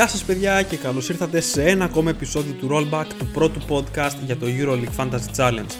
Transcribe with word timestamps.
Γεια 0.00 0.08
σας 0.08 0.24
παιδιά 0.24 0.62
και 0.62 0.76
καλώς 0.76 1.08
ήρθατε 1.08 1.40
σε 1.40 1.62
ένα 1.62 1.84
ακόμα 1.84 2.10
επεισόδιο 2.10 2.52
του 2.52 2.68
Rollback 2.72 3.04
του 3.18 3.26
πρώτου 3.26 3.60
podcast 3.68 4.16
για 4.26 4.36
το 4.36 4.46
EuroLeague 4.46 5.00
Fantasy 5.00 5.36
Challenge. 5.36 5.70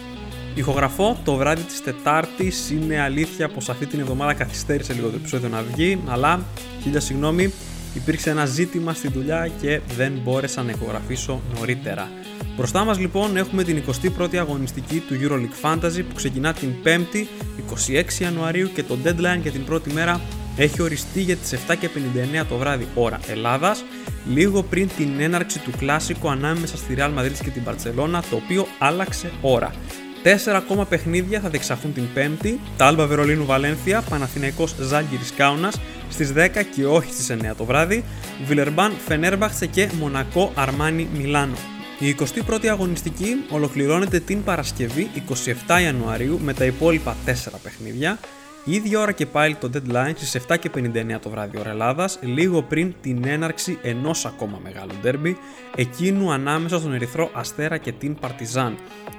Ηχογραφώ 0.55 1.21
το 1.25 1.35
βράδυ 1.35 1.62
της 1.62 1.83
Τετάρτης, 1.83 2.71
είναι 2.71 3.01
αλήθεια 3.01 3.48
πως 3.48 3.69
αυτή 3.69 3.87
την 3.87 4.01
εβδομάδα 4.01 4.35
καθυστέρησε 4.35 4.93
λίγο 4.93 5.09
το 5.09 5.17
επεισόδιο 5.17 5.48
να 5.48 5.62
βγει, 5.62 6.01
αλλά 6.07 6.45
χίλια 6.83 7.01
συγγνώμη, 7.01 7.53
υπήρξε 7.95 8.30
ένα 8.30 8.47
ζήτημα 8.47 8.95
στη 8.95 9.09
δουλειά 9.09 9.51
και 9.61 9.80
δεν 9.97 10.12
μπόρεσα 10.23 10.62
να 10.62 10.71
ηχογραφήσω 10.71 11.41
νωρίτερα. 11.59 12.09
Μπροστά 12.57 12.84
μας 12.84 12.98
λοιπόν 12.98 13.37
έχουμε 13.37 13.65
την 13.65 13.83
21η 14.19 14.37
αγωνιστική 14.37 15.02
του 15.09 15.15
EuroLeague 15.23 15.71
Fantasy 15.71 16.02
που 16.09 16.15
ξεκινά 16.15 16.52
την 16.52 16.73
5η 16.84 17.27
26 18.19 18.23
Ιανουαρίου 18.23 18.71
και 18.75 18.83
το 18.83 18.98
deadline 19.05 19.41
για 19.43 19.51
την 19.51 19.65
πρώτη 19.65 19.93
μέρα 19.93 20.21
έχει 20.57 20.83
οριστεί 20.83 21.21
για 21.21 21.37
τις 21.37 21.59
7.59 21.69 22.45
το 22.49 22.57
βράδυ 22.57 22.89
ώρα 22.95 23.21
Ελλάδας, 23.27 23.85
λίγο 24.29 24.63
πριν 24.63 24.89
την 24.97 25.21
έναρξη 25.21 25.59
του 25.59 25.71
κλάσικου 25.79 26.31
ανάμεσα 26.31 26.77
στη 26.77 26.95
Real 26.99 27.19
Madrid 27.19 27.33
και 27.45 27.51
την 27.51 27.63
Barcelona, 27.67 28.21
το 28.31 28.37
οποίο 28.37 28.67
άλλαξε 28.79 29.31
ώρα. 29.41 29.73
Τέσσερα 30.23 30.57
ακόμα 30.57 30.85
παιχνίδια 30.85 31.41
θα 31.41 31.49
διεξαχθούν 31.49 31.93
την 31.93 32.05
Πέμπτη, 32.15 32.61
τα 32.77 32.87
Άλμπα 32.87 33.07
Βερολίνου 33.07 33.45
Βαλένθια, 33.45 34.03
Παναθηναϊκός 34.03 34.75
Ζάλγκυρης 34.81 35.33
Κάουνας 35.37 35.81
στις 36.11 36.33
10 36.33 36.49
και 36.75 36.87
όχι 36.87 37.12
στις 37.12 37.31
9 37.31 37.55
το 37.57 37.65
βράδυ, 37.65 38.05
Βιλερμπάν 38.47 38.93
Φενέρμπαχτσε 39.07 39.67
και 39.67 39.89
Μονακό 39.98 40.53
Αρμάνι 40.55 41.09
Μιλάνο. 41.17 41.57
Η 41.98 42.17
21η 42.19 42.67
αγωνιστική 42.67 43.45
ολοκληρώνεται 43.51 44.20
την 44.20 44.45
Παρασκευή 44.45 45.11
27 45.69 45.83
Ιανουαρίου 45.83 46.41
με 46.42 46.55
τα 46.55 46.64
υπόλοιπα 46.64 47.17
4 47.27 47.31
παιχνίδια, 47.62 48.19
η 48.20 48.39
ίδια 48.64 49.00
ώρα 49.00 49.12
και 49.12 49.27
πάλι 49.27 49.55
το 49.55 49.70
deadline 49.75 50.12
στις 50.16 50.42
7.59 50.48 51.19
το 51.22 51.30
βράδυ 51.30 51.58
ώρα 51.58 51.70
Ελλάδας, 51.70 52.19
λίγο 52.22 52.62
πριν 52.62 52.94
την 53.00 53.27
έναρξη 53.27 53.78
ενός 53.83 54.27
ακόμα 54.27 54.61
μεγάλου 54.62 54.92
ντέρμπι, 55.00 55.36
εκείνου 55.77 56.33
ανάμεσα 56.33 56.78
στον 56.78 56.94
Ερυθρό 56.94 57.30
Αστέρα 57.33 57.77
και 57.77 57.92
την 57.92 58.14
Παρτιζάν. 58.14 58.77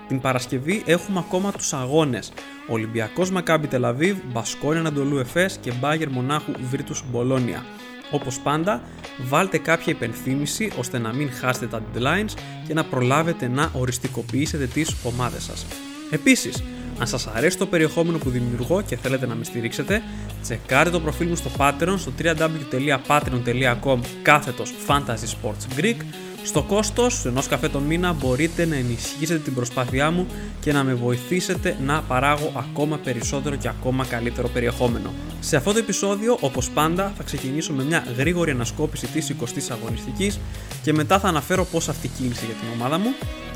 Την 0.08 0.22
Παρασκευή 0.22 0.84
έχουμε 0.86 1.20
ακόμα 1.20 1.52
τους 1.52 1.74
αγώνες. 1.74 2.34
Ολυμπιακός 2.68 3.32
Μακάμπι 3.32 3.68
Τελαβίβ, 3.68 4.18
Μπασκόνια 4.32 4.80
Ανατολού 4.80 5.18
Εφές 5.18 5.58
και 5.62 5.72
Μπάγερ 5.80 6.10
Μονάχου 6.10 6.52
Βίρτους 6.70 7.04
Μπολόνια. 7.12 7.66
Όπως 8.12 8.40
πάντα, 8.40 8.82
βάλτε 9.30 9.58
κάποια 9.58 9.94
υπενθύμηση 9.94 10.72
ώστε 10.78 10.98
να 10.98 11.14
μην 11.14 11.32
χάσετε 11.32 11.68
τα 11.68 11.82
deadlines 11.94 12.34
και 12.68 12.74
να 12.74 12.84
προλάβετε 12.86 13.48
να 13.48 13.72
οριστικοποιήσετε 13.74 14.66
τις 14.66 14.96
ομάδες 15.04 15.44
σας. 15.44 15.66
Επίσης, 16.10 16.64
αν 17.02 17.08
σας 17.08 17.28
αρέσει 17.28 17.58
το 17.58 17.66
περιεχόμενο 17.66 18.18
που 18.18 18.30
δημιουργώ 18.30 18.82
και 18.82 18.98
θέλετε 18.98 19.26
να 19.26 19.36
με 19.36 19.44
στηρίξετε, 19.44 20.02
τσεκάρτε 20.42 20.90
το 20.90 21.00
προφίλ 21.00 21.28
μου 21.28 21.36
στο 21.36 21.50
Patreon 21.58 21.96
στο 21.98 22.12
www.patreon.com 22.24 24.00
κάθετος 24.22 24.74
Fantasy 24.88 25.28
Sports 25.42 25.80
Greek. 25.80 25.96
Στο 26.44 26.62
κόστος 26.64 27.26
ενός 27.26 27.48
καφέ 27.48 27.70
τον 27.70 27.84
μήνα 27.84 28.14
μπορείτε 28.14 28.66
να 28.66 28.76
ενισχύσετε 28.76 29.40
την 29.40 29.54
προσπάθειά 29.54 30.12
μου 30.12 30.28
και 30.60 30.72
να 30.72 30.84
με 30.84 30.94
βοηθήσετε 30.94 31.78
να 31.86 32.02
παράγω 32.02 32.52
ακόμα 32.56 32.98
περισσότερο 32.98 33.56
και 33.56 33.68
ακόμα 33.68 34.06
καλύτερο 34.06 34.48
περιεχόμενο. 34.48 35.14
Σε 35.40 35.56
αυτό 35.56 35.72
το 35.72 35.78
επεισόδιο, 35.78 36.38
όπως 36.42 36.70
πάντα, 36.70 37.14
θα 37.18 37.24
ξεκινήσω 37.24 37.74
με 37.74 37.84
μια 37.84 38.06
γρήγορη 38.18 38.52
ανασκόπηση 38.52 39.08
της 39.08 39.34
20ης 39.40 39.72
αγωνιστικής 39.72 40.40
και 40.82 40.94
μετά 40.94 41.20
θα 41.20 41.28
αναφέρω 41.28 41.66
πώς 41.66 41.90
αυτή 41.90 42.08
κύλησε 42.08 42.46
για 42.46 42.56
την 42.56 42.68
ομάδα 42.74 42.98
μου 42.98 43.14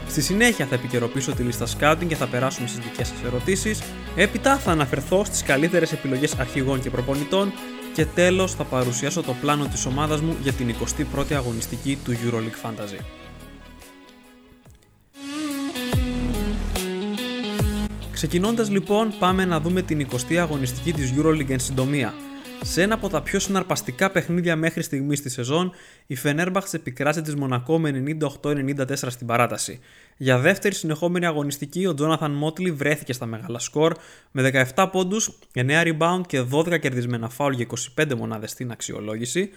Στη 0.08 0.22
συνέχεια 0.22 0.66
θα 0.66 0.76
επικαιροποιήσω 0.76 1.32
τη 1.32 1.44
λίστα 1.44 1.66
scouting 1.66 2.06
και 2.08 2.16
θα 2.16 2.28
περάσουμε 2.28 2.68
στις 2.68 2.80
δικές 2.80 3.08
σας 3.08 3.18
ερωτήσεις. 3.26 3.82
Έπειτα 4.16 4.58
θα 4.58 4.72
αναφερθώ 4.72 5.24
στις 5.26 5.44
καλύτερες 5.44 5.92
επιλογές 5.92 6.34
αρχηγών 6.40 6.82
και 6.82 6.90
προπονητών 6.90 7.52
και 7.96 8.06
τέλος 8.06 8.54
θα 8.54 8.64
παρουσιάσω 8.64 9.22
το 9.22 9.36
πλάνο 9.42 9.66
της 9.66 9.86
ομάδας 9.86 10.22
μου 10.22 10.36
για 10.42 10.54
την 10.54 10.76
21η 11.16 11.34
αγωνιστική 11.34 11.98
του 12.04 12.12
EuroLeague 12.12 12.70
Fantasy. 12.70 13.00
Ξεκινώντας 18.12 18.70
λοιπόν 18.70 19.14
πάμε 19.20 19.46
να 19.46 19.60
δούμε 19.60 19.82
την 19.82 20.08
20η 20.12 20.36
αγωνιστική 20.36 20.94
της 20.94 21.14
EuroLeague 21.18 21.50
εν 21.50 21.60
συντομία. 21.60 22.14
Σε 22.68 22.82
ένα 22.82 22.94
από 22.94 23.10
τα 23.10 23.22
πιο 23.22 23.40
συναρπαστικά 23.40 24.12
παιχνίδια 24.12 24.56
μέχρι 24.56 24.82
στιγμής 24.84 25.20
στη 25.20 25.30
σεζόν, 25.30 25.72
η 26.08 26.16
Φενέρμπαχτς 26.16 26.74
επικράτησε 26.74 27.22
της 27.22 27.36
Μονακό 27.36 27.80
με 27.80 28.04
98-94 28.42 28.96
στην 28.96 29.28
παράταση. 29.28 29.80
Για 30.18 30.38
δεύτερη 30.40 30.76
συνεχόμενη 30.76 31.26
αγωνιστική, 31.26 31.86
ο 31.86 31.94
Τζόναθαν 31.94 32.32
Μότλι 32.32 32.72
βρέθηκε 32.72 33.14
στα 33.14 33.26
μεγάλα 33.26 33.60
σκορ 33.60 33.94
με 34.32 34.68
17 34.76 34.88
πόντους, 34.92 35.38
9 35.54 35.84
rebound 35.84 36.22
και 36.28 36.42
12 36.52 36.80
κερδισμένα 36.80 37.30
φάουλ 37.30 37.54
για 37.54 37.68
25 37.98 38.16
μονάδες 38.16 38.52
στην 38.52 38.72
αξιολόγηση. 38.72 39.50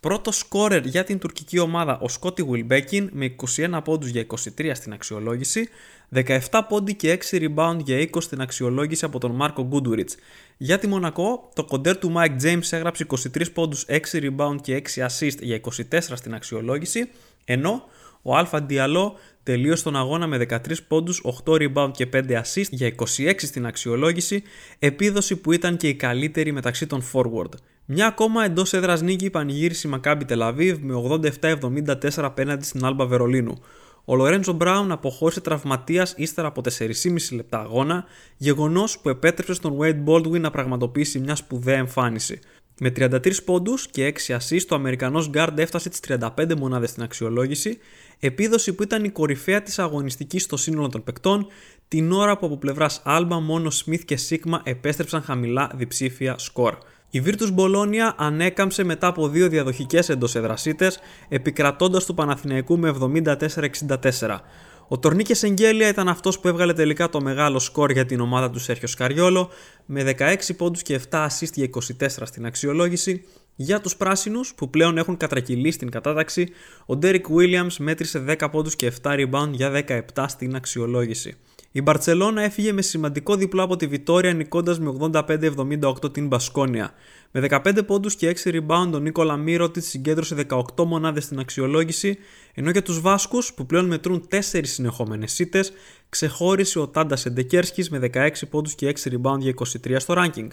Πρώτο 0.00 0.32
σκόρερ 0.32 0.86
για 0.86 1.04
την 1.04 1.18
τουρκική 1.18 1.58
ομάδα 1.58 1.98
ο 2.00 2.08
Σκότι 2.08 2.42
Βιλμπέκιν 2.42 3.10
με 3.12 3.34
21 3.56 3.80
πόντους 3.84 4.08
για 4.08 4.26
23 4.56 4.70
στην 4.74 4.92
αξιολόγηση, 4.92 5.68
17 6.14 6.38
πόντι 6.68 6.94
και 6.94 7.18
6 7.30 7.38
rebound 7.38 7.78
για 7.84 7.98
20 7.98 8.06
στην 8.18 8.40
αξιολόγηση 8.40 9.04
από 9.04 9.18
τον 9.18 9.30
Μάρκο 9.30 9.62
Γκούντουριτς. 9.62 10.16
Για 10.56 10.78
τη 10.78 10.86
Μονακό, 10.86 11.50
το 11.54 11.64
κοντέρ 11.64 11.98
του 11.98 12.12
Mike 12.16 12.42
James 12.42 12.68
έγραψε 12.70 13.06
23 13.08 13.52
πόντους, 13.52 13.86
6 13.88 13.98
rebound 14.12 14.56
και 14.62 14.82
6 14.94 15.06
assist 15.06 15.38
για 15.40 15.60
24 15.90 15.98
στην 15.98 16.34
αξιολόγηση, 16.34 17.08
ενώ 17.44 17.82
ο 18.22 18.36
Αλφα 18.36 18.60
Διαλό 18.60 19.14
τελείωσε 19.42 19.82
τον 19.82 19.96
αγώνα 19.96 20.26
με 20.26 20.36
13 20.36 20.58
πόντους, 20.88 21.22
8 21.44 21.52
rebound 21.52 21.90
και 21.92 22.06
5 22.12 22.42
assist 22.42 22.68
για 22.70 22.94
26 23.16 23.34
στην 23.36 23.66
αξιολόγηση, 23.66 24.42
επίδοση 24.78 25.36
που 25.36 25.52
ήταν 25.52 25.76
και 25.76 25.88
η 25.88 25.94
καλύτερη 25.94 26.52
μεταξύ 26.52 26.86
των 26.86 27.02
forward. 27.12 27.54
Μια 27.84 28.06
ακόμα 28.06 28.44
εντός 28.44 28.72
έδρας 28.72 29.02
νίκη 29.02 29.30
πανηγύρισε 29.30 29.88
η 29.88 29.90
Μακάμπι 29.90 30.24
Τελαβίβ 30.24 30.78
με 30.80 30.94
87-74 31.40 32.08
απέναντι 32.16 32.64
στην 32.64 32.84
Άλμπα 32.84 33.06
Βερολίνου. 33.06 33.58
Ο 34.04 34.14
Λορέντζο 34.14 34.52
Μπράουν 34.52 34.92
αποχώρησε 34.92 35.40
τραυματίας 35.40 36.14
ύστερα 36.16 36.48
από 36.48 36.62
4,5 36.78 37.32
λεπτά 37.32 37.60
αγώνα, 37.60 38.04
γεγονός 38.36 38.98
που 38.98 39.08
επέτρεψε 39.08 39.54
στον 39.54 39.78
Wade 39.80 40.04
Baldwin 40.04 40.40
να 40.40 40.50
πραγματοποιήσει 40.50 41.18
μια 41.18 41.34
σπουδαία 41.34 41.76
εμφάνιση. 41.76 42.40
Με 42.80 42.90
33 42.96 43.44
πόντους 43.44 43.88
και 43.90 44.06
6 44.06 44.36
assists, 44.36 44.68
ο 44.70 44.74
Αμερικανός 44.74 45.30
Guard 45.34 45.52
έφτασε 45.56 45.88
τις 45.88 46.00
35 46.08 46.54
μονάδες 46.58 46.90
στην 46.90 47.02
αξιολόγηση, 47.02 47.78
επίδοση 48.18 48.72
που 48.72 48.82
ήταν 48.82 49.04
η 49.04 49.10
κορυφαία 49.10 49.62
της 49.62 49.78
αγωνιστικής 49.78 50.42
στο 50.42 50.56
σύνολο 50.56 50.88
των 50.88 51.04
παικτών, 51.04 51.46
την 51.88 52.12
ώρα 52.12 52.38
που 52.38 52.46
από 52.46 52.56
πλευράς 52.56 53.02
Alba 53.06 53.38
μόνο 53.42 53.70
Smith 53.84 54.04
και 54.04 54.18
Sigma 54.28 54.60
επέστρεψαν 54.62 55.22
χαμηλά 55.22 55.70
διψήφια 55.74 56.38
σκορ. 56.38 56.78
Η 57.14 57.22
Virtus 57.26 57.52
Μπολόνια 57.52 58.14
ανέκαμψε 58.16 58.84
μετά 58.84 59.06
από 59.06 59.28
δύο 59.28 59.48
διαδοχικές 59.48 60.08
εντοσεδρασίτες, 60.08 60.98
επικρατώντας 61.28 62.04
του 62.04 62.14
Παναθηναϊκού 62.14 62.78
με 62.78 62.88
74-64. 62.88 64.40
Ο 64.88 64.98
Τορνίκες 64.98 65.42
Εγγέλια 65.42 65.88
ήταν 65.88 66.08
αυτός 66.08 66.40
που 66.40 66.48
έβγαλε 66.48 66.72
τελικά 66.72 67.08
το 67.08 67.20
μεγάλο 67.20 67.58
σκορ 67.58 67.90
για 67.90 68.06
την 68.06 68.20
ομάδα 68.20 68.50
του 68.50 68.58
Σέρχιο 68.58 68.88
Σκαριόλο 68.88 69.50
με 69.86 70.14
16 70.18 70.56
πόντους 70.56 70.82
και 70.82 71.00
7 71.10 71.26
assist 71.26 71.52
για 71.54 71.68
24 72.00 72.08
στην 72.22 72.46
αξιολόγηση. 72.46 73.24
Για 73.56 73.80
τους 73.80 73.96
πράσινους 73.96 74.54
που 74.54 74.70
πλέον 74.70 74.98
έχουν 74.98 75.16
κατρακυλήσει 75.16 75.78
την 75.78 75.90
κατάταξη, 75.90 76.48
ο 76.86 76.96
Ντέρικ 76.96 77.26
Williams 77.28 77.76
μέτρησε 77.78 78.18
10 78.18 78.50
πόντους 78.50 78.76
και 78.76 78.92
7 79.02 79.12
rebound 79.12 79.50
για 79.50 79.70
17 80.14 80.24
στην 80.28 80.54
αξιολόγηση. 80.54 81.36
Η 81.76 81.82
Μπαρτσελώνα 81.82 82.42
έφυγε 82.42 82.72
με 82.72 82.82
σημαντικό 82.82 83.36
διπλό 83.36 83.62
από 83.62 83.76
τη 83.76 83.86
Βιτόρια 83.86 84.32
νικώντας 84.32 84.78
με 84.80 84.96
85-78 85.00 86.12
την 86.12 86.26
Μπασκόνια. 86.26 86.92
Με 87.30 87.40
15 87.40 87.86
πόντους 87.86 88.14
και 88.14 88.36
6 88.44 88.50
rebound, 88.50 88.90
ο 88.94 88.98
Νίκολα 88.98 89.36
Μύρωτη 89.36 89.80
συγκέντρωσε 89.80 90.46
18 90.76 90.84
μονάδες 90.84 91.24
στην 91.24 91.38
αξιολόγηση, 91.38 92.18
ενώ 92.54 92.70
για 92.70 92.82
τους 92.82 93.00
Βάσκους, 93.00 93.54
που 93.54 93.66
πλέον 93.66 93.86
μετρούν 93.86 94.26
4 94.30 94.66
συνεχόμενες 94.66 95.32
σίτες, 95.32 95.72
ξεχώρισε 96.08 96.78
ο 96.78 96.88
Τάντα 96.88 97.18
Εντεκέρσκι 97.24 97.86
με 97.90 97.98
16 97.98 98.46
πόντους 98.50 98.74
και 98.74 98.86
6 98.86 99.10
rebound 99.10 99.38
για 99.38 99.50
23 99.50 100.00
στο 100.00 100.14
ranking. 100.16 100.48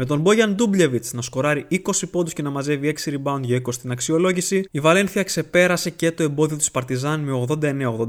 Με 0.00 0.04
τον 0.04 0.20
Μπόγιαν 0.20 0.54
Ντούμπλεβιτ 0.54 1.04
να 1.12 1.22
σκοράρει 1.22 1.66
20 1.70 1.78
πόντους 2.10 2.32
και 2.32 2.42
να 2.42 2.50
μαζεύει 2.50 2.94
6 3.04 3.10
rebound 3.10 3.40
για 3.42 3.56
20 3.56 3.72
στην 3.72 3.90
αξιολόγηση, 3.90 4.64
η 4.70 4.80
Βαλένθια 4.80 5.22
ξεπέρασε 5.22 5.90
και 5.90 6.12
το 6.12 6.22
εμπόδιο 6.22 6.56
της 6.56 6.70
Παρτιζάν 6.70 7.20
με 7.20 7.46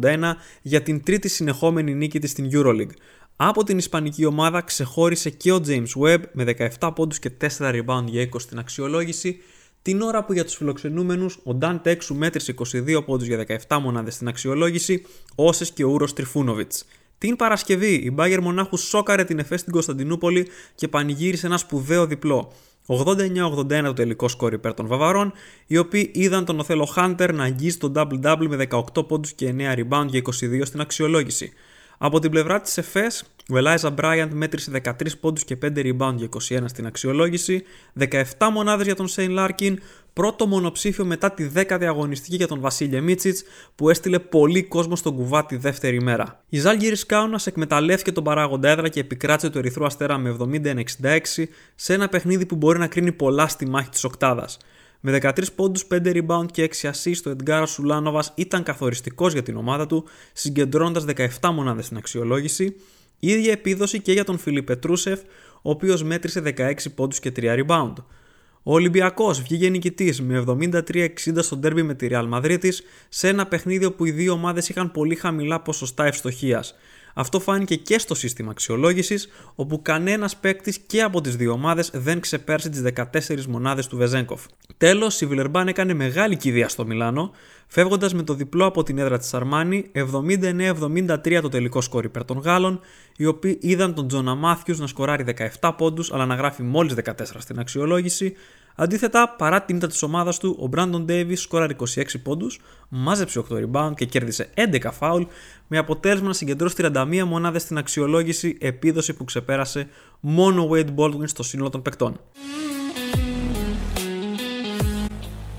89-81 0.03 0.35
για 0.61 0.81
την 0.81 1.03
τρίτη 1.03 1.29
συνεχόμενη 1.29 1.93
νίκη 1.93 2.19
της 2.19 2.31
στην 2.31 2.49
Euroleague. 2.53 2.91
Από 3.35 3.63
την 3.63 3.77
Ισπανική 3.77 4.25
ομάδα 4.25 4.61
ξεχώρισε 4.61 5.29
και 5.29 5.51
ο 5.51 5.61
James 5.67 6.03
Webb 6.03 6.21
με 6.31 6.43
17 6.79 6.91
πόντους 6.95 7.19
και 7.19 7.31
4 7.41 7.47
rebound 7.57 8.05
για 8.05 8.21
20 8.21 8.27
στην 8.37 8.59
αξιολόγηση, 8.59 9.37
την 9.81 10.01
ώρα 10.01 10.25
που 10.25 10.33
για 10.33 10.43
τους 10.43 10.55
φιλοξενούμενους 10.55 11.35
ο 11.35 11.57
Dan 11.61 11.81
Texu 11.83 12.13
μέτρησε 12.13 12.53
22 12.71 13.03
πόντους 13.05 13.27
για 13.27 13.45
17 13.67 13.79
μονάδες 13.81 14.13
στην 14.13 14.27
αξιολόγηση, 14.27 15.05
όσες 15.35 15.71
και 15.71 15.83
ο 15.83 15.89
Ούρος 15.89 16.13
Τριφούνοβιτς. 16.13 16.85
Την 17.19 17.35
Παρασκευή 17.35 17.93
η 17.93 18.11
Μπάγκερ 18.13 18.41
Μονάχου 18.41 18.77
σόκαρε 18.77 19.23
την 19.23 19.39
Εφές 19.39 19.59
στην 19.59 19.71
Κωνσταντινούπολη 19.71 20.47
και 20.75 20.87
πανηγύρισε 20.87 21.45
ένα 21.45 21.57
σπουδαίο 21.57 22.05
διπλό. 22.05 22.51
89-81 22.87 23.81
το 23.83 23.93
τελικό 23.93 24.27
σκόρ 24.27 24.53
υπέρ 24.53 24.73
των 24.73 24.87
Βαβαρών, 24.87 25.33
οι 25.67 25.77
οποίοι 25.77 26.11
είδαν 26.13 26.45
τον 26.45 26.59
Οθέλο 26.59 26.85
Χάντερ 26.85 27.33
να 27.33 27.43
αγγίζει 27.43 27.77
τον 27.77 27.93
double-double 27.95 28.47
με 28.47 28.67
18 28.69 29.07
πόντους 29.07 29.33
και 29.33 29.53
9 29.57 29.75
rebound 29.75 30.05
για 30.07 30.21
22 30.21 30.61
στην 30.63 30.81
αξιολόγηση. 30.81 31.51
Από 31.97 32.19
την 32.19 32.31
πλευρά 32.31 32.61
της 32.61 32.77
ΕΦΕΣ, 32.77 33.23
ο 33.49 33.55
Elijah 33.55 33.95
Bryant 33.95 34.29
μέτρησε 34.31 34.71
13 34.83 34.91
πόντους 35.19 35.43
και 35.43 35.57
5 35.61 35.67
ριμπάουντ 35.75 36.15
για 36.15 36.29
21 36.49 36.63
στην 36.65 36.85
αξιολόγηση, 36.85 37.63
17 37.99 38.49
μονάδες 38.51 38.85
για 38.85 38.95
τον 38.95 39.07
Σέιν 39.07 39.31
Λάρκιν, 39.31 39.79
πρώτο 40.19 40.47
μονοψήφιο 40.47 41.05
μετά 41.05 41.31
τη 41.31 41.49
10η 41.55 41.83
αγωνιστική 41.83 42.35
για 42.35 42.47
τον 42.47 42.59
Βασίλη 42.59 43.01
Μίτσιτς 43.01 43.43
που 43.75 43.89
έστειλε 43.89 44.19
πολύ 44.19 44.63
κόσμο 44.63 44.95
στον 44.95 45.15
κουβά 45.15 45.45
τη 45.45 45.55
δεύτερη 45.55 46.01
μέρα. 46.01 46.43
Η 46.49 46.59
Ζάλγκιρις 46.59 47.05
Κάουνας 47.05 47.39
εκμεταλλεύτηκε 47.45 48.11
τον 48.11 48.23
παράγοντα 48.23 48.69
έδρα 48.69 48.87
και 48.87 48.99
επικράτησε 48.99 49.49
του 49.49 49.57
Ερυθρού 49.57 49.85
Αστέρα 49.85 50.17
με 50.17 50.37
70-66 51.01 51.43
σε 51.75 51.93
ένα 51.93 52.09
παιχνίδι 52.09 52.45
που 52.45 52.55
μπορεί 52.55 52.79
να 52.79 52.87
κρίνει 52.87 53.11
πολλά 53.11 53.47
στη 53.47 53.67
μάχη 53.67 53.89
της 53.89 54.03
Οκτάδας. 54.03 54.57
Με 54.99 55.19
13 55.21 55.31
πόντους, 55.55 55.85
5 55.87 56.11
ριμπάουντ 56.13 56.51
και 56.51 56.63
6 56.63 56.89
ασίστ, 56.89 57.23
ο 57.25 57.29
Έντγκαρας 57.29 57.65
Ουλάνοβας 57.65 58.33
ήταν 58.35 58.63
καθοριστικός 58.63 59.33
για 59.33 59.43
την 59.43 59.57
ομάδα 59.57 59.85
του, 59.87 60.05
συγκεντρώνοντας 60.33 61.03
17 61.03 61.51
μονάδες 61.53 61.85
στην 61.85 61.97
αξιολόγηση. 61.97 62.75
Η 63.19 63.27
ίδια 63.27 63.51
επίδοση 63.51 64.01
και 64.01 64.11
για 64.11 64.23
τον 64.23 64.37
Φιλιπ 64.37 64.65
Πετρούσεφ, 64.65 65.19
ο 65.61 65.69
οποίος 65.69 66.03
μέτρησε 66.03 66.39
16 66.39 66.89
πόντους 66.95 67.19
και 67.19 67.31
3 67.31 67.65
rebound. 67.65 67.93
Ο 68.63 68.73
Ολυμπιακός 68.73 69.41
βγήκε 69.41 69.69
νικητής 69.69 70.21
με 70.21 70.43
73-60 70.47 71.09
στο 71.37 71.55
ντέρμπι 71.57 71.83
με 71.83 71.93
τη 71.93 72.07
Real 72.11 72.29
Madrid 72.33 72.69
σε 73.09 73.27
ένα 73.27 73.45
παιχνίδι 73.47 73.85
όπου 73.85 74.05
οι 74.05 74.11
δύο 74.11 74.33
ομάδες 74.33 74.69
είχαν 74.69 74.91
πολύ 74.91 75.15
χαμηλά 75.15 75.61
ποσοστά 75.61 76.05
ευστοχίας. 76.05 76.75
Αυτό 77.13 77.39
φάνηκε 77.39 77.75
και 77.75 77.99
στο 77.99 78.15
σύστημα 78.15 78.51
αξιολόγησης, 78.51 79.29
όπου 79.55 79.81
κανένας 79.81 80.37
παίκτης 80.37 80.77
και 80.77 81.01
από 81.01 81.21
τις 81.21 81.35
δύο 81.35 81.51
ομάδες 81.51 81.91
δεν 81.93 82.19
ξεπέρασε 82.19 82.69
τις 82.69 82.81
14 82.81 83.45
μονάδες 83.47 83.87
του 83.87 83.97
Βεζέγκοφ. 83.97 84.45
Τέλος, 84.77 85.21
η 85.21 85.25
Βιλερμπάν 85.25 85.67
έκανε 85.67 85.93
μεγάλη 85.93 86.37
κηδεία 86.37 86.69
στο 86.69 86.85
Μιλάνο, 86.85 87.31
φεύγοντας 87.67 88.13
με 88.13 88.23
το 88.23 88.33
διπλό 88.33 88.65
από 88.65 88.83
την 88.83 88.97
έδρα 88.97 89.17
της 89.17 89.33
Αρμάνι 89.33 89.91
79-73 89.93 91.41
το 91.41 91.49
τελικό 91.49 91.81
σκόρ 91.81 92.03
υπέρ 92.03 92.25
των 92.25 92.37
Γάλλων, 92.37 92.79
οι 93.19 93.25
οποίοι 93.25 93.57
είδαν 93.61 93.93
τον 93.93 94.07
Τζονα 94.07 94.35
Μάθιου 94.35 94.75
να 94.77 94.87
σκοράρει 94.87 95.25
17 95.61 95.71
πόντους, 95.77 96.13
αλλά 96.13 96.25
να 96.25 96.35
γράφει 96.35 96.63
μόλις 96.63 96.93
14 96.93 97.11
στην 97.37 97.59
αξιολόγηση, 97.59 98.33
Αντίθετα, 98.75 99.35
παρά 99.37 99.61
την 99.61 99.75
ήττα 99.75 99.87
της 99.87 100.03
ομάδας 100.03 100.39
του, 100.39 100.57
ο 100.59 100.69
Brandon 100.75 101.05
Davis 101.05 101.37
σκόραρε 101.37 101.75
26 101.95 102.03
πόντους, 102.23 102.59
μάζεψε 102.89 103.39
8 103.49 103.55
rebound 103.55 103.91
και 103.95 104.05
κέρδισε 104.05 104.49
11 104.53 104.91
foul, 104.99 105.25
με 105.67 105.77
αποτέλεσμα 105.77 106.27
να 106.27 106.33
συγκεντρώσει 106.33 106.75
31 106.77 107.23
μονάδες 107.25 107.61
στην 107.61 107.77
αξιολόγηση, 107.77 108.57
επίδοση 108.59 109.13
που 109.13 109.23
ξεπέρασε 109.23 109.87
μόνο 110.19 110.63
ο 110.63 110.69
Wade 110.71 110.95
Baldwin 110.95 111.27
στο 111.27 111.43
σύνολο 111.43 111.69
των 111.69 111.81
παικτών. 111.81 112.19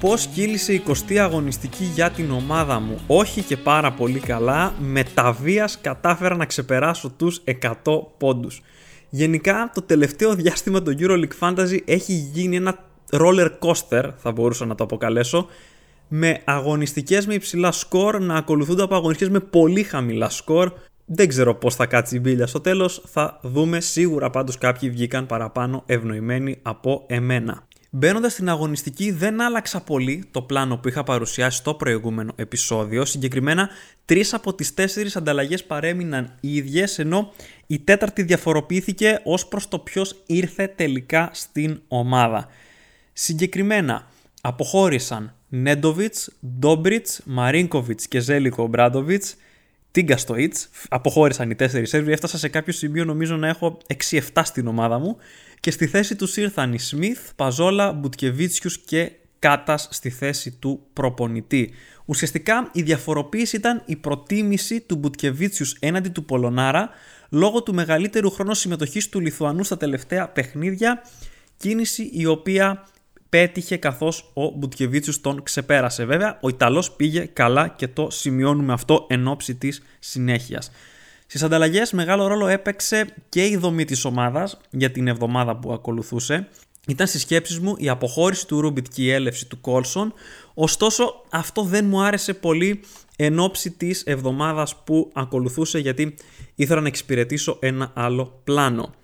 Πώς 0.00 0.26
κύλησε 0.26 0.72
η 0.72 0.82
20η 0.86 1.16
αγωνιστική 1.16 1.84
για 1.84 2.10
την 2.10 2.30
ομάδα 2.30 2.80
μου. 2.80 3.00
Όχι 3.06 3.42
και 3.42 3.56
πάρα 3.56 3.92
πολύ 3.92 4.18
καλά, 4.18 4.74
με 4.78 5.04
τα 5.14 5.32
βίας 5.32 5.78
κατάφερα 5.80 6.36
να 6.36 6.46
ξεπεράσω 6.46 7.10
τους 7.10 7.40
100 7.44 7.72
πόντους. 8.18 8.62
Γενικά 9.10 9.70
το 9.74 9.82
τελευταίο 9.82 10.34
διάστημα 10.34 10.82
το 10.82 10.94
EuroLeague 10.98 11.38
Fantasy 11.40 11.78
έχει 11.84 12.12
γίνει 12.12 12.56
ένα 12.56 12.84
roller 13.10 13.50
coaster 13.60 14.10
θα 14.16 14.32
μπορούσα 14.32 14.66
να 14.66 14.74
το 14.74 14.84
αποκαλέσω 14.84 15.46
με 16.08 16.40
αγωνιστικές 16.44 17.26
με 17.26 17.34
υψηλά 17.34 17.72
σκορ 17.72 18.20
να 18.20 18.34
ακολουθούνται 18.34 18.82
από 18.82 18.94
αγωνιστικές 18.94 19.32
με 19.32 19.40
πολύ 19.40 19.82
χαμηλά 19.82 20.28
σκορ 20.28 20.72
δεν 21.12 21.28
ξέρω 21.28 21.54
πώς 21.54 21.74
θα 21.74 21.86
κάτσει 21.86 22.16
η 22.16 22.20
μπίλια 22.22 22.46
στο 22.46 22.60
τέλος, 22.60 23.02
θα 23.06 23.40
δούμε 23.42 23.80
σίγουρα 23.80 24.30
πάντως 24.30 24.58
κάποιοι 24.58 24.90
βγήκαν 24.90 25.26
παραπάνω 25.26 25.82
ευνοημένοι 25.86 26.58
από 26.62 27.04
εμένα. 27.06 27.66
Μπαίνοντας 27.92 28.32
στην 28.32 28.48
αγωνιστική, 28.48 29.10
δεν 29.10 29.40
άλλαξα 29.40 29.80
πολύ 29.80 30.24
το 30.30 30.42
πλάνο 30.42 30.76
που 30.76 30.88
είχα 30.88 31.02
παρουσιάσει 31.02 31.58
στο 31.58 31.74
προηγούμενο 31.74 32.32
επεισόδιο. 32.36 33.04
Συγκεκριμένα, 33.04 33.68
τρεις 34.04 34.34
από 34.34 34.54
τις 34.54 34.74
τέσσερις 34.74 35.16
ανταλλαγές 35.16 35.64
παρέμειναν 35.64 36.34
ίδιες, 36.40 36.98
ενώ 36.98 37.32
η 37.66 37.78
τέταρτη 37.78 38.22
διαφοροποιήθηκε 38.22 39.20
ως 39.24 39.46
προς 39.46 39.68
το 39.68 39.78
ποιος 39.78 40.22
ήρθε 40.26 40.66
τελικά 40.66 41.30
στην 41.32 41.80
ομάδα. 41.88 42.46
Συγκεκριμένα 43.12 44.06
αποχώρησαν 44.40 45.34
Νέντοβιτς, 45.48 46.32
Ντόμπριτς, 46.58 47.20
Μαρίνκοβιτς 47.24 48.08
και 48.08 48.20
Ζέλικο 48.20 48.66
Μπράντοβιτς, 48.66 49.36
Τίγκα 49.90 50.16
στο 50.16 50.36
Ιτς, 50.36 50.68
αποχώρησαν 50.88 51.50
οι 51.50 51.54
τέσσερις 51.54 51.88
σερβι, 51.88 52.12
έφτασα 52.12 52.38
σε 52.38 52.48
κάποιο 52.48 52.72
σημείο 52.72 53.04
νομίζω 53.04 53.36
να 53.36 53.48
έχω 53.48 53.78
6-7 54.10 54.42
στην 54.44 54.66
ομάδα 54.66 54.98
μου 54.98 55.16
και 55.60 55.70
στη 55.70 55.86
θέση 55.86 56.16
τους 56.16 56.36
ήρθαν 56.36 56.72
οι 56.72 56.78
Σμιθ, 56.78 57.30
Παζόλα, 57.36 57.92
Μπουτκεβίτσιους 57.92 58.78
και 58.78 59.12
Κάτας 59.38 59.88
στη 59.90 60.10
θέση 60.10 60.50
του 60.50 60.86
προπονητή. 60.92 61.70
Ουσιαστικά 62.04 62.70
η 62.72 62.82
διαφοροποίηση 62.82 63.56
ήταν 63.56 63.82
η 63.86 63.96
προτίμηση 63.96 64.80
του 64.80 64.96
Μπουτκεβίτσιους 64.96 65.76
έναντι 65.80 66.08
του 66.08 66.24
Πολωνάρα 66.24 66.90
λόγω 67.30 67.62
του 67.62 67.74
μεγαλύτερου 67.74 68.30
χρόνου 68.30 68.54
συμμετοχής 68.54 69.08
του 69.08 69.20
Λιθουανού 69.20 69.64
στα 69.64 69.76
τελευταία 69.76 70.28
παιχνίδια, 70.28 71.02
κίνηση 71.56 72.10
η 72.12 72.26
οποία 72.26 72.86
πέτυχε 73.28 73.76
καθώς 73.76 74.30
ο 74.34 74.48
Μπουτκεβίτσιος 74.48 75.20
τον 75.20 75.42
ξεπέρασε. 75.42 76.04
Βέβαια, 76.04 76.38
ο 76.40 76.48
Ιταλός 76.48 76.92
πήγε 76.92 77.24
καλά 77.24 77.68
και 77.68 77.88
το 77.88 78.10
σημειώνουμε 78.10 78.72
αυτό 78.72 79.06
εν 79.08 79.28
ώψη 79.28 79.54
της 79.54 79.82
συνέχειας. 79.98 80.70
Στις 81.30 81.42
ανταλλαγές, 81.42 81.92
μεγάλο 81.92 82.26
ρόλο 82.26 82.46
έπαιξε 82.46 83.06
και 83.28 83.46
η 83.46 83.56
δομή 83.56 83.84
της 83.84 84.04
ομάδας 84.04 84.60
για 84.70 84.90
την 84.90 85.08
εβδομάδα 85.08 85.56
που 85.56 85.72
ακολουθούσε. 85.72 86.48
Ήταν 86.86 87.06
στις 87.06 87.20
σκέψεις 87.20 87.58
μου 87.58 87.74
η 87.78 87.88
αποχώρηση 87.88 88.46
του 88.46 88.60
Ρούμπιτ 88.60 88.86
και 88.94 89.02
η 89.02 89.10
έλευση 89.10 89.46
του 89.46 89.60
Κόλσον. 89.60 90.12
Ωστόσο, 90.54 91.24
αυτό 91.30 91.62
δεν 91.62 91.86
μου 91.86 92.02
άρεσε 92.02 92.34
πολύ 92.34 92.80
εν 93.16 93.38
ώψη 93.38 93.70
της 93.70 94.02
εβδομάδας 94.02 94.76
που 94.84 95.10
ακολουθούσε, 95.14 95.78
γιατί 95.78 96.14
ήθελα 96.54 96.80
να 96.80 96.88
εξυπηρετήσω 96.88 97.56
ένα 97.60 97.92
άλλο 97.94 98.40
πλάνο. 98.44 98.94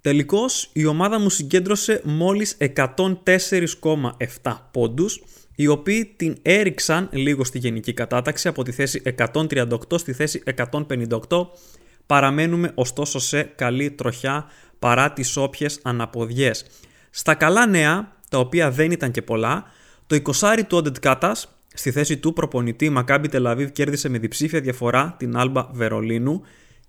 Τελικώς 0.00 0.70
η 0.72 0.86
ομάδα 0.86 1.20
μου 1.20 1.30
συγκέντρωσε 1.30 2.00
μόλις 2.04 2.56
104,7 2.58 4.68
πόντους, 4.70 5.22
οι 5.54 5.66
οποίοι 5.66 6.14
την 6.16 6.36
έριξαν 6.42 7.08
λίγο 7.12 7.44
στη 7.44 7.58
γενική 7.58 7.92
κατάταξη 7.92 8.48
από 8.48 8.62
τη 8.62 8.72
θέση 8.72 9.02
138 9.32 9.66
στη 9.94 10.12
θέση 10.12 10.42
158. 11.28 11.46
Παραμένουμε 12.06 12.72
ωστόσο 12.74 13.18
σε 13.18 13.42
καλή 13.42 13.90
τροχιά 13.90 14.46
παρά 14.78 15.12
τις 15.12 15.36
όποιες 15.36 15.78
αναποδιές. 15.82 16.66
Στα 17.10 17.34
καλά 17.34 17.66
νέα, 17.66 18.16
τα 18.30 18.38
οποία 18.38 18.70
δεν 18.70 18.90
ήταν 18.90 19.10
και 19.10 19.22
πολλά, 19.22 19.64
το 20.06 20.16
20 20.40 20.64
του 20.66 20.76
Οντετ 20.76 20.96
Κάτας 21.00 21.56
στη 21.74 21.90
θέση 21.90 22.16
του 22.16 22.32
προπονητή 22.32 22.90
Μακάμπι 22.90 23.28
Τελαβίβ 23.28 23.70
κέρδισε 23.70 24.08
με 24.08 24.18
διψήφια 24.18 24.60
διαφορά 24.60 25.14
την 25.18 25.36
Άλμπα 25.36 25.68
Βερολίνου 25.72 26.42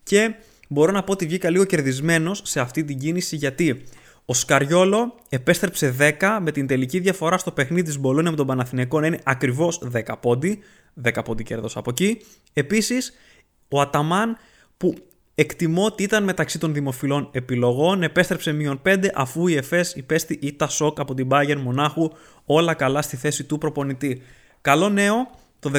και 0.04 0.36
μπορώ 0.70 0.92
να 0.92 1.04
πω 1.04 1.12
ότι 1.12 1.26
βγήκα 1.26 1.50
λίγο 1.50 1.66
κερδισμένος 1.66 2.42
σε 2.44 2.60
αυτή 2.60 2.84
την 2.84 2.98
κίνηση 2.98 3.36
γιατί 3.36 3.84
ο 4.26 4.34
Σκαριόλο 4.34 5.16
επέστρεψε 5.30 5.96
10 6.20 6.38
με 6.42 6.52
την 6.52 6.68
τελική 6.68 7.00
διαφορά 7.00 7.38
στο 7.38 7.52
παιχνίδι 7.52 7.84
της 7.84 8.00
Μπολόνια 8.00 8.32
με 8.32 8.38
τον 8.38 8.48
Παναθηναϊκό 8.48 9.00
να 9.00 9.08
είναι 9.08 9.20
ακριβώς 9.24 9.82
10 9.94 10.02
πόντι. 10.20 10.60
10 11.04 11.24
πόντι 11.26 11.44
κέρδος 11.44 11.78
από 11.78 11.90
εκεί. 11.90 12.22
Επίσης, 12.54 13.14
ο 13.68 13.82
Αταμάν 13.82 14.38
που 14.78 14.96
εκτιμώ 15.36 15.86
ότι 15.86 16.04
ήταν 16.04 16.24
μεταξύ 16.24 16.60
των 16.60 16.74
δημοφιλών 16.74 17.30
επιλογών 17.32 18.04
επέστρεψε 18.04 18.52
μείον 18.52 18.82
5 18.86 19.10
αφού 19.14 19.48
η 19.48 19.56
ΕΦΕΣ 19.56 19.94
υπέστη 19.94 20.40
ήττα 20.42 20.68
σοκ 20.68 21.00
από 21.00 21.14
την 21.14 21.28
Bayern 21.32 21.60
Μονάχου 21.64 22.10
όλα 22.46 22.74
καλά 22.74 23.02
στη 23.02 23.18
θέση 23.18 23.44
του 23.44 23.58
προπονητή. 23.58 24.22
Καλό 24.62 24.90
νέο 24.90 25.30
το 25.60 25.72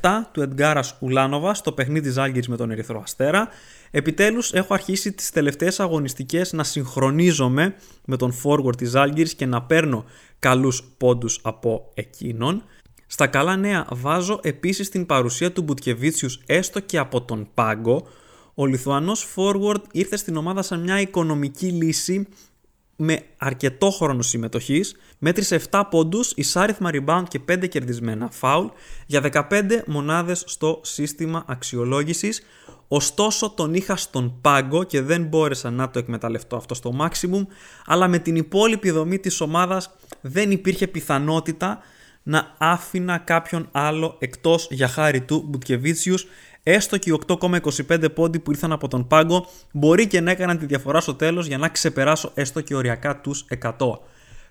18,7 0.00 0.10
του 0.32 0.42
Εντγκάρα 0.42 0.82
Ουλάνοβα 0.98 1.54
στο 1.54 1.72
παιχνίδι 1.72 2.10
Ζάλγκη 2.10 2.42
με 2.48 2.56
τον 2.56 2.70
Ερυθρό 2.70 3.00
Αστέρα. 3.04 3.48
Επιτέλους, 3.96 4.52
έχω 4.52 4.74
αρχίσει 4.74 5.12
τις 5.12 5.30
τελευταίες 5.30 5.80
αγωνιστικές 5.80 6.52
να 6.52 6.64
συγχρονίζομαι 6.64 7.74
με 8.04 8.16
τον 8.16 8.34
forward 8.42 8.76
της 8.76 8.90
Ζάλγκη 8.90 9.34
και 9.34 9.46
να 9.46 9.62
παίρνω 9.62 10.04
καλούς 10.38 10.82
πόντους 10.98 11.40
από 11.42 11.90
εκείνον. 11.94 12.62
Στα 13.06 13.26
καλά 13.26 13.56
νέα 13.56 13.86
βάζω 13.90 14.40
επίσης 14.42 14.88
την 14.88 15.06
παρουσία 15.06 15.52
του 15.52 15.62
Μπουτκεβίτσιους 15.62 16.40
έστω 16.46 16.80
και 16.80 16.98
από 16.98 17.22
τον 17.22 17.48
πάγκο. 17.54 18.06
Ο 18.54 18.66
Λιθουανός 18.66 19.28
forward 19.36 19.82
ήρθε 19.92 20.16
στην 20.16 20.36
ομάδα 20.36 20.62
σαν 20.62 20.80
μια 20.80 21.00
οικονομική 21.00 21.66
λύση 21.66 22.26
με 22.96 23.22
αρκετό 23.38 23.90
χρόνο 23.90 24.22
συμμετοχής, 24.22 24.96
μέτρησε 25.18 25.54
7 25.70 25.82
πόντους, 25.90 26.32
εισάριθμα 26.36 26.90
rebound 26.92 27.24
και 27.28 27.38
5 27.38 27.66
κερδισμένα 27.68 28.30
foul 28.40 28.66
για 29.06 29.20
15 29.20 29.82
μονάδες 29.86 30.42
στο 30.46 30.80
σύστημα 30.82 31.44
αξιολόγησης. 31.48 32.42
Ωστόσο 32.88 33.50
τον 33.50 33.74
είχα 33.74 33.96
στον 33.96 34.38
πάγκο 34.40 34.84
και 34.84 35.00
δεν 35.00 35.22
μπόρεσα 35.24 35.70
να 35.70 35.90
το 35.90 35.98
εκμεταλλευτώ 35.98 36.56
αυτό 36.56 36.74
στο 36.74 36.96
maximum, 37.00 37.46
αλλά 37.86 38.08
με 38.08 38.18
την 38.18 38.36
υπόλοιπη 38.36 38.90
δομή 38.90 39.18
της 39.18 39.40
ομάδας 39.40 39.90
δεν 40.20 40.50
υπήρχε 40.50 40.86
πιθανότητα 40.86 41.78
να 42.22 42.54
άφηνα 42.58 43.18
κάποιον 43.18 43.68
άλλο 43.72 44.16
εκτός 44.18 44.68
για 44.70 44.88
χάρη 44.88 45.20
του 45.20 45.44
Μπουτκεβίτσιους 45.46 46.26
έστω 46.62 46.98
και 46.98 47.10
οι 47.10 47.18
8,25 47.26 48.14
πόντι 48.14 48.38
που 48.38 48.50
ήρθαν 48.50 48.72
από 48.72 48.88
τον 48.88 49.06
πάγκο 49.06 49.46
μπορεί 49.72 50.06
και 50.06 50.20
να 50.20 50.30
έκαναν 50.30 50.58
τη 50.58 50.66
διαφορά 50.66 51.00
στο 51.00 51.14
τέλος 51.14 51.46
για 51.46 51.58
να 51.58 51.68
ξεπεράσω 51.68 52.30
έστω 52.34 52.60
και 52.60 52.74
οριακά 52.74 53.20
τους 53.20 53.46
100. 53.62 53.70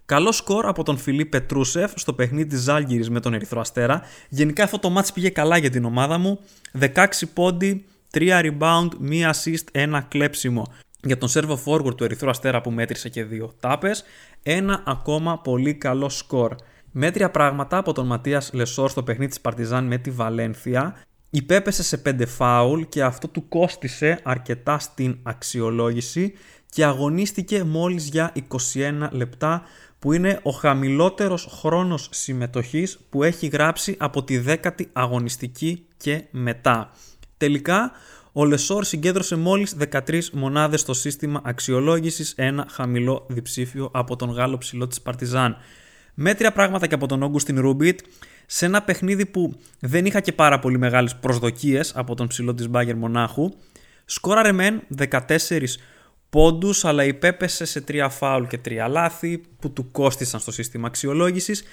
Καλό 0.05 0.31
σκορ 0.31 0.65
από 0.65 0.83
τον 0.83 0.97
Φιλίπ 0.97 1.29
Πετρούσεφ 1.29 1.91
στο 1.95 2.13
παιχνίδι 2.13 2.49
της 2.49 2.59
Ζάλγκυρη 2.59 3.11
με 3.11 3.19
τον 3.19 3.33
Ερυθρό 3.33 3.59
Αστέρα. 3.59 4.01
Γενικά 4.29 4.63
αυτό 4.63 4.79
το 4.79 4.95
match 4.97 5.07
πήγε 5.13 5.29
καλά 5.29 5.57
για 5.57 5.69
την 5.69 5.85
ομάδα 5.85 6.17
μου. 6.17 6.39
16 6.79 7.05
πόντι, 7.33 7.85
3 8.17 8.41
rebound, 8.41 8.89
1 9.01 9.31
assist, 9.31 9.63
1 9.71 10.01
κλέψιμο. 10.07 10.73
Για 11.03 11.17
τον 11.17 11.29
servo 11.31 11.57
forward 11.65 11.95
του 11.97 12.03
Ερυθρού 12.03 12.29
Αστέρα 12.29 12.61
που 12.61 12.71
μέτρησε 12.71 13.09
και 13.09 13.25
2 13.25 13.49
τάπες, 13.59 14.03
ένα 14.43 14.83
ακόμα 14.85 15.39
πολύ 15.39 15.73
καλό 15.73 16.09
σκορ. 16.09 16.55
Μέτρια 16.91 17.31
πράγματα 17.31 17.77
από 17.77 17.93
τον 17.93 18.05
Ματίας 18.05 18.49
Λεσόρ 18.53 18.89
στο 18.89 19.03
παιχνίδι 19.03 19.29
της 19.29 19.41
Παρτιζάν 19.41 19.85
με 19.85 19.97
τη 19.97 20.11
Βαλένθια. 20.11 20.95
Υπέπεσε 21.29 21.83
σε 21.83 21.97
5 22.05 22.25
φάουλ 22.27 22.81
και 22.81 23.03
αυτό 23.03 23.27
του 23.27 23.47
κόστισε 23.47 24.19
αρκετά 24.23 24.79
στην 24.79 25.17
αξιολόγηση 25.23 26.33
και 26.69 26.85
αγωνίστηκε 26.85 27.63
μόλις 27.63 28.07
για 28.07 28.33
21 28.73 29.07
λεπτά 29.11 29.61
που 29.99 30.13
είναι 30.13 30.39
ο 30.43 30.51
χαμηλότερος 30.51 31.47
χρόνος 31.59 32.09
συμμετοχής 32.11 32.99
που 33.09 33.23
έχει 33.23 33.47
γράψει 33.47 33.95
από 33.99 34.23
τη 34.23 34.37
δέκατη 34.37 34.89
αγωνιστική 34.93 35.85
και 35.97 36.23
μετά. 36.31 36.91
Τελικά, 37.43 37.91
ο 38.31 38.45
Λεσόρ 38.45 38.83
συγκέντρωσε 38.83 39.35
μόλις 39.35 39.75
13 39.91 40.29
μονάδες 40.31 40.79
στο 40.79 40.93
σύστημα 40.93 41.41
αξιολόγησης, 41.43 42.33
ένα 42.35 42.67
χαμηλό 42.69 43.25
διψήφιο 43.29 43.89
από 43.93 44.15
τον 44.15 44.29
Γάλλο 44.29 44.57
ψηλό 44.57 44.87
της 44.87 45.01
Παρτιζάν. 45.01 45.57
Μέτρια 46.13 46.51
πράγματα 46.51 46.87
και 46.87 46.93
από 46.95 47.07
τον 47.07 47.23
Όγκουστιν 47.23 47.59
Ρούμπιτ, 47.59 47.99
σε 48.45 48.65
ένα 48.65 48.81
παιχνίδι 48.81 49.25
που 49.25 49.59
δεν 49.79 50.05
είχα 50.05 50.19
και 50.19 50.31
πάρα 50.31 50.59
πολύ 50.59 50.77
μεγάλες 50.77 51.15
προσδοκίες 51.15 51.91
από 51.95 52.15
τον 52.15 52.27
ψηλό 52.27 52.53
της 52.53 52.67
Μπάγερν 52.67 52.95
Μονάχου, 52.95 53.53
σκόραρε 54.05 54.51
μεν 54.51 54.81
14 54.97 55.77
πόντους, 56.29 56.85
αλλά 56.85 57.03
υπέπεσε 57.03 57.65
σε 57.65 57.83
3 57.87 58.07
φάουλ 58.09 58.43
και 58.43 58.59
3 58.65 58.87
λάθη 58.89 59.41
που 59.59 59.71
του 59.71 59.91
κόστησαν 59.91 60.39
στο 60.39 60.51
σύστημα 60.51 60.87
αξιολόγησης. 60.87 61.63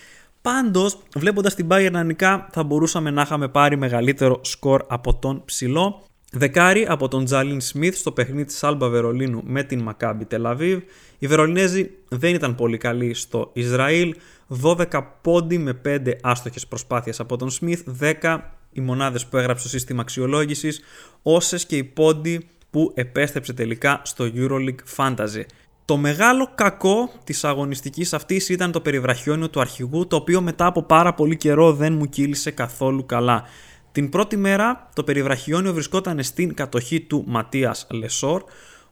Πάντως, 0.42 0.98
βλέποντας 1.16 1.54
την 1.54 1.66
Bayern 1.70 1.90
να 1.90 2.48
θα 2.52 2.62
μπορούσαμε 2.62 3.10
να 3.10 3.22
είχαμε 3.22 3.48
πάρει 3.48 3.76
μεγαλύτερο 3.76 4.40
σκορ 4.42 4.84
από 4.88 5.14
τον 5.14 5.44
ψηλό. 5.44 6.02
Δεκάρι 6.32 6.86
από 6.88 7.08
τον 7.08 7.24
Τζάλιν 7.24 7.60
Σμιθ 7.60 7.96
στο 7.96 8.12
παιχνίδι 8.12 8.44
της 8.44 8.64
Άλμπα 8.64 8.88
Βερολίνου 8.88 9.42
με 9.44 9.62
την 9.62 9.80
Μακάμπι 9.82 10.24
Τελαβίβ. 10.24 10.80
Οι 11.18 11.26
Βερολινέζοι 11.26 11.90
δεν 12.08 12.34
ήταν 12.34 12.54
πολύ 12.54 12.76
καλοί 12.76 13.14
στο 13.14 13.50
Ισραήλ. 13.52 14.14
12 14.62 14.84
πόντι 15.20 15.58
με 15.58 15.80
5 15.84 16.12
άστοχες 16.22 16.66
προσπάθειες 16.66 17.20
από 17.20 17.36
τον 17.36 17.50
Σμιθ. 17.50 17.82
10 18.22 18.38
οι 18.72 18.80
μονάδες 18.80 19.26
που 19.26 19.36
έγραψε 19.36 19.68
στο 19.68 19.78
σύστημα 19.78 20.00
αξιολόγησης. 20.00 20.80
Όσες 21.22 21.66
και 21.66 21.76
οι 21.76 21.84
πόντι 21.84 22.46
που 22.70 22.92
επέστρεψε 22.94 23.52
τελικά 23.52 24.00
στο 24.04 24.30
EuroLeague 24.34 24.96
Fantasy. 24.96 25.42
Το 25.90 25.96
μεγάλο 25.96 26.50
κακό 26.54 27.12
της 27.24 27.44
αγωνιστικής 27.44 28.12
αυτής 28.12 28.48
ήταν 28.48 28.72
το 28.72 28.80
περιβραχιόνιο 28.80 29.50
του 29.50 29.60
αρχηγού, 29.60 30.06
το 30.06 30.16
οποίο 30.16 30.40
μετά 30.40 30.66
από 30.66 30.82
πάρα 30.82 31.14
πολύ 31.14 31.36
καιρό 31.36 31.72
δεν 31.72 31.92
μου 31.92 32.08
κύλησε 32.08 32.50
καθόλου 32.50 33.06
καλά. 33.06 33.44
Την 33.92 34.08
πρώτη 34.08 34.36
μέρα 34.36 34.90
το 34.94 35.04
περιβραχιόνιο 35.04 35.72
βρισκόταν 35.72 36.22
στην 36.22 36.54
κατοχή 36.54 37.00
του 37.00 37.24
Ματίας 37.26 37.86
Λεσόρ, 37.90 38.42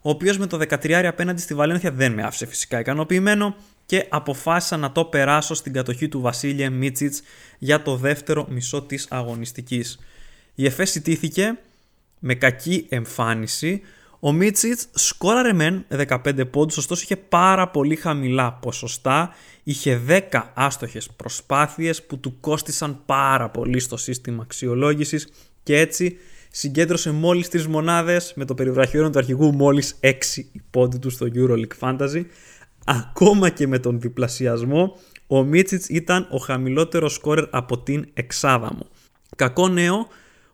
ο 0.01 0.09
οποίος 0.09 0.37
με 0.37 0.47
το 0.47 0.57
13 0.57 0.91
απέναντι 0.91 1.41
στη 1.41 1.53
Βαλένθια 1.53 1.91
δεν 1.91 2.13
με 2.13 2.23
άφησε 2.23 2.45
φυσικά 2.45 2.79
ικανοποιημένο 2.79 3.55
και 3.85 4.05
αποφάσισα 4.09 4.77
να 4.77 4.91
το 4.91 5.05
περάσω 5.05 5.53
στην 5.53 5.73
κατοχή 5.73 6.07
του 6.07 6.21
Βασίλια 6.21 6.69
Μίτσιτς 6.69 7.21
για 7.57 7.81
το 7.81 7.95
δεύτερο 7.95 8.45
μισό 8.49 8.81
της 8.81 9.07
αγωνιστικής. 9.09 9.99
Η 10.55 10.65
ΕΦΕ 10.65 10.83
τήθηκε 10.83 11.57
με 12.19 12.35
κακή 12.35 12.85
εμφάνιση. 12.89 13.81
Ο 14.19 14.31
Μίτσιτς 14.31 14.87
σκόραρε 14.93 15.53
μεν 15.53 15.85
15 15.89 16.49
πόντους, 16.51 16.77
ωστόσο 16.77 17.01
είχε 17.03 17.15
πάρα 17.15 17.69
πολύ 17.69 17.95
χαμηλά 17.95 18.53
ποσοστά. 18.53 19.33
Είχε 19.63 20.01
10 20.07 20.51
άστοχες 20.53 21.09
προσπάθειες 21.15 22.03
που 22.03 22.17
του 22.17 22.39
κόστησαν 22.39 23.01
πάρα 23.05 23.49
πολύ 23.49 23.79
στο 23.79 23.97
σύστημα 23.97 24.41
αξιολόγησης 24.41 25.27
και 25.63 25.77
έτσι 25.77 26.17
συγκέντρωσε 26.51 27.11
μόλις 27.11 27.47
3 27.51 27.65
μονάδες 27.65 28.33
με 28.35 28.45
το 28.45 28.53
περιβραχιόριο 28.53 29.09
του 29.09 29.17
αρχηγού 29.17 29.53
μόλις 29.53 29.99
6 30.01 30.11
πόντου 30.69 30.99
του 30.99 31.09
στο 31.09 31.27
EuroLeague 31.35 31.79
Fantasy. 31.79 32.25
Ακόμα 32.85 33.49
και 33.49 33.67
με 33.67 33.79
τον 33.79 33.99
διπλασιασμό 33.99 34.97
ο 35.27 35.43
Μίτσιτς 35.43 35.87
ήταν 35.89 36.27
ο 36.31 36.37
χαμηλότερος 36.37 37.13
σκόρερ 37.13 37.45
από 37.49 37.79
την 37.79 38.09
εξάδα 38.13 38.73
μου. 38.73 38.87
Κακό 39.35 39.67
νέο, 39.67 40.07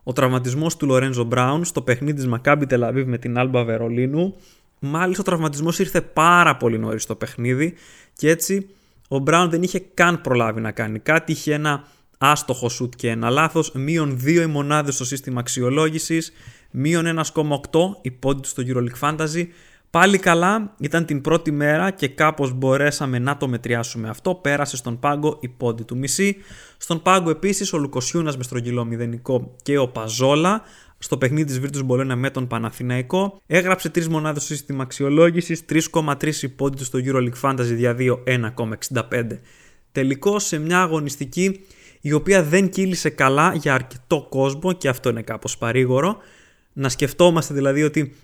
ο 0.08 0.14
τραυματισμός 0.14 0.78
του 0.78 0.86
Λορέντζο 0.86 1.24
Μπράουν 1.24 1.66
στο 1.66 1.82
παιχνίδι 1.82 2.14
της 2.14 2.28
Μακάμπι 2.28 2.66
Τελαβίβ 2.66 3.08
με 3.08 3.18
την 3.18 3.38
Άλμπα 3.38 3.64
Βερολίνου. 3.64 4.36
Μάλιστα, 4.80 5.22
ο 5.22 5.26
τραυματισμός 5.26 5.80
ήρθε 5.80 6.02
πάρα 6.02 6.58
πολύ 6.58 6.80
νωρίς 6.80 7.04
στο 7.04 7.16
παιχνίδι 7.16 7.74
και 8.14 8.30
έτσι 8.30 8.70
ο 9.08 9.20
Μπράουν 9.20 9.50
δεν 9.50 9.64
είχε 9.64 9.80
καν 9.94 10.22
προλάβει 10.22 10.62
να 10.62 10.72
κάνει 10.72 11.00
κάτι. 11.00 11.32
Είχε 11.32 11.54
ένα 11.54 11.88
άστοχο 12.18 12.70
σουτ 12.70 12.94
και 12.96 13.10
ένα 13.10 13.30
λάθος. 13.30 13.72
Μείον 13.72 14.20
2 14.24 14.42
οι 14.42 14.46
μονάδες 14.46 14.96
στο 14.96 15.06
σύστημα 15.06 15.40
αξιολόγησης. 15.40 16.32
Μείον 16.72 17.06
1,8 17.06 17.98
η 18.02 18.12
πόντι 18.12 18.48
στο 18.48 18.64
EuroLeague 18.68 19.00
Fantasy. 19.00 19.48
Πάλι 19.96 20.18
καλά, 20.18 20.76
ήταν 20.80 21.06
την 21.06 21.22
πρώτη 21.22 21.52
μέρα 21.52 21.92
και 21.92 22.08
κάπως 22.08 22.54
μπορέσαμε 22.54 23.20
να 23.20 23.38
το 23.38 23.48
μετριάσουμε 23.48 24.10
αυτό. 24.10 24.36
Πέρασε 24.36 24.76
στον 24.76 25.00
πάγκο 25.00 25.38
η 25.42 25.48
πόντι 25.48 25.84
του 25.84 25.98
μισή. 25.98 26.36
Στον 26.78 27.02
πάγκο 27.02 27.30
επίσης 27.30 27.74
ο 27.74 27.78
Λουκοσιούνας 27.78 28.38
με 28.38 28.44
στρογγυλό 28.44 28.86
μηδενικό 28.86 29.56
και 29.64 29.78
ο 29.78 29.88
Παζόλα 29.88 30.62
στο 30.98 31.18
παιχνίδι 31.18 31.46
της 31.46 31.60
Βίρτους 31.60 31.84
Μπολένα 31.84 32.16
με 32.16 32.30
τον 32.30 32.48
Παναθηναϊκό. 32.48 33.42
Έγραψε 33.48 33.90
3 33.90 34.08
μονάδες 34.08 34.44
στο 34.44 34.54
σύστημα 34.54 34.84
αξιολόγησης, 34.84 35.66
3,3 35.66 36.44
η 36.44 36.50
πόντι 36.50 36.78
του 36.78 36.84
στο 36.84 37.00
EuroLeague 37.06 37.42
Fantasy 37.42 37.74
δια 37.74 37.96
2, 38.00 38.24
1,65. 38.26 39.40
Τελικώ 39.92 40.40
σε 40.40 40.58
μια 40.58 40.82
αγωνιστική 40.82 41.60
η 42.02 42.14
οποία 42.14 42.44
δεν 42.44 42.70
κύλησε 42.70 43.10
καλά 43.10 43.54
για 43.54 43.74
αρκετό 43.74 44.28
κόσμο 44.30 44.74
και 44.74 44.90
αυτό 44.90 45.10
είναι 45.10 45.22
κάπως 45.22 45.58
παρήγορο. 45.58 46.18
Να 46.74 46.90
σκεφτόμαστε 46.90 47.54
δηλαδή 47.54 47.84
ότι 47.84 48.16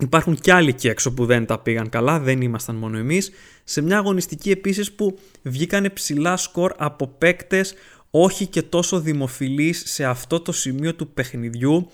Υπάρχουν 0.00 0.36
κι 0.36 0.50
άλλοι 0.50 0.68
εκεί 0.68 0.88
έξω 0.88 1.14
που 1.14 1.26
δεν 1.26 1.46
τα 1.46 1.58
πήγαν 1.58 1.88
καλά, 1.88 2.18
δεν 2.18 2.40
ήμασταν 2.40 2.76
μόνο 2.76 2.98
εμείς. 2.98 3.30
Σε 3.64 3.82
μια 3.82 3.98
αγωνιστική 3.98 4.50
επίσης 4.50 4.92
που 4.92 5.18
βγήκανε 5.42 5.90
ψηλά 5.90 6.36
σκορ 6.36 6.74
από 6.76 7.06
παίκτες 7.06 7.74
όχι 8.10 8.46
και 8.46 8.62
τόσο 8.62 9.00
δημοφιλείς 9.00 9.82
σε 9.86 10.04
αυτό 10.04 10.40
το 10.40 10.52
σημείο 10.52 10.94
του 10.94 11.08
παιχνιδιού 11.08 11.90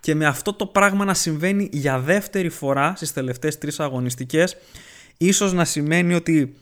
και 0.00 0.14
με 0.14 0.26
αυτό 0.26 0.52
το 0.52 0.66
πράγμα 0.66 1.04
να 1.04 1.14
συμβαίνει 1.14 1.68
για 1.72 1.98
δεύτερη 1.98 2.48
φορά 2.48 2.92
στις 2.96 3.12
τελευταίες 3.12 3.58
τρεις 3.58 3.80
αγωνιστικές 3.80 4.56
ίσως 5.16 5.52
να 5.52 5.64
σημαίνει 5.64 6.14
ότι 6.14 6.54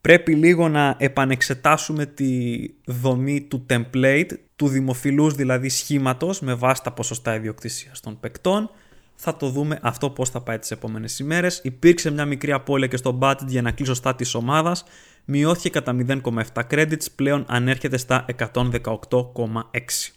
πρέπει 0.00 0.34
λίγο 0.34 0.68
να 0.68 0.96
επανεξετάσουμε 0.98 2.06
τη 2.06 2.60
δομή 2.84 3.40
του 3.40 3.66
template, 3.70 4.30
του 4.56 4.68
δημοφιλούς 4.68 5.34
δηλαδή 5.34 5.68
σχήματος 5.68 6.40
με 6.40 6.54
βάση 6.54 6.82
τα 6.82 6.92
ποσοστά 6.92 7.34
ιδιοκτησίας 7.34 8.00
των 8.00 8.20
παικτών 8.20 8.70
θα 9.16 9.36
το 9.36 9.48
δούμε 9.48 9.78
αυτό 9.82 10.10
πώς 10.10 10.30
θα 10.30 10.40
πάει 10.40 10.58
τις 10.58 10.70
επόμενες 10.70 11.18
ημέρες. 11.18 11.60
Υπήρξε 11.62 12.10
μια 12.10 12.24
μικρή 12.24 12.52
απώλεια 12.52 12.86
και 12.86 12.96
στο 12.96 13.18
budget 13.22 13.46
για 13.46 13.62
να 13.62 13.70
κλείσω 13.70 13.94
στα 13.94 14.14
της 14.14 14.34
ομάδας. 14.34 14.84
Μειώθηκε 15.24 15.68
κατά 15.68 15.96
0,7 16.08 16.62
credits, 16.70 17.06
πλέον 17.14 17.44
ανέρχεται 17.48 17.96
στα 17.96 18.24
118,6. 18.38 20.12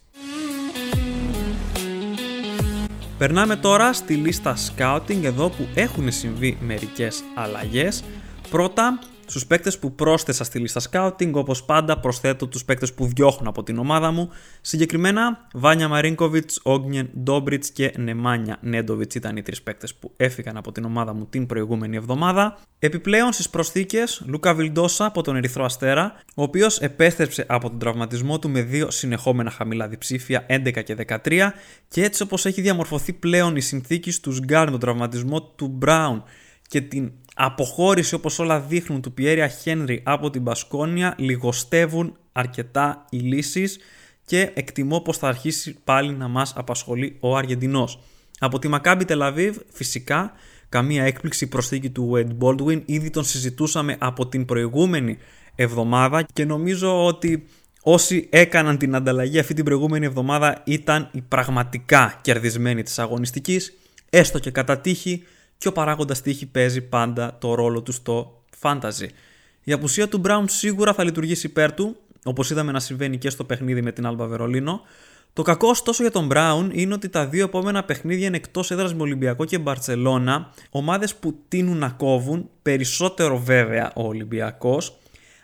Περνάμε 3.17 3.55
τώρα 3.55 3.93
στη 3.93 4.13
λίστα 4.13 4.55
scouting 4.57 5.23
εδώ 5.23 5.49
που 5.49 5.67
έχουν 5.73 6.11
συμβεί 6.11 6.57
μερικές 6.61 7.23
αλλαγές. 7.35 8.03
Πρώτα 8.49 8.99
Στους 9.29 9.45
παίκτες 9.45 9.79
που 9.79 9.95
πρόσθεσα 9.95 10.43
στη 10.43 10.59
λίστα 10.59 10.81
scouting, 10.91 11.31
όπως 11.31 11.63
πάντα 11.63 11.99
προσθέτω 11.99 12.47
τους 12.47 12.65
παίκτες 12.65 12.93
που 12.93 13.05
διώχνω 13.05 13.49
από 13.49 13.63
την 13.63 13.77
ομάδα 13.77 14.11
μου. 14.11 14.29
Συγκεκριμένα, 14.61 15.47
Βάνια 15.53 15.87
Μαρίνκοβιτς, 15.87 16.59
Όγνιεν 16.63 17.09
Ντόμπριτς 17.19 17.69
και 17.69 17.93
Νεμάνια 17.97 18.57
Νέντοβιτς 18.61 19.15
ήταν 19.15 19.37
οι 19.37 19.41
τρεις 19.41 19.61
παίκτες 19.61 19.95
που 19.95 20.11
έφυγαν 20.17 20.57
από 20.57 20.71
την 20.71 20.85
ομάδα 20.85 21.13
μου 21.13 21.25
την 21.25 21.45
προηγούμενη 21.45 21.95
εβδομάδα. 21.95 22.57
Επιπλέον 22.79 23.31
στις 23.31 23.49
προσθήκες, 23.49 24.23
Λούκα 24.25 24.53
Βιλντόσα 24.53 25.05
από 25.05 25.21
τον 25.21 25.35
Ερυθρό 25.35 25.65
Αστέρα, 25.65 26.15
ο 26.35 26.43
οποίος 26.43 26.79
επέστρεψε 26.79 27.45
από 27.47 27.69
τον 27.69 27.79
τραυματισμό 27.79 28.39
του 28.39 28.49
με 28.49 28.61
δύο 28.61 28.91
συνεχόμενα 28.91 29.49
χαμηλά 29.49 29.87
διψήφια 29.87 30.45
11 30.49 30.83
και 30.83 30.95
13 31.23 31.53
και 31.87 32.03
έτσι 32.03 32.23
όπως 32.23 32.45
έχει 32.45 32.61
διαμορφωθεί 32.61 33.13
πλέον 33.13 33.55
η 33.55 33.61
συνθήκη 33.61 34.11
στους 34.11 34.39
γκαρντ 34.39 34.69
τον 34.69 34.79
τραυματισμό 34.79 35.41
του 35.41 35.67
Μπράουν 35.67 36.23
και 36.69 36.81
την 36.81 37.11
αποχώρηση 37.41 38.15
όπως 38.15 38.39
όλα 38.39 38.59
δείχνουν 38.59 39.01
του 39.01 39.13
Πιέρια 39.13 39.47
Χένρι 39.47 40.01
από 40.05 40.29
την 40.29 40.43
Μπασκόνια 40.43 41.15
λιγοστεύουν 41.17 42.17
αρκετά 42.31 43.05
οι 43.09 43.17
λύσεις 43.17 43.77
και 44.25 44.51
εκτιμώ 44.53 45.01
πως 45.01 45.17
θα 45.17 45.27
αρχίσει 45.27 45.75
πάλι 45.83 46.11
να 46.11 46.27
μας 46.27 46.53
απασχολεί 46.55 47.17
ο 47.19 47.35
Αργεντινός. 47.37 47.99
Από 48.39 48.59
τη 48.59 48.67
Μακάμπι 48.67 49.05
Τελαβίβ 49.05 49.57
φυσικά 49.71 50.31
καμία 50.69 51.03
έκπληξη 51.03 51.47
προσθήκη 51.47 51.89
του 51.89 52.11
Wade 52.13 52.45
Baldwin 52.45 52.81
ήδη 52.85 53.09
τον 53.09 53.23
συζητούσαμε 53.23 53.95
από 53.99 54.27
την 54.27 54.45
προηγούμενη 54.45 55.17
εβδομάδα 55.55 56.23
και 56.33 56.45
νομίζω 56.45 57.05
ότι 57.05 57.45
όσοι 57.81 58.27
έκαναν 58.31 58.77
την 58.77 58.95
ανταλλαγή 58.95 59.39
αυτή 59.39 59.53
την 59.53 59.65
προηγούμενη 59.65 60.05
εβδομάδα 60.05 60.61
ήταν 60.65 61.09
οι 61.11 61.21
πραγματικά 61.21 62.19
κερδισμένοι 62.21 62.83
της 62.83 62.99
αγωνιστικής 62.99 63.73
έστω 64.09 64.39
και 64.39 64.51
κατά 64.51 64.79
τύχη 64.79 65.23
και 65.59 65.67
ο 65.67 65.71
παράγοντας 65.71 66.21
τύχη 66.21 66.45
παίζει 66.45 66.81
πάντα 66.81 67.37
το 67.39 67.53
ρόλο 67.53 67.81
του 67.81 67.91
στο 67.91 68.43
fantasy. 68.61 69.07
Η 69.63 69.71
απουσία 69.71 70.07
του 70.07 70.21
Brown 70.25 70.43
σίγουρα 70.45 70.93
θα 70.93 71.03
λειτουργήσει 71.03 71.47
υπέρ 71.47 71.73
του, 71.73 71.95
όπως 72.23 72.49
είδαμε 72.49 72.71
να 72.71 72.79
συμβαίνει 72.79 73.17
και 73.17 73.29
στο 73.29 73.43
παιχνίδι 73.43 73.81
με 73.81 73.91
την 73.91 74.07
Alba 74.07 74.27
Βερολίνο. 74.27 74.81
Το 75.33 75.41
κακό 75.41 75.67
ωστόσο 75.67 76.03
για 76.03 76.11
τον 76.11 76.29
Brown 76.33 76.69
είναι 76.71 76.93
ότι 76.93 77.09
τα 77.09 77.27
δύο 77.27 77.43
επόμενα 77.43 77.83
παιχνίδια 77.83 78.27
είναι 78.27 78.37
εκτός 78.37 78.71
έδρας 78.71 78.93
με 78.93 79.01
Ολυμπιακό 79.01 79.45
και 79.45 79.57
Μπαρσελόνα, 79.57 80.53
ομάδες 80.69 81.15
που 81.15 81.35
τείνουν 81.47 81.77
να 81.77 81.89
κόβουν, 81.89 82.49
περισσότερο 82.61 83.39
βέβαια 83.39 83.91
ο 83.95 84.07
Ολυμπιακός, 84.07 84.97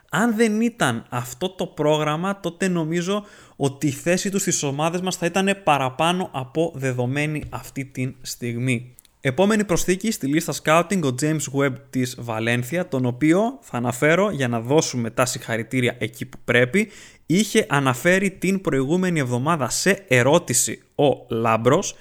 Αν 0.10 0.36
δεν 0.36 0.62
ήταν 0.62 1.06
αυτό 1.10 1.50
το 1.50 1.66
πρόγραμμα, 1.66 2.40
τότε 2.40 2.68
νομίζω 2.68 3.24
ότι 3.56 3.88
η 3.88 3.92
θέση 3.92 4.30
τους 4.30 4.42
στις 4.42 4.64
ομάδες 4.64 5.02
μας 5.02 5.16
θα 5.16 5.26
ήταν 5.26 5.58
παραπάνω 5.64 6.30
από 6.32 6.72
δεδομένη 6.76 7.44
αυτή 7.50 7.86
τη 7.86 8.16
στιγμή. 8.22 8.96
Επόμενη 9.28 9.64
προσθήκη 9.64 10.12
στη 10.12 10.28
λίστα 10.28 10.54
scouting 10.64 11.00
ο 11.04 11.16
James 11.22 11.60
Webb 11.60 11.74
της 11.90 12.16
Βαλένθια, 12.20 12.88
τον 12.88 13.06
οποίο 13.06 13.60
θα 13.62 13.78
αναφέρω 13.78 14.32
για 14.32 14.48
να 14.48 14.60
δώσουμε 14.60 15.10
τα 15.10 15.26
συγχαρητήρια 15.26 15.96
εκεί 16.00 16.26
που 16.26 16.38
πρέπει, 16.46 16.90
είχε 17.26 17.66
αναφέρει 17.70 18.32
την 18.32 18.62
προηγούμενη 18.62 19.20
εβδομάδα 19.20 19.70
σε 19.70 20.06
ερώτηση 20.08 20.82
ο 20.96 21.26
Λάμπρος. 21.30 21.96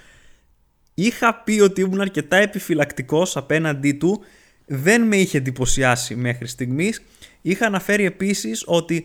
Είχα 0.94 1.34
πει 1.34 1.60
ότι 1.60 1.80
ήμουν 1.80 2.00
αρκετά 2.00 2.36
επιφυλακτικός 2.36 3.36
απέναντί 3.36 3.92
του, 3.92 4.20
δεν 4.66 5.02
με 5.02 5.16
είχε 5.16 5.38
εντυπωσιάσει 5.38 6.14
μέχρι 6.14 6.46
στιγμής. 6.46 7.02
Είχα 7.42 7.66
αναφέρει 7.66 8.04
επίσης 8.04 8.62
ότι 8.66 9.04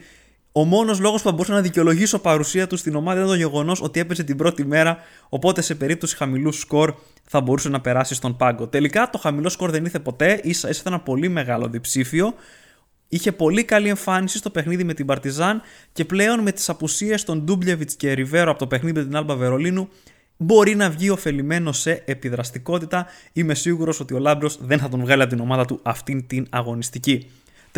ο 0.59 0.65
μόνος 0.65 0.99
λόγος 0.99 1.21
που 1.21 1.27
θα 1.27 1.33
μπορούσα 1.33 1.53
να 1.53 1.61
δικαιολογήσω 1.61 2.19
παρουσία 2.19 2.67
του 2.67 2.77
στην 2.77 2.95
ομάδα 2.95 3.17
ήταν 3.17 3.29
το 3.29 3.35
γεγονός 3.35 3.81
ότι 3.81 3.99
έπεσε 3.99 4.23
την 4.23 4.37
πρώτη 4.37 4.65
μέρα, 4.65 4.97
οπότε 5.29 5.61
σε 5.61 5.75
περίπτωση 5.75 6.15
χαμηλού 6.15 6.51
σκορ 6.51 6.93
θα 7.23 7.41
μπορούσε 7.41 7.69
να 7.69 7.81
περάσει 7.81 8.15
στον 8.15 8.35
πάγκο. 8.35 8.67
Τελικά 8.67 9.09
το 9.09 9.17
χαμηλό 9.17 9.49
σκορ 9.49 9.71
δεν 9.71 9.85
ήρθε 9.85 9.99
ποτέ, 9.99 10.39
ίσα 10.43 10.69
ίσα 10.69 10.79
ήταν 10.81 10.93
ένα 10.93 11.01
πολύ 11.01 11.29
μεγάλο 11.29 11.67
διψήφιο. 11.67 12.33
Είχε 13.07 13.31
πολύ 13.31 13.63
καλή 13.63 13.89
εμφάνιση 13.89 14.37
στο 14.37 14.49
παιχνίδι 14.49 14.83
με 14.83 14.93
την 14.93 15.05
Παρτιζάν 15.05 15.61
και 15.93 16.05
πλέον 16.05 16.39
με 16.39 16.51
τις 16.51 16.69
απουσίες 16.69 17.23
των 17.23 17.41
Ντούμπλεβιτ 17.41 17.89
και 17.97 18.11
Ριβέρο 18.11 18.49
από 18.49 18.59
το 18.59 18.67
παιχνίδι 18.67 18.99
με 18.99 19.05
την 19.05 19.15
Άλμπα 19.15 19.35
Βερολίνου 19.35 19.89
μπορεί 20.37 20.75
να 20.75 20.89
βγει 20.89 21.09
ωφελημένο 21.09 21.71
σε 21.71 22.03
επιδραστικότητα. 22.05 23.05
Είμαι 23.33 23.53
σίγουρος 23.53 23.99
ότι 23.99 24.13
ο 24.13 24.19
Λάμπρος 24.19 24.57
δεν 24.61 24.79
θα 24.79 24.89
τον 24.89 24.99
βγάλει 24.99 25.21
από 25.21 25.31
την 25.31 25.39
ομάδα 25.39 25.65
του 25.65 25.79
αυτήν 25.83 26.27
την 26.27 26.47
αγωνιστική. 26.49 27.29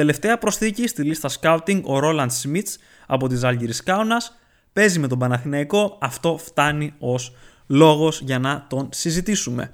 Τελευταία 0.02 0.38
προσθήκη 0.38 0.88
στη 0.88 1.04
λίστα 1.04 1.30
scouting 1.40 1.82
ο 1.84 2.00
Ρόλαντ 2.00 2.32
Σμιτς 2.32 2.78
από 3.08 3.28
τη 3.28 3.36
Ζάλγκυρης 3.36 3.84
Κάουνας 3.84 4.38
παίζει 4.74 5.00
με 5.00 5.08
τον 5.08 5.20
Παναθηναϊκό, 5.20 5.98
αυτό 6.02 6.38
φτάνει 6.38 6.94
ως 7.00 7.36
λόγος 7.68 8.22
για 8.22 8.40
να 8.40 8.66
τον 8.70 8.90
συζητήσουμε. 8.92 9.74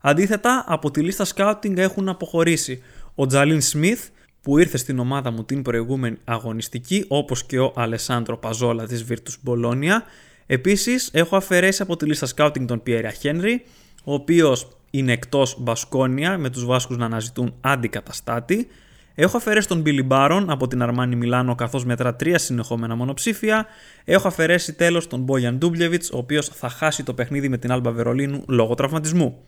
Αντίθετα, 0.00 0.64
από 0.68 0.90
τη 0.90 1.00
λίστα 1.00 1.26
scouting 1.34 1.76
έχουν 1.76 2.08
αποχωρήσει 2.08 2.82
ο 3.14 3.26
Τζαλίν 3.26 3.60
Σμιθ 3.60 4.08
που 4.42 4.58
ήρθε 4.58 4.76
στην 4.76 4.98
ομάδα 4.98 5.30
μου 5.30 5.44
την 5.44 5.62
προηγούμενη 5.62 6.16
αγωνιστική 6.24 7.04
όπως 7.08 7.44
και 7.44 7.58
ο 7.58 7.72
Αλεσάνδρο 7.76 8.36
Παζόλα 8.36 8.86
της 8.86 9.04
Virtus 9.08 9.34
Μπολόνια. 9.40 10.04
Επίσης 10.46 11.10
έχω 11.12 11.36
αφαιρέσει 11.36 11.82
από 11.82 11.96
τη 11.96 12.06
λίστα 12.06 12.26
scouting 12.36 12.64
τον 12.66 12.82
Πιέρια 12.82 13.10
Χένρι 13.10 13.64
ο 14.04 14.12
οποίος 14.14 14.68
είναι 14.90 15.12
εκτός 15.12 15.56
Μπασκόνια 15.58 16.38
με 16.38 16.50
τους 16.50 16.64
Βάσκους 16.64 16.96
να 16.96 17.04
αναζητούν 17.04 17.54
αντικαταστάτη 17.60 18.68
Έχω 19.14 19.36
αφαιρέσει 19.36 19.68
τον 19.68 19.82
Billy 19.86 20.08
Baron 20.08 20.44
από 20.48 20.68
την 20.68 20.82
Αρμάνι 20.82 21.16
Μιλάνο 21.16 21.54
καθώς 21.54 21.84
μετρά 21.84 22.16
τρία 22.16 22.38
συνεχόμενα 22.38 22.94
μονοψήφια. 22.94 23.66
Έχω 24.04 24.28
αφαιρέσει 24.28 24.72
τέλος 24.72 25.06
τον 25.06 25.26
Bojan 25.28 25.52
Ντούμπλεβιτ, 25.52 26.04
ο 26.12 26.18
οποίος 26.18 26.48
θα 26.48 26.68
χάσει 26.68 27.02
το 27.02 27.14
παιχνίδι 27.14 27.48
με 27.48 27.58
την 27.58 27.72
Άλμπα 27.72 27.90
Βερολίνου 27.90 28.44
λόγω 28.48 28.74
τραυματισμού. 28.74 29.38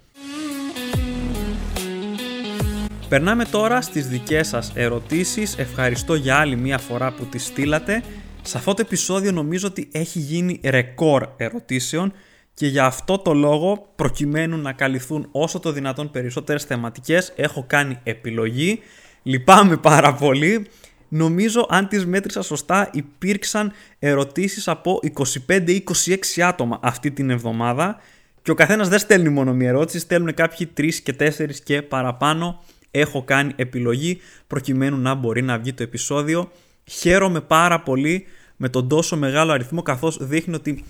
Περνάμε 3.08 3.44
τώρα 3.44 3.80
στις 3.80 4.08
δικές 4.08 4.48
σας 4.48 4.72
ερωτήσεις. 4.74 5.58
Ευχαριστώ 5.58 6.14
για 6.14 6.36
άλλη 6.36 6.56
μία 6.56 6.78
φορά 6.78 7.12
που 7.12 7.24
τις 7.24 7.44
στείλατε. 7.44 8.02
Σε 8.42 8.58
αυτό 8.58 8.74
το 8.74 8.82
επεισόδιο 8.86 9.32
νομίζω 9.32 9.66
ότι 9.68 9.88
έχει 9.92 10.18
γίνει 10.18 10.60
ρεκόρ 10.64 11.28
ερωτήσεων 11.36 12.12
και 12.54 12.66
για 12.66 12.84
αυτό 12.84 13.18
το 13.18 13.34
λόγο 13.34 13.92
προκειμένου 13.96 14.56
να 14.56 14.72
καλυφθούν 14.72 15.28
όσο 15.30 15.60
το 15.60 15.72
δυνατόν 15.72 16.10
περισσότερες 16.10 16.64
θεματικές 16.64 17.32
έχω 17.36 17.64
κάνει 17.66 17.98
επιλογή 18.02 18.80
Λυπάμαι 19.26 19.76
πάρα 19.76 20.14
πολύ. 20.14 20.66
Νομίζω 21.08 21.66
αν 21.68 21.88
τις 21.88 22.06
μέτρησα 22.06 22.42
σωστά 22.42 22.90
υπήρξαν 22.92 23.72
ερωτήσεις 23.98 24.68
από 24.68 25.00
25 25.48 25.68
ή 25.68 25.84
26 26.36 26.40
άτομα 26.40 26.78
αυτή 26.82 27.10
την 27.10 27.30
εβδομάδα 27.30 28.00
και 28.42 28.50
ο 28.50 28.54
καθένας 28.54 28.88
δεν 28.88 28.98
στέλνει 28.98 29.28
μόνο 29.28 29.52
μία 29.52 29.68
ερώτηση, 29.68 29.98
στέλνουν 29.98 30.34
κάποιοι 30.34 30.70
3 30.76 30.90
και 31.02 31.14
4 31.18 31.30
και 31.64 31.82
παραπάνω. 31.82 32.64
Έχω 32.90 33.22
κάνει 33.22 33.52
επιλογή 33.56 34.20
προκειμένου 34.46 34.98
να 34.98 35.14
μπορεί 35.14 35.42
να 35.42 35.58
βγει 35.58 35.72
το 35.72 35.82
επεισόδιο. 35.82 36.50
Χαίρομαι 36.84 37.40
πάρα 37.40 37.80
πολύ 37.80 38.26
με 38.56 38.68
τον 38.68 38.88
τόσο 38.88 39.16
μεγάλο 39.16 39.52
αριθμό 39.52 39.82
καθώς 39.82 40.18
δείχνει 40.20 40.54
ότι 40.54 40.84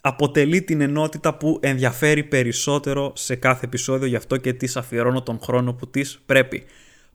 αποτελεί 0.00 0.62
την 0.62 0.80
ενότητα 0.80 1.34
που 1.34 1.58
ενδιαφέρει 1.62 2.24
περισσότερο 2.24 3.12
σε 3.14 3.34
κάθε 3.34 3.64
επεισόδιο 3.64 4.06
γι' 4.06 4.16
αυτό 4.16 4.36
και 4.36 4.52
της 4.52 4.76
αφιερώνω 4.76 5.22
τον 5.22 5.38
χρόνο 5.42 5.72
που 5.72 5.90
της 5.90 6.22
πρέπει. 6.26 6.64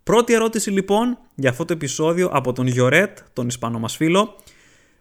Πρώτη 0.08 0.34
ερώτηση 0.34 0.72
λοιπόν 0.72 1.17
για 1.36 1.50
αυτό 1.50 1.65
το 1.65 1.74
επεισόδιο 1.74 2.28
από 2.28 2.54
τον 2.54 2.67
Γιωρέτ, 2.67 3.17
τον 3.34 3.48
Ισπανό 3.48 3.80
μας 3.80 3.96
φίλο. 3.96 4.36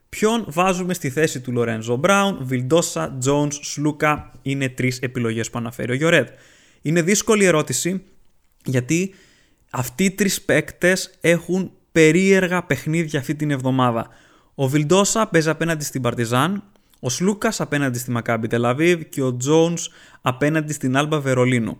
Ποιον 0.08 0.44
βάζουμε 0.48 0.94
στη 0.94 1.10
θέση 1.10 1.40
του 1.40 1.52
Λορέντζο 1.52 1.96
Μπράουν, 1.96 2.38
Βιλντόσα, 2.40 3.16
Τζόνς, 3.18 3.58
Σλούκα. 3.62 4.32
Είναι 4.42 4.68
τρεις 4.68 4.98
επιλογές 5.00 5.50
που 5.50 5.58
αναφέρει 5.58 5.92
ο 5.92 5.94
Γιωρέτ. 5.94 6.28
Είναι 6.82 7.02
δύσκολη 7.02 7.44
ερώτηση 7.44 8.02
γιατί 8.64 9.14
αυτοί 9.70 10.04
οι 10.04 10.10
τρεις 10.10 10.42
παίκτες 10.42 11.10
έχουν 11.20 11.70
περίεργα 11.92 12.62
παιχνίδια 12.62 13.20
αυτή 13.20 13.34
την 13.34 13.50
εβδομάδα. 13.50 14.08
Ο 14.54 14.68
Βιλντόσα 14.68 15.26
παίζει 15.26 15.48
απέναντι 15.48 15.84
στην 15.84 16.02
Παρτιζάν, 16.02 16.62
ο 17.00 17.08
Σλούκας 17.08 17.60
απέναντι 17.60 17.98
στη 17.98 18.10
Μακάμπι 18.10 18.46
Τελαβίβ 18.46 19.00
και 19.00 19.22
ο 19.22 19.36
Τζόνς 19.36 19.88
απέναντι 20.20 20.72
στην 20.72 20.96
Άλμπα 20.96 21.20
Βερολίνου. 21.20 21.78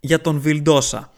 Για 0.00 0.20
τον 0.20 0.40
Βιλντόσα. 0.40 1.12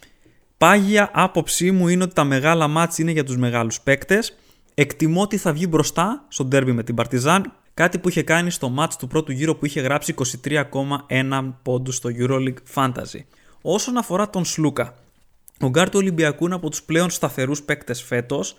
Πάγια 0.63 1.11
άποψή 1.13 1.71
μου 1.71 1.89
είναι 1.89 2.03
ότι 2.03 2.15
τα 2.15 2.25
μεγάλα 2.25 2.69
μάτς 2.69 2.99
είναι 2.99 3.11
για 3.11 3.25
τους 3.25 3.37
μεγάλους 3.37 3.81
παίκτες. 3.81 4.37
Εκτιμώ 4.75 5.23
ότι 5.23 5.37
θα 5.37 5.53
βγει 5.53 5.67
μπροστά 5.69 6.25
στο 6.29 6.45
ντέρμπι 6.45 6.73
με 6.73 6.83
την 6.83 6.95
Παρτιζάν, 6.95 7.53
κάτι 7.75 7.99
που 7.99 8.09
είχε 8.09 8.23
κάνει 8.23 8.51
στο 8.51 8.69
μάτς 8.69 8.97
του 8.97 9.07
πρώτου 9.07 9.33
γύρου 9.33 9.59
που 9.59 9.67
είχε 9.67 9.81
γράψει 9.81 10.15
23,1 10.45 11.55
πόντους 11.63 11.97
στο 11.97 12.11
EuroLeague 12.19 12.57
Fantasy. 12.75 13.21
Όσον 13.63 13.97
αφορά 13.97 14.31
τον 14.31 14.45
Σλούκα, 14.45 14.95
ο 15.61 15.69
γκαρντ 15.69 15.91
του 15.91 15.99
Ολυμπιακού 15.99 16.45
είναι 16.45 16.55
από 16.55 16.71
τους 16.71 16.83
πλέον 16.83 17.11
σταθερούς 17.11 17.63
παίκτες 17.63 18.03
φέτος, 18.03 18.57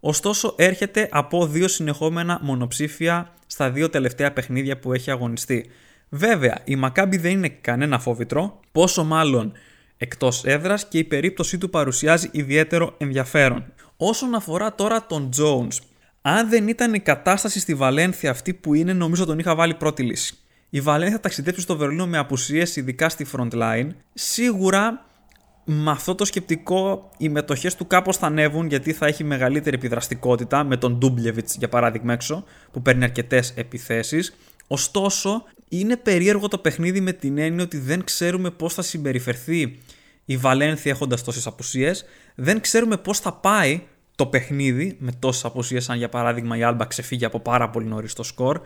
ωστόσο 0.00 0.54
έρχεται 0.56 1.08
από 1.12 1.46
δύο 1.46 1.68
συνεχόμενα 1.68 2.38
μονοψήφια 2.42 3.32
στα 3.46 3.70
δύο 3.70 3.90
τελευταία 3.90 4.32
παιχνίδια 4.32 4.78
που 4.78 4.92
έχει 4.92 5.10
αγωνιστεί. 5.10 5.70
Βέβαια, 6.08 6.58
η 6.64 6.76
Μακάμπι 6.76 7.16
δεν 7.16 7.30
είναι 7.30 7.48
κανένα 7.48 7.98
φόβητρο, 7.98 8.60
πόσο 8.72 9.04
μάλλον 9.04 9.52
εκτός 9.96 10.44
έδρας 10.44 10.88
και 10.88 10.98
η 10.98 11.04
περίπτωσή 11.04 11.58
του 11.58 11.70
παρουσιάζει 11.70 12.28
ιδιαίτερο 12.32 12.94
ενδιαφέρον. 12.98 13.64
Όσον 13.96 14.34
αφορά 14.34 14.74
τώρα 14.74 15.06
τον 15.06 15.28
Jones, 15.36 15.76
αν 16.22 16.48
δεν 16.48 16.68
ήταν 16.68 16.94
η 16.94 17.00
κατάσταση 17.00 17.60
στη 17.60 17.74
Βαλένθια 17.74 18.30
αυτή 18.30 18.54
που 18.54 18.74
είναι, 18.74 18.92
νομίζω 18.92 19.24
τον 19.24 19.38
είχα 19.38 19.54
βάλει 19.54 19.74
πρώτη 19.74 20.02
λύση. 20.02 20.38
Η 20.70 20.80
Βαλένθια 20.80 21.20
ταξιδέψει 21.20 21.60
στο 21.60 21.76
Βερολίνο 21.76 22.06
με 22.06 22.18
απουσίες, 22.18 22.76
ειδικά 22.76 23.08
στη 23.08 23.26
front 23.32 23.52
line. 23.52 23.88
Σίγουρα 24.14 25.06
με 25.68 25.90
αυτό 25.90 26.14
το 26.14 26.24
σκεπτικό 26.24 27.10
οι 27.16 27.28
μετοχές 27.28 27.74
του 27.74 27.86
κάπως 27.86 28.16
θα 28.16 28.26
ανέβουν 28.26 28.66
γιατί 28.66 28.92
θα 28.92 29.06
έχει 29.06 29.24
μεγαλύτερη 29.24 29.76
επιδραστικότητα 29.76 30.64
με 30.64 30.76
τον 30.76 30.98
Ντούμπλεβιτς 30.98 31.56
για 31.56 31.68
παράδειγμα 31.68 32.12
έξω 32.12 32.44
που 32.72 32.82
παίρνει 32.82 33.04
αρκετές 33.04 33.52
επιθέσεις. 33.56 34.36
Ωστόσο 34.66 35.44
είναι 35.68 35.96
περίεργο 35.96 36.48
το 36.48 36.58
παιχνίδι 36.58 37.00
με 37.00 37.12
την 37.12 37.38
έννοια 37.38 37.64
ότι 37.64 37.78
δεν 37.78 38.04
ξέρουμε 38.04 38.50
πώς 38.50 38.74
θα 38.74 38.82
συμπεριφερθεί 38.82 39.78
η 40.24 40.36
Βαλένθια 40.36 40.92
έχοντας 40.92 41.24
τόσες 41.24 41.46
απουσίες. 41.46 42.04
Δεν 42.34 42.60
ξέρουμε 42.60 42.96
πώς 42.96 43.18
θα 43.18 43.32
πάει 43.32 43.82
το 44.14 44.26
παιχνίδι 44.26 44.96
με 44.98 45.12
τόσες 45.18 45.44
απουσίες 45.44 45.84
σαν 45.84 45.96
για 45.96 46.08
παράδειγμα 46.08 46.56
η 46.56 46.62
Άλμπα 46.62 46.84
ξεφύγει 46.84 47.24
από 47.24 47.40
πάρα 47.40 47.70
πολύ 47.70 47.86
νωρίς 47.86 48.12
το 48.12 48.22
σκορ. 48.22 48.60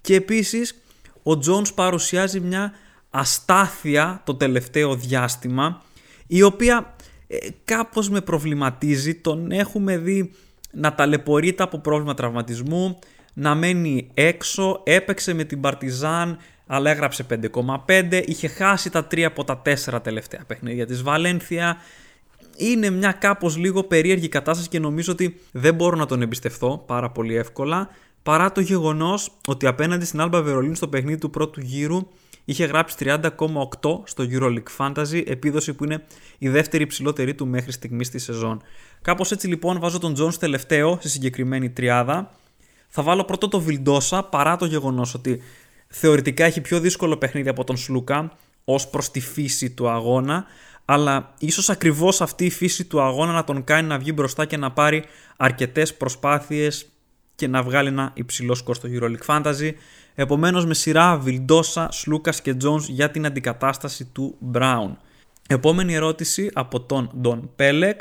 Και 0.00 0.14
επίσης 0.14 0.82
ο 1.22 1.38
Τζόνς 1.38 1.72
παρουσιάζει 1.72 2.40
μια 2.40 2.72
αστάθεια 3.10 4.22
το 4.24 4.34
τελευταίο 4.34 4.94
διάστημα 4.94 5.82
η 6.26 6.42
οποία 6.42 6.96
ε, 7.26 7.36
κάπως 7.64 8.10
με 8.10 8.20
προβληματίζει. 8.20 9.14
Τον 9.14 9.50
έχουμε 9.50 9.98
δει 9.98 10.32
να 10.72 10.94
ταλαιπωρείται 10.94 11.62
από 11.62 11.78
πρόβλημα 11.78 12.14
τραυματισμού, 12.14 12.98
να 13.34 13.54
μένει 13.54 14.10
έξω, 14.14 14.80
έπαιξε 14.84 15.34
με 15.34 15.44
την 15.44 15.60
Παρτιζάν 15.60 16.38
αλλά 16.66 16.90
έγραψε 16.90 17.26
5,5, 17.86 18.22
είχε 18.26 18.48
χάσει 18.48 18.90
τα 18.90 19.06
3 19.10 19.20
από 19.20 19.44
τα 19.44 19.62
4 19.94 20.02
τελευταία 20.02 20.44
παιχνίδια 20.46 20.86
της 20.86 21.02
Βαλένθια. 21.02 21.76
Είναι 22.56 22.90
μια 22.90 23.12
κάπως 23.12 23.56
λίγο 23.56 23.82
περίεργη 23.84 24.28
κατάσταση 24.28 24.68
και 24.68 24.78
νομίζω 24.78 25.12
ότι 25.12 25.40
δεν 25.52 25.74
μπορώ 25.74 25.96
να 25.96 26.06
τον 26.06 26.22
εμπιστευτώ 26.22 26.84
πάρα 26.86 27.10
πολύ 27.10 27.36
εύκολα 27.36 27.88
παρά 28.22 28.52
το 28.52 28.60
γεγονός 28.60 29.30
ότι 29.46 29.66
απέναντι 29.66 30.04
στην 30.04 30.20
Άλμπα 30.20 30.42
Βερολίνου 30.42 30.74
στο 30.74 30.88
παιχνίδι 30.88 31.18
του 31.18 31.30
πρώτου 31.30 31.60
γύρου 31.60 32.08
είχε 32.44 32.64
γράψει 32.64 32.96
30,8 33.00 33.18
στο 34.04 34.24
EuroLeague 34.30 34.76
Fantasy, 34.78 35.22
επίδοση 35.26 35.74
που 35.74 35.84
είναι 35.84 36.04
η 36.38 36.48
δεύτερη 36.48 36.82
υψηλότερη 36.82 37.34
του 37.34 37.46
μέχρι 37.46 37.72
στιγμής 37.72 38.06
στη 38.06 38.18
σεζόν. 38.18 38.62
Κάπως 39.02 39.32
έτσι 39.32 39.46
λοιπόν 39.46 39.80
βάζω 39.80 39.98
τον 39.98 40.14
Jones 40.18 40.34
τελευταίο 40.34 40.96
στη 40.98 41.08
συγκεκριμένη 41.08 41.70
τριάδα 41.70 42.30
θα 42.90 43.02
βάλω 43.02 43.24
πρώτο 43.24 43.48
το 43.48 43.60
Βιλντόσα 43.60 44.22
παρά 44.22 44.56
το 44.56 44.66
γεγονός 44.66 45.14
ότι 45.14 45.42
θεωρητικά 45.88 46.44
έχει 46.44 46.60
πιο 46.60 46.80
δύσκολο 46.80 47.16
παιχνίδι 47.16 47.48
από 47.48 47.64
τον 47.64 47.76
Σλούκα. 47.76 48.32
ως 48.64 48.88
προς 48.88 49.10
τη 49.10 49.20
φύση 49.20 49.70
του 49.70 49.88
αγώνα, 49.88 50.44
αλλά 50.84 51.34
ίσως 51.38 51.70
ακριβώς 51.70 52.20
αυτή 52.20 52.44
η 52.44 52.50
φύση 52.50 52.84
του 52.84 53.00
αγώνα 53.00 53.32
να 53.32 53.44
τον 53.44 53.64
κάνει 53.64 53.88
να 53.88 53.98
βγει 53.98 54.12
μπροστά 54.14 54.44
και 54.44 54.56
να 54.56 54.70
πάρει 54.72 55.04
αρκετές 55.36 55.94
προσπάθειες 55.94 56.88
και 57.34 57.48
να 57.48 57.62
βγάλει 57.62 57.88
ένα 57.88 58.10
υψηλό 58.14 58.54
σκορ 58.54 58.74
στο 58.74 58.88
EuroLeague 58.92 59.26
Fantasy. 59.26 59.72
Επομένως 60.14 60.66
με 60.66 60.74
σειρά 60.74 61.18
Βιλντόσα, 61.18 61.88
Σλούκας 61.92 62.40
και 62.40 62.56
Jones 62.64 62.80
για 62.80 63.10
την 63.10 63.26
αντικατάσταση 63.26 64.04
του 64.04 64.36
Brown. 64.52 64.90
Επόμενη 65.48 65.94
ερώτηση 65.94 66.50
από 66.52 66.80
τον 66.80 67.10
Don 67.22 67.40
Πέλεκ. 67.56 68.00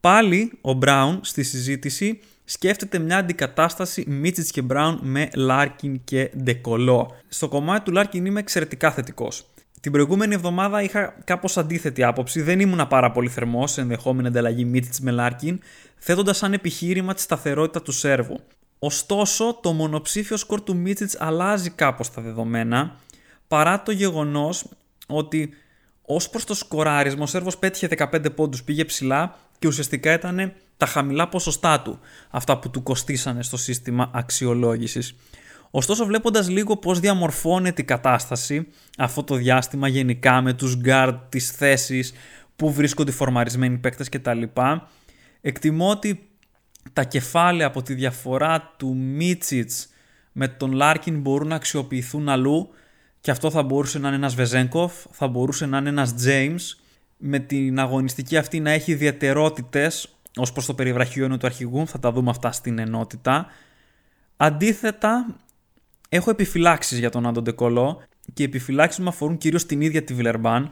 Πάλι 0.00 0.58
ο 0.60 0.78
Brown 0.82 1.18
στη 1.20 1.42
συζήτηση 1.42 2.20
σκέφτεται 2.44 2.98
μια 2.98 3.16
αντικατάσταση 3.16 4.04
Μίτσιτς 4.08 4.50
και 4.50 4.62
Brown 4.70 4.96
με 5.00 5.28
Larkin 5.48 5.94
και 6.04 6.30
Ντεκολό. 6.42 7.16
Στο 7.28 7.48
κομμάτι 7.48 7.90
του 7.90 8.00
Larkin 8.00 8.24
είμαι 8.24 8.40
εξαιρετικά 8.40 8.90
θετικός. 8.90 9.46
Την 9.80 9.92
προηγούμενη 9.92 10.34
εβδομάδα 10.34 10.82
είχα 10.82 11.14
κάπως 11.24 11.56
αντίθετη 11.56 12.02
άποψη. 12.02 12.42
Δεν 12.42 12.60
ήμουν 12.60 12.88
πάρα 12.88 13.10
πολύ 13.10 13.28
θερμός 13.28 13.72
σε 13.72 13.80
ενδεχόμενη 13.80 14.28
ανταλλαγή 14.28 14.64
Μίτσιτς 14.64 15.00
με 15.00 15.10
Λάρκιν, 15.10 15.60
θέτοντας 15.96 16.36
σαν 16.36 16.52
επιχείρημα 16.52 17.14
τη 17.14 17.20
σταθερότητα 17.20 17.82
του 17.82 17.92
Σέρβου. 17.92 18.40
Ωστόσο, 18.78 19.58
το 19.62 19.72
μονοψήφιο 19.72 20.36
σκορ 20.36 20.62
του 20.62 20.76
Μίτσιτς 20.76 21.16
αλλάζει 21.20 21.70
κάπως 21.70 22.10
τα 22.10 22.22
δεδομένα, 22.22 22.96
παρά 23.48 23.82
το 23.82 23.92
γεγονός 23.92 24.68
ότι 25.06 25.50
ως 26.02 26.28
προς 26.30 26.44
το 26.44 26.54
σκοράρισμα 26.54 27.22
ο 27.22 27.26
Σέρβος 27.26 27.58
πέτυχε 27.58 27.88
15 27.98 28.34
πόντους, 28.34 28.64
πήγε 28.64 28.84
ψηλά 28.84 29.38
και 29.58 29.66
ουσιαστικά 29.66 30.12
ήταν 30.12 30.52
τα 30.76 30.86
χαμηλά 30.86 31.28
ποσοστά 31.28 31.80
του, 31.80 31.98
αυτά 32.30 32.58
που 32.58 32.70
του 32.70 32.82
κοστίσανε 32.82 33.42
στο 33.42 33.56
σύστημα 33.56 34.10
αξιολόγησης. 34.14 35.14
Ωστόσο 35.70 36.04
βλέποντας 36.06 36.48
λίγο 36.48 36.76
πώς 36.76 37.00
διαμορφώνεται 37.00 37.82
η 37.82 37.84
κατάσταση 37.84 38.66
αυτό 38.98 39.22
το 39.22 39.34
διάστημα 39.34 39.88
γενικά 39.88 40.40
με 40.40 40.52
τους 40.52 40.76
guard, 40.84 41.18
τις 41.28 41.50
θέσεις 41.50 42.12
που 42.56 42.72
βρίσκονται 42.72 43.10
φορμαρισμένοι 43.10 43.78
παίκτες 43.78 44.08
κτλ. 44.08 44.42
Εκτιμώ 45.40 45.90
ότι 45.90 46.28
τα 46.92 47.04
κεφάλαια 47.04 47.66
από 47.66 47.82
τη 47.82 47.94
διαφορά 47.94 48.74
του 48.76 48.96
Μίτσιτς 48.96 49.88
με 50.32 50.48
τον 50.48 50.72
Λάρκιν 50.72 51.20
μπορούν 51.20 51.48
να 51.48 51.54
αξιοποιηθούν 51.54 52.28
αλλού 52.28 52.68
και 53.20 53.30
αυτό 53.30 53.50
θα 53.50 53.62
μπορούσε 53.62 53.98
να 53.98 54.06
είναι 54.06 54.16
ένας 54.16 54.34
Βεζέγκοφ, 54.34 54.92
θα 55.10 55.28
μπορούσε 55.28 55.66
να 55.66 55.78
είναι 55.78 55.88
ένας 55.88 56.14
James 56.26 56.83
με 57.26 57.38
την 57.38 57.78
αγωνιστική 57.78 58.36
αυτή 58.36 58.60
να 58.60 58.70
έχει 58.70 58.92
ιδιαιτερότητες 58.92 60.16
ως 60.36 60.52
προς 60.52 60.66
το 60.66 60.74
περιβραχιόνιο 60.74 61.36
του 61.36 61.46
αρχηγού, 61.46 61.86
θα 61.86 61.98
τα 61.98 62.12
δούμε 62.12 62.30
αυτά 62.30 62.52
στην 62.52 62.78
ενότητα. 62.78 63.46
Αντίθετα, 64.36 65.36
Έχω 66.14 66.30
επιφυλάξεις 66.30 66.98
για 66.98 67.10
τον 67.10 67.26
Άντων 67.26 67.42
Ντεκολό 67.42 68.02
και 68.34 68.42
οι 68.42 68.46
επιφυλάξεις 68.46 69.00
μου 69.00 69.08
αφορούν 69.08 69.38
κυρίως 69.38 69.66
την 69.66 69.80
ίδια 69.80 70.04
τη 70.04 70.14
Βιλερμπάν. 70.14 70.70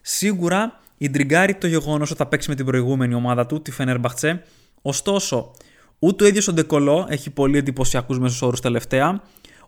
Σίγουρα 0.00 0.80
ιντριγκάρει 0.98 1.54
το 1.54 1.66
γεγονός 1.66 2.10
ότι 2.10 2.18
θα 2.18 2.26
παίξει 2.26 2.48
με 2.48 2.54
την 2.54 2.64
προηγούμενη 2.64 3.14
ομάδα 3.14 3.46
του, 3.46 3.62
τη 3.62 3.70
Φενέρμπαχτσε. 3.70 4.42
Ωστόσο, 4.82 5.50
ούτε 5.98 6.24
ο 6.24 6.26
ίδιος 6.26 6.48
ο 6.48 6.52
Ντεκολό 6.52 7.06
έχει 7.08 7.30
πολύ 7.30 7.58
εντυπωσιακούς 7.58 8.18
μέσους 8.18 8.42
όρους 8.42 8.60
τελευταία, 8.60 9.22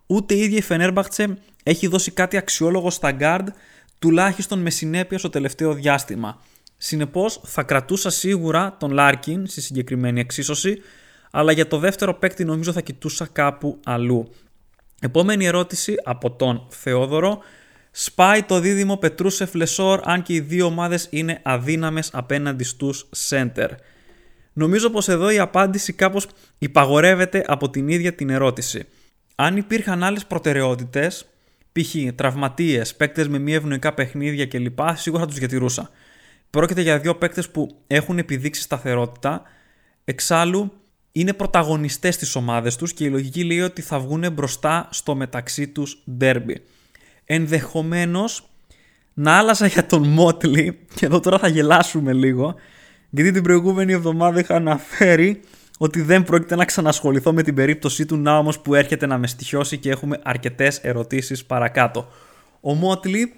ούτε 0.05 0.33
η 0.33 0.39
ίδια 0.39 0.57
η 0.57 0.61
Φενέρμπαχτσε 0.61 1.37
έχει 1.63 1.87
δώσει 1.87 2.11
κάτι 2.11 2.37
αξιόλογο 2.37 2.89
στα 2.89 3.11
γκαρντ, 3.11 3.47
τουλάχιστον 4.05 4.59
με 4.59 4.69
συνέπεια 4.69 5.17
στο 5.17 5.29
τελευταίο 5.29 5.73
διάστημα. 5.73 6.41
Συνεπώς, 6.77 7.41
θα 7.43 7.63
κρατούσα 7.63 8.09
σίγουρα 8.09 8.75
τον 8.79 8.91
Λάρκιν 8.91 9.47
στη 9.47 9.61
συγκεκριμένη 9.61 10.19
εξίσωση, 10.19 10.81
αλλά 11.31 11.51
για 11.51 11.67
το 11.67 11.77
δεύτερο 11.77 12.13
παίκτη 12.13 12.43
νομίζω 12.45 12.71
θα 12.71 12.81
κοιτούσα 12.81 13.27
κάπου 13.31 13.79
αλλού. 13.85 14.29
Επόμενη 15.01 15.45
ερώτηση 15.45 15.95
από 16.03 16.31
τον 16.31 16.67
Θεόδωρο. 16.69 17.39
Σπάει 17.91 18.43
το 18.43 18.59
δίδυμο 18.59 18.97
Πετρούσεφ 18.97 19.53
Λεσόρ 19.53 19.99
αν 20.03 20.21
και 20.21 20.33
οι 20.33 20.39
δύο 20.39 20.65
ομάδες 20.65 21.07
είναι 21.09 21.39
αδύναμες 21.43 22.09
απέναντι 22.13 22.63
στους 22.63 23.09
center. 23.29 23.69
Νομίζω 24.53 24.89
πως 24.89 25.07
εδώ 25.07 25.29
η 25.29 25.39
απάντηση 25.39 25.93
κάπως 25.93 26.27
υπαγορεύεται 26.57 27.43
από 27.47 27.69
την 27.69 27.87
ίδια 27.87 28.13
την 28.13 28.29
ερώτηση. 28.29 28.85
Αν 29.35 29.57
υπήρχαν 29.57 30.03
άλλες 30.03 30.25
προτεραιότητες, 30.25 31.25
π.χ. 31.79 31.95
τραυματίες, 32.15 32.95
παίκτες 32.95 33.27
με 33.27 33.39
μη 33.39 33.53
ευνοϊκά 33.53 33.93
παιχνίδια 33.93 34.45
κλπ. 34.45 34.79
σίγουρα 34.95 35.21
θα 35.21 35.27
τους 35.27 35.37
διατηρούσα. 35.37 35.89
Πρόκειται 36.49 36.81
για 36.81 36.99
δύο 36.99 37.15
παίκτες 37.15 37.49
που 37.49 37.77
έχουν 37.87 38.17
επιδείξει 38.17 38.61
σταθερότητα. 38.61 39.41
Εξάλλου, 40.03 40.71
είναι 41.11 41.33
πρωταγωνιστές 41.33 42.15
στις 42.15 42.35
ομάδες 42.35 42.75
τους 42.75 42.93
και 42.93 43.03
η 43.03 43.09
λογική 43.09 43.43
λέει 43.43 43.61
ότι 43.61 43.81
θα 43.81 43.99
βγουν 43.99 44.31
μπροστά 44.31 44.89
στο 44.91 45.15
μεταξύ 45.15 45.67
τους 45.67 46.03
ντέρμπι. 46.11 46.61
Ενδεχομένως 47.25 48.49
να 49.13 49.37
άλλαζα 49.37 49.67
για 49.67 49.85
τον 49.85 50.07
Μότλι 50.07 50.79
και 50.95 51.05
εδώ 51.05 51.19
τώρα 51.19 51.39
θα 51.39 51.47
γελάσουμε 51.47 52.13
λίγο 52.13 52.55
γιατί 53.09 53.31
την 53.31 53.43
προηγούμενη 53.43 53.93
εβδομάδα 53.93 54.39
είχα 54.39 54.55
αναφέρει 54.55 55.41
ότι 55.77 56.01
δεν 56.01 56.23
πρόκειται 56.23 56.55
να 56.55 56.65
ξανασχοληθώ 56.65 57.33
με 57.33 57.43
την 57.43 57.55
περίπτωσή 57.55 58.05
του 58.05 58.17
να 58.17 58.37
όμως 58.37 58.59
που 58.59 58.75
έρχεται 58.75 59.05
να 59.05 59.17
με 59.17 59.27
στοιχιώσει 59.27 59.77
και 59.77 59.89
έχουμε 59.89 60.19
αρκετές 60.23 60.77
ερωτήσεις 60.77 61.45
παρακάτω. 61.45 62.07
Ο 62.61 62.73
Μότλι 62.73 63.33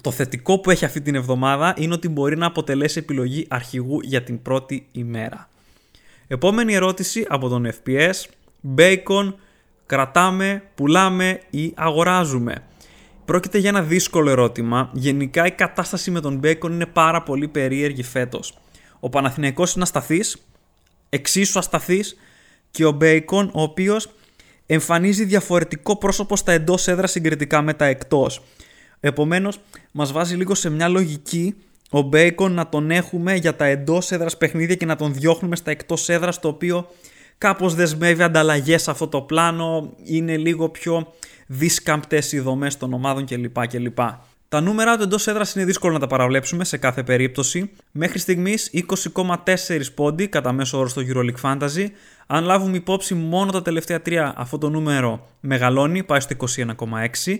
το 0.00 0.10
θετικό 0.10 0.58
που 0.58 0.70
έχει 0.70 0.84
αυτή 0.84 1.00
την 1.00 1.14
εβδομάδα 1.14 1.74
είναι 1.76 1.94
ότι 1.94 2.08
μπορεί 2.08 2.36
να 2.36 2.46
αποτελέσει 2.46 2.98
επιλογή 2.98 3.46
αρχηγού 3.50 4.00
για 4.00 4.22
την 4.22 4.42
πρώτη 4.42 4.86
ημέρα. 4.92 5.48
Επόμενη 6.26 6.74
ερώτηση 6.74 7.26
από 7.28 7.48
τον 7.48 7.66
FPS. 7.66 8.14
Bacon 8.76 9.34
κρατάμε, 9.86 10.62
πουλάμε 10.74 11.40
ή 11.50 11.72
αγοράζουμε; 11.76 12.62
Πρόκειται 13.24 13.58
για 13.58 13.68
ένα 13.68 13.82
δύσκολο 13.82 14.30
ερώτημα. 14.30 14.90
Γενικά 14.92 15.46
η 15.46 15.50
κατάσταση 15.50 16.10
με 16.10 16.20
τον 16.20 16.40
Bacon 16.44 16.70
είναι 16.70 16.86
πάρα 16.86 17.22
πολύ 17.22 17.48
περίεργη 17.48 18.02
φέτος. 18.02 18.58
Ο 19.00 19.08
Παναθηναϊκός 19.08 19.74
είναι 19.74 19.82
ασταθής, 19.82 20.36
εξίσου 21.14 21.58
ασταθής 21.58 22.16
και 22.70 22.84
ο 22.84 22.98
Bacon 23.00 23.48
ο 23.52 23.62
οποίος 23.62 24.14
εμφανίζει 24.66 25.24
διαφορετικό 25.24 25.96
πρόσωπο 25.96 26.36
στα 26.36 26.52
εντός 26.52 26.88
έδρα 26.88 27.06
συγκριτικά 27.06 27.62
με 27.62 27.74
τα 27.74 27.84
εκτός. 27.84 28.42
Επομένως 29.00 29.60
μας 29.92 30.12
βάζει 30.12 30.36
λίγο 30.36 30.54
σε 30.54 30.70
μια 30.70 30.88
λογική 30.88 31.54
ο 31.90 32.00
Μπέικον 32.00 32.52
να 32.52 32.68
τον 32.68 32.90
έχουμε 32.90 33.34
για 33.34 33.56
τα 33.56 33.64
εντός 33.64 34.10
έδρας 34.10 34.36
παιχνίδια 34.36 34.74
και 34.74 34.86
να 34.86 34.96
τον 34.96 35.14
διώχνουμε 35.14 35.56
στα 35.56 35.70
εκτός 35.70 36.08
έδρας, 36.08 36.40
το 36.40 36.48
οποίο 36.48 36.86
κάπως 37.38 37.74
δεσμεύει 37.74 38.22
ανταλλαγές 38.22 38.82
σε 38.82 38.90
αυτό 38.90 39.08
το 39.08 39.20
πλάνο, 39.20 39.92
είναι 40.04 40.36
λίγο 40.36 40.68
πιο 40.68 41.12
δίσκαμπτες 41.46 42.32
οι 42.32 42.40
δομές 42.40 42.76
των 42.76 42.92
ομάδων 42.92 43.26
κλπ. 43.26 43.66
κλπ. 43.66 43.98
Τα 44.52 44.60
νούμερα 44.60 44.96
του 44.96 45.02
εντός 45.02 45.26
έδρας 45.26 45.54
είναι 45.54 45.64
δύσκολο 45.64 45.92
να 45.92 45.98
τα 45.98 46.06
παραβλέψουμε 46.06 46.64
σε 46.64 46.76
κάθε 46.76 47.02
περίπτωση. 47.02 47.70
Μέχρι 47.92 48.18
στιγμής 48.18 48.70
20,4 49.14 49.80
πόντι 49.94 50.28
κατά 50.28 50.52
μέσο 50.52 50.78
όρο 50.78 50.88
στο 50.88 51.02
EuroLeague 51.06 51.40
Fantasy. 51.42 51.86
Αν 52.26 52.44
λάβουμε 52.44 52.76
υπόψη 52.76 53.14
μόνο 53.14 53.52
τα 53.52 53.62
τελευταία 53.62 54.02
τρία, 54.02 54.34
αυτό 54.36 54.58
το 54.58 54.68
νούμερο 54.68 55.28
μεγαλώνει, 55.40 56.02
πάει 56.02 56.20
στο 56.20 56.36
21,6. 56.38 57.38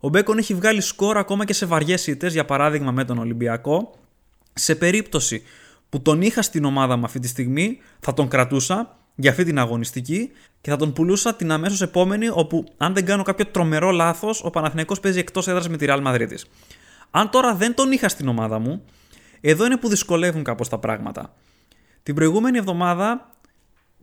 Ο 0.00 0.08
Μπέκον 0.08 0.38
έχει 0.38 0.54
βγάλει 0.54 0.80
σκορ 0.80 1.16
ακόμα 1.16 1.44
και 1.44 1.52
σε 1.52 1.66
βαριές 1.66 2.06
ήττες, 2.06 2.32
για 2.32 2.44
παράδειγμα 2.44 2.90
με 2.90 3.04
τον 3.04 3.18
Ολυμπιακό. 3.18 3.98
Σε 4.52 4.74
περίπτωση 4.74 5.42
που 5.88 6.02
τον 6.02 6.22
είχα 6.22 6.42
στην 6.42 6.64
ομάδα 6.64 6.96
μου 6.96 7.04
αυτή 7.04 7.18
τη 7.18 7.28
στιγμή, 7.28 7.78
θα 8.00 8.14
τον 8.14 8.28
κρατούσα 8.28 8.97
για 9.20 9.30
αυτή 9.30 9.44
την 9.44 9.58
αγωνιστική 9.58 10.30
και 10.60 10.70
θα 10.70 10.76
τον 10.76 10.92
πουλούσα 10.92 11.34
την 11.34 11.50
αμέσως 11.50 11.82
επόμενη, 11.82 12.28
όπου 12.32 12.64
αν 12.76 12.94
δεν 12.94 13.04
κάνω 13.04 13.22
κάποιο 13.22 13.46
τρομερό 13.46 13.90
λάθος, 13.90 14.44
ο 14.44 14.50
Παναθηναϊκός 14.50 15.00
παίζει 15.00 15.18
εκτός 15.18 15.48
έδρας 15.48 15.68
με 15.68 15.76
τη 15.76 15.86
Real 15.88 16.06
Madrid. 16.06 16.28
Αν 17.10 17.30
τώρα 17.30 17.54
δεν 17.54 17.74
τον 17.74 17.92
είχα 17.92 18.08
στην 18.08 18.28
ομάδα 18.28 18.58
μου, 18.58 18.84
εδώ 19.40 19.64
είναι 19.64 19.76
που 19.76 19.88
δυσκολεύουν 19.88 20.44
κάπως 20.44 20.68
τα 20.68 20.78
πράγματα. 20.78 21.34
Την 22.02 22.14
προηγούμενη 22.14 22.58
εβδομάδα, 22.58 23.30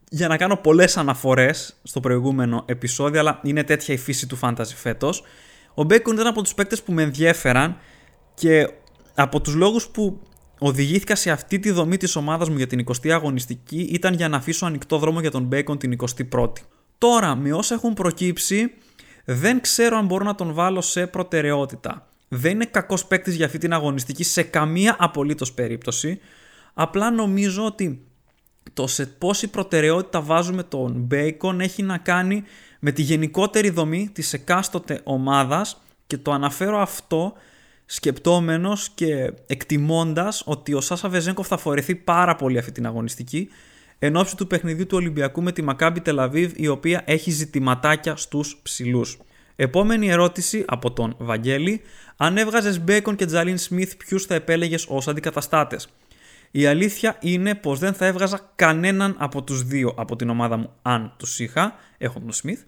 για 0.09 0.27
να 0.27 0.37
κάνω 0.37 0.55
πολλές 0.55 0.97
αναφορές 0.97 1.79
στο 1.83 1.99
προηγούμενο 1.99 2.63
επεισόδιο, 2.65 3.19
αλλά 3.19 3.39
είναι 3.43 3.63
τέτοια 3.63 3.93
η 3.93 3.97
φύση 3.97 4.27
του 4.27 4.39
fantasy 4.41 4.73
φέτος, 4.75 5.23
ο 5.73 5.83
Μπέικον 5.83 6.13
ήταν 6.13 6.27
από 6.27 6.41
τους 6.41 6.53
παίκτες 6.53 6.83
που 6.83 6.93
με 6.93 7.01
ενδιέφεραν 7.01 7.77
και 8.33 8.69
από 9.15 9.41
τους 9.41 9.53
λόγους 9.53 9.87
που 9.87 10.21
οδηγήθηκα 10.59 11.15
σε 11.15 11.31
αυτή 11.31 11.59
τη 11.59 11.71
δομή 11.71 11.97
της 11.97 12.15
ομάδας 12.15 12.49
μου 12.49 12.57
για 12.57 12.67
την 12.67 12.85
20η 12.85 13.09
αγωνιστική 13.09 13.79
ήταν 13.79 14.13
για 14.13 14.29
να 14.29 14.37
αφήσω 14.37 14.65
ανοιχτό 14.65 14.97
δρόμο 14.97 15.19
για 15.19 15.31
τον 15.31 15.43
Μπέικον 15.43 15.77
την 15.77 15.97
21η. 16.31 16.51
Τώρα, 16.97 17.35
με 17.35 17.53
όσα 17.53 17.75
έχουν 17.75 17.93
προκύψει, 17.93 18.73
δεν 19.25 19.61
ξέρω 19.61 19.97
αν 19.97 20.05
μπορώ 20.05 20.23
να 20.23 20.35
τον 20.35 20.53
βάλω 20.53 20.81
σε 20.81 21.07
προτεραιότητα. 21.07 22.07
Δεν 22.27 22.51
είναι 22.51 22.65
κακός 22.65 23.05
παίκτης 23.05 23.35
για 23.35 23.45
αυτή 23.45 23.57
την 23.57 23.73
αγωνιστική 23.73 24.23
σε 24.23 24.43
καμία 24.43 24.95
απολύτως 24.99 25.53
περίπτωση. 25.53 26.19
Απλά 26.73 27.11
νομίζω 27.11 27.65
ότι 27.65 28.05
το 28.73 28.87
σε 28.87 29.05
πόση 29.05 29.47
προτεραιότητα 29.47 30.21
βάζουμε 30.21 30.63
τον 30.63 31.07
Bacon 31.11 31.59
έχει 31.59 31.83
να 31.83 31.97
κάνει 31.97 32.43
με 32.79 32.91
τη 32.91 33.01
γενικότερη 33.01 33.69
δομή 33.69 34.09
της 34.13 34.33
εκάστοτε 34.33 35.01
ομάδας 35.03 35.81
και 36.07 36.17
το 36.17 36.31
αναφέρω 36.31 36.79
αυτό 36.79 37.33
σκεπτόμενος 37.85 38.89
και 38.95 39.33
εκτιμώντας 39.47 40.43
ότι 40.45 40.73
ο 40.73 40.81
Σάσα 40.81 41.09
Βεζέγκοφ 41.09 41.47
θα 41.47 41.57
φορεθεί 41.57 41.95
πάρα 41.95 42.35
πολύ 42.35 42.57
αυτή 42.57 42.71
την 42.71 42.85
αγωνιστική 42.85 43.49
εν 43.99 44.15
ώψη 44.15 44.35
του 44.35 44.47
παιχνιδιού 44.47 44.85
του 44.85 44.97
Ολυμπιακού 44.97 45.43
με 45.43 45.51
τη 45.51 45.61
Μακάμπι 45.61 46.01
Τελαβίβ 46.01 46.51
η 46.55 46.67
οποία 46.67 47.01
έχει 47.05 47.31
ζητηματάκια 47.31 48.15
στους 48.15 48.59
ψηλούς. 48.63 49.17
Επόμενη 49.55 50.09
ερώτηση 50.09 50.63
από 50.67 50.91
τον 50.91 51.15
Βαγγέλη. 51.17 51.81
Αν 52.17 52.37
έβγαζες 52.37 52.79
Μπέικον 52.79 53.15
και 53.15 53.25
Τζαλίν 53.25 53.57
Σμιθ, 53.57 53.95
ποιους 53.95 54.25
θα 54.25 54.35
επέλεγες 54.35 54.85
ως 54.89 55.07
αντικαταστάτες; 55.07 55.87
Η 56.51 56.65
αλήθεια 56.65 57.17
είναι 57.21 57.55
πως 57.55 57.79
δεν 57.79 57.93
θα 57.93 58.05
έβγαζα 58.05 58.51
κανέναν 58.55 59.15
από 59.17 59.43
τους 59.43 59.63
δύο 59.63 59.93
από 59.97 60.15
την 60.15 60.29
ομάδα 60.29 60.57
μου, 60.57 60.73
αν 60.81 61.13
τους 61.17 61.39
είχα, 61.39 61.75
έχω 61.97 62.19
τον 62.19 62.33
Σμιθ, 62.33 62.61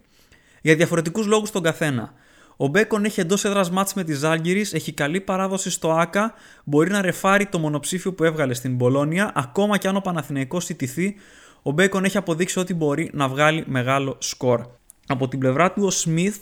για 0.61 0.75
διαφορετικούς 0.75 1.25
λόγους 1.25 1.51
τον 1.51 1.63
καθένα. 1.63 2.13
Ο 2.57 2.67
Μπέικον 2.67 3.05
έχει 3.05 3.19
εντός 3.19 3.45
έδρας 3.45 3.69
ματς 3.69 3.93
με 3.93 4.03
τη 4.03 4.13
Ζάλγκιρις, 4.13 4.73
έχει 4.73 4.91
καλή 4.91 5.21
παράδοση 5.21 5.69
στο 5.69 5.91
ΟΑΚΑ, 5.91 6.33
μπορεί 6.63 6.89
να 6.89 7.01
ρεφάρει 7.01 7.45
το 7.45 7.59
μονοψήφιο 7.59 8.13
που 8.13 8.23
έβγαλε 8.23 8.53
στην 8.53 8.75
Μπολόνια, 8.75 9.31
ακόμα 9.35 9.77
και 9.77 9.87
αν 9.87 9.95
ο 9.95 9.99
Παναθηναϊκός 9.99 10.69
ηττηθεί, 10.69 11.15
ο 11.61 11.71
Μπέικον 11.71 12.03
έχει 12.03 12.17
αποδείξει 12.17 12.59
ότι 12.59 12.73
μπορεί 12.73 13.09
να 13.13 13.27
βγάλει 13.27 13.63
μεγάλο 13.67 14.15
σκορ. 14.19 14.65
Από 15.07 15.27
την 15.27 15.39
πλευρά 15.39 15.71
του 15.71 15.83
ο 15.85 15.89
Σμιθ, 15.89 16.37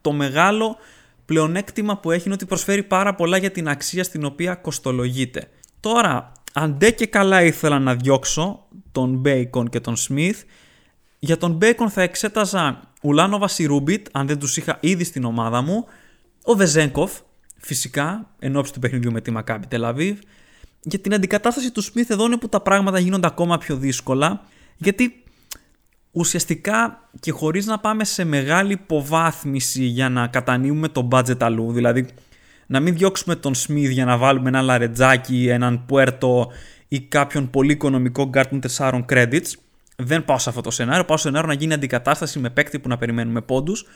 το 0.00 0.12
μεγάλο 0.12 0.76
πλεονέκτημα 1.24 1.96
που 1.96 2.10
έχει 2.10 2.22
είναι 2.24 2.34
ότι 2.34 2.46
προσφέρει 2.46 2.82
πάρα 2.82 3.14
πολλά 3.14 3.36
για 3.36 3.50
την 3.50 3.68
αξία 3.68 4.04
στην 4.04 4.24
οποία 4.24 4.54
κοστολογείται. 4.54 5.48
Τώρα, 5.80 6.32
αν 6.52 6.67
ντε 6.67 6.90
και 6.90 7.06
καλά 7.06 7.42
ήθελα 7.42 7.78
να 7.78 7.94
διώξω 7.94 8.66
τον 8.92 9.14
Μπέικον 9.14 9.68
και 9.68 9.80
τον 9.80 9.96
Σμιθ, 9.96 10.42
για 11.18 11.36
τον 11.36 11.52
Μπέικον 11.52 11.90
θα 11.90 12.02
εξέταζα 12.02 12.80
Ουλάνοβας 13.02 13.48
ή 13.48 13.54
Ρούμπιτ, 13.54 14.06
αν 14.12 14.26
δεν 14.26 14.38
τους 14.38 14.56
είχα 14.56 14.78
ήδη 14.80 15.04
στην 15.04 15.24
ομάδα 15.24 15.62
μου. 15.62 15.84
Ο 16.42 16.54
Βεζένκοφ, 16.54 17.12
φυσικά, 17.56 18.30
εν 18.38 18.56
όψει 18.56 18.72
του 18.72 18.78
παιχνιδιού 18.78 19.12
με 19.12 19.20
τη 19.20 19.30
Μακάμπι 19.30 19.66
Τελαβίβ. 19.66 20.18
Για 20.82 20.98
την 20.98 21.14
αντικατάσταση 21.14 21.70
του 21.70 21.82
Σμιθ 21.82 22.10
εδώ 22.10 22.24
είναι 22.24 22.36
που 22.36 22.48
τα 22.48 22.60
πράγματα 22.60 22.98
γίνονται 22.98 23.26
ακόμα 23.26 23.58
πιο 23.58 23.76
δύσκολα. 23.76 24.44
Γιατί 24.76 25.24
ουσιαστικά 26.10 27.08
και 27.20 27.32
χωρίς 27.32 27.66
να 27.66 27.78
πάμε 27.78 28.04
σε 28.04 28.24
μεγάλη 28.24 28.72
υποβάθμιση 28.72 29.84
για 29.84 30.08
να 30.08 30.26
κατανείμουμε 30.26 30.88
το 30.88 31.08
budget 31.12 31.40
αλλού, 31.40 31.72
δηλαδή 31.72 32.06
να 32.66 32.80
μην 32.80 32.94
διώξουμε 32.94 33.36
τον 33.36 33.54
Σμιθ 33.54 33.90
για 33.90 34.04
να 34.04 34.16
βάλουμε 34.16 34.48
έναν 34.48 34.62
Λαρεντζάκη, 34.62 35.48
έναν 35.48 35.84
Πουέρτο 35.86 36.50
ή 36.88 37.00
κάποιον 37.00 37.50
πολύ 37.50 37.72
οικονομικό 37.72 38.28
γκαρντ 38.28 38.52
με 38.52 38.60
4 38.76 39.04
credits, 39.08 39.50
δεν 39.96 40.24
πάω 40.24 40.38
σε 40.38 40.48
αυτό 40.48 40.60
το 40.60 40.70
σενάριο. 40.70 41.04
Πάω 41.04 41.16
σε 41.16 41.22
σενάριο 41.22 41.48
να 41.48 41.54
γίνει 41.54 41.72
αντικατάσταση 41.72 42.38
με 42.38 42.50
παίκτη 42.50 42.78
που 42.78 42.88
να 42.88 42.96
περιμένουμε 42.96 43.40
πόντους. 43.40 43.86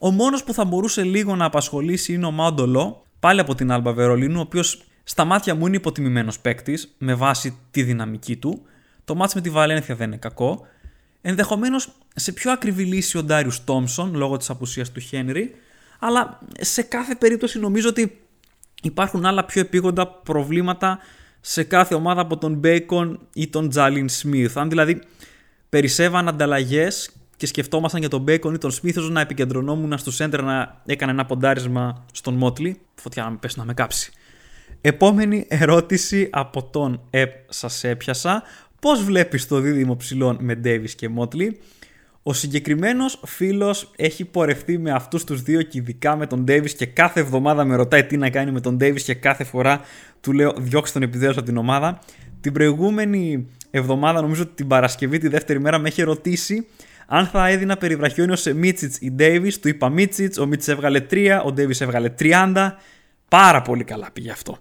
Ο 0.00 0.10
μόνος 0.10 0.44
που 0.44 0.52
θα 0.52 0.64
μπορούσε 0.64 1.02
λίγο 1.02 1.36
να 1.36 1.44
απασχολήσει 1.44 2.12
είναι 2.12 2.26
ο 2.26 2.30
Μάοντο 2.30 2.81
Λο, 2.81 3.06
πάλι 3.20 3.40
από 3.40 3.54
την 3.54 3.72
Άλμπα 3.72 3.92
Βερολίνου, 3.92 4.38
ο 4.38 4.42
οποίος 4.42 4.84
στα 5.04 5.24
μάτια 5.24 5.54
μου 5.54 5.66
είναι 5.66 5.76
υποτιμημένος 5.76 6.40
παίκτης 6.40 6.94
με 6.98 7.14
βάση 7.14 7.58
τη 7.70 7.82
δυναμική 7.82 8.36
του. 8.36 8.62
Το 9.04 9.14
ματς 9.14 9.34
με 9.34 9.40
τη 9.40 9.50
Βαλένθια 9.50 9.94
δεν 9.94 10.06
είναι 10.06 10.16
κακό. 10.16 10.66
Ενδεχομένως 11.20 11.88
σε 12.14 12.32
πιο 12.32 12.52
ακριβή 12.52 12.84
λύση 12.84 13.18
ο 13.18 13.22
Ντάριους 13.22 13.64
Τόμσον 13.64 14.14
λόγω 14.14 14.36
της 14.36 14.50
απουσίας 14.50 14.92
του 14.92 15.00
Χένρι. 15.00 15.54
Αλλά 15.98 16.38
σε 16.60 16.82
κάθε 16.82 17.14
περίπτωση 17.14 17.58
νομίζω 17.58 17.88
ότι 17.88 18.20
υπάρχουν 18.82 19.26
άλλα 19.26 19.44
πιο 19.44 19.60
επείγοντα 19.60 20.06
προβλήματα 20.06 20.98
σε 21.40 21.62
κάθε 21.62 21.94
ομάδα 21.94 22.20
από 22.20 22.38
τον 22.38 22.54
Μπέικον 22.54 23.20
ή 23.32 23.48
τον 23.48 23.68
Τζάλιν 23.68 24.08
Σμιθ. 24.08 24.56
Αν 24.56 24.68
δηλαδή 24.68 25.02
περισσεύαν 25.68 26.28
ανταλλαγές 26.28 27.10
και 27.36 27.46
σκεφτόμασταν 27.46 28.00
για 28.00 28.08
τον 28.08 28.22
Μπέικον 28.22 28.54
ή 28.54 28.58
τον 28.58 28.70
Σμιθ 28.70 28.96
θα 28.96 29.20
επικεντρωνόμουν 29.20 29.98
στο 29.98 30.10
σέντερ 30.10 30.42
θα 30.42 30.82
έκανα 30.86 31.12
ένα 31.12 31.26
ποντάρισμα 31.26 32.04
στον 32.12 32.34
Μότλι. 32.34 32.80
Φωτιά 32.94 33.22
να 33.22 33.30
με 33.30 33.36
πέσει 33.40 33.58
να 33.58 33.64
με 33.64 33.74
κάψει. 33.74 34.12
Επόμενη 34.80 35.46
ερώτηση 35.48 36.28
από 36.32 36.62
τον 36.62 37.00
Επ 37.10 37.32
σας 37.48 37.84
έπιασα. 37.84 38.42
Πώς 38.80 39.04
βλέπεις 39.04 39.46
το 39.46 39.60
δίδυμο 39.60 39.96
ψηλών 39.96 40.36
με 40.40 40.54
Ντέβις 40.54 40.94
και 40.94 41.08
Μότλι; 41.08 41.60
Ο 42.22 42.32
συγκεκριμένος 42.32 43.20
φίλος 43.26 43.90
έχει 43.96 44.24
πορευτεί 44.24 44.78
με 44.78 44.90
αυτούς 44.90 45.24
τους 45.24 45.42
δύο 45.42 45.62
και 45.62 45.78
ειδικά 45.78 46.16
με 46.16 46.26
τον 46.26 46.44
Ντέβις 46.44 46.74
και 46.74 46.86
κάθε 46.86 47.20
εβδομάδα 47.20 47.64
με 47.64 47.76
ρωτάει 47.76 48.04
τι 48.04 48.16
να 48.16 48.30
κάνει 48.30 48.50
με 48.50 48.60
τον 48.60 48.76
Ντέβις 48.76 49.02
και 49.02 49.14
κάθε 49.14 49.44
φορά 49.44 49.80
του 50.20 50.32
λέω 50.32 50.52
διώξτε 50.58 50.98
τον 50.98 51.08
επιδέως 51.08 51.36
από 51.36 51.46
την 51.46 51.56
ομάδα. 51.56 51.98
Την 52.46 52.54
προηγούμενη 52.54 53.46
εβδομάδα, 53.70 54.20
νομίζω 54.20 54.42
ότι 54.42 54.52
την 54.54 54.66
Παρασκευή, 54.66 55.18
τη 55.18 55.28
δεύτερη 55.28 55.60
μέρα, 55.60 55.78
με 55.78 55.88
έχει 55.88 56.02
ρωτήσει 56.02 56.66
αν 57.06 57.26
θα 57.26 57.48
έδινα 57.48 57.76
περιβραχιόνιο 57.76 58.36
σε 58.36 58.52
Μίτσιτς 58.52 58.98
ή 59.00 59.10
Ντέιβις. 59.10 59.60
Του 59.60 59.68
είπα 59.68 59.88
Μίτσιτς, 59.88 60.38
ο 60.38 60.46
Μίτσιτς 60.46 60.68
έβγαλε 60.68 61.06
3, 61.10 61.40
ο 61.44 61.52
Ντέιβις 61.52 61.80
έβγαλε 61.80 62.14
30. 62.18 62.72
Πάρα 63.28 63.62
πολύ 63.62 63.84
καλά 63.84 64.10
πήγε 64.12 64.30
αυτό. 64.30 64.58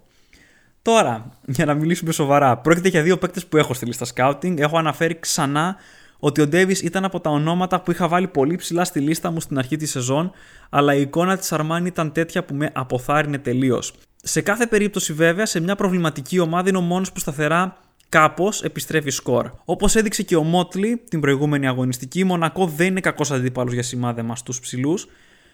Τώρα, 0.82 1.30
για 1.45 1.65
να 1.65 1.74
μιλήσουμε 1.74 2.12
σοβαρά, 2.12 2.58
πρόκειται 2.58 2.89
για 2.89 3.02
δύο 3.02 3.17
παίκτες 3.17 3.45
που 3.45 3.58
έχω 3.58 3.74
στη 3.74 3.86
λίστα 3.86 4.06
scouting. 4.15 4.60
Έχω 4.60 4.78
αναφέρει 4.78 5.19
ξανά 5.19 5.76
ότι 6.19 6.41
ο 6.41 6.48
Ντέβι 6.48 6.86
ήταν 6.86 7.06
από 7.06 7.19
τα 7.19 7.30
ονόματα 7.30 7.82
που 7.82 7.91
είχα 7.91 8.08
βάλει 8.08 8.28
πολύ 8.28 8.56
ψηλά 8.56 8.84
στη 8.84 9.00
λίστα 9.00 9.32
μου 9.32 9.39
στην 9.39 9.58
αρχή 9.58 9.78
της 9.78 9.91
σεζόν, 9.91 10.32
αλλά 10.69 10.95
η 10.95 11.02
εικόνα 11.02 11.38
της 11.38 11.52
Αρμάνι 11.52 11.88
ήταν 11.88 12.12
τέτοια 12.12 12.43
που 12.43 12.56
με 12.56 12.69
αποθάρρυνε 12.74 13.38
τελείως. 13.38 13.93
Σε 14.28 14.42
κάθε 14.42 14.68
περίπτωση, 14.68 15.14
βέβαια, 15.14 15.46
σε 15.46 15.60
μια 15.60 15.76
προβληματική 15.76 16.40
ομάδα 16.40 16.70
είναι 16.70 16.78
ο 16.78 16.82
μόνος 16.82 17.12
που 17.12 17.20
σταθερά 17.20 17.78
κάπως 18.10 18.64
επιστρέφει 18.64 19.10
σκορ. 19.10 19.52
Όπως 19.66 19.96
έδειξε 19.96 20.24
και 20.24 20.36
ο 20.36 20.44
Μότλι 20.44 21.02
την 21.10 21.20
προηγούμενη 21.20 21.68
αγωνιστική, 21.68 22.20
η 22.20 22.24
Μονακό 22.24 22.68
δεν 22.68 22.88
είναι 22.88 23.00
κακός 23.00 23.32
αντίπαλος 23.32 23.74
για 23.74 23.84
σημάδεμα 23.84 24.36
στους 24.36 24.60
ψηλούς. 24.60 25.08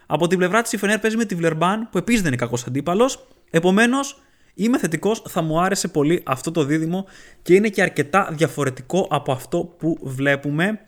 Από 0.06 0.28
την 0.28 0.38
πλευρά 0.38 0.62
της 0.62 0.72
η 0.72 0.78
Φενέρ 0.78 1.00
παίζει 1.00 1.18
με 1.18 1.26
τη 1.26 1.36
Βλερμπάν, 1.36 1.90
που 1.92 1.98
επίσης 1.98 2.22
δεν 2.22 2.32
είναι 2.32 2.42
κακός 2.42 2.66
αντίπαλος. 2.68 3.28
Επομένως, 3.50 4.22
είμαι 4.54 4.78
θετικός, 4.78 5.24
θα 5.28 5.42
μου 5.42 5.62
άρεσε 5.62 5.88
πολύ 5.88 6.22
αυτό 6.26 6.52
το 6.52 6.64
δίδυμο 6.64 7.06
και 7.42 7.54
είναι 7.54 7.70
και 7.70 7.82
αρκετά 7.82 8.30
διαφορετικό 8.32 9.08
από 9.10 9.32
αυτό 9.32 9.76
που 9.78 9.98
βλέπουμε. 10.02 10.80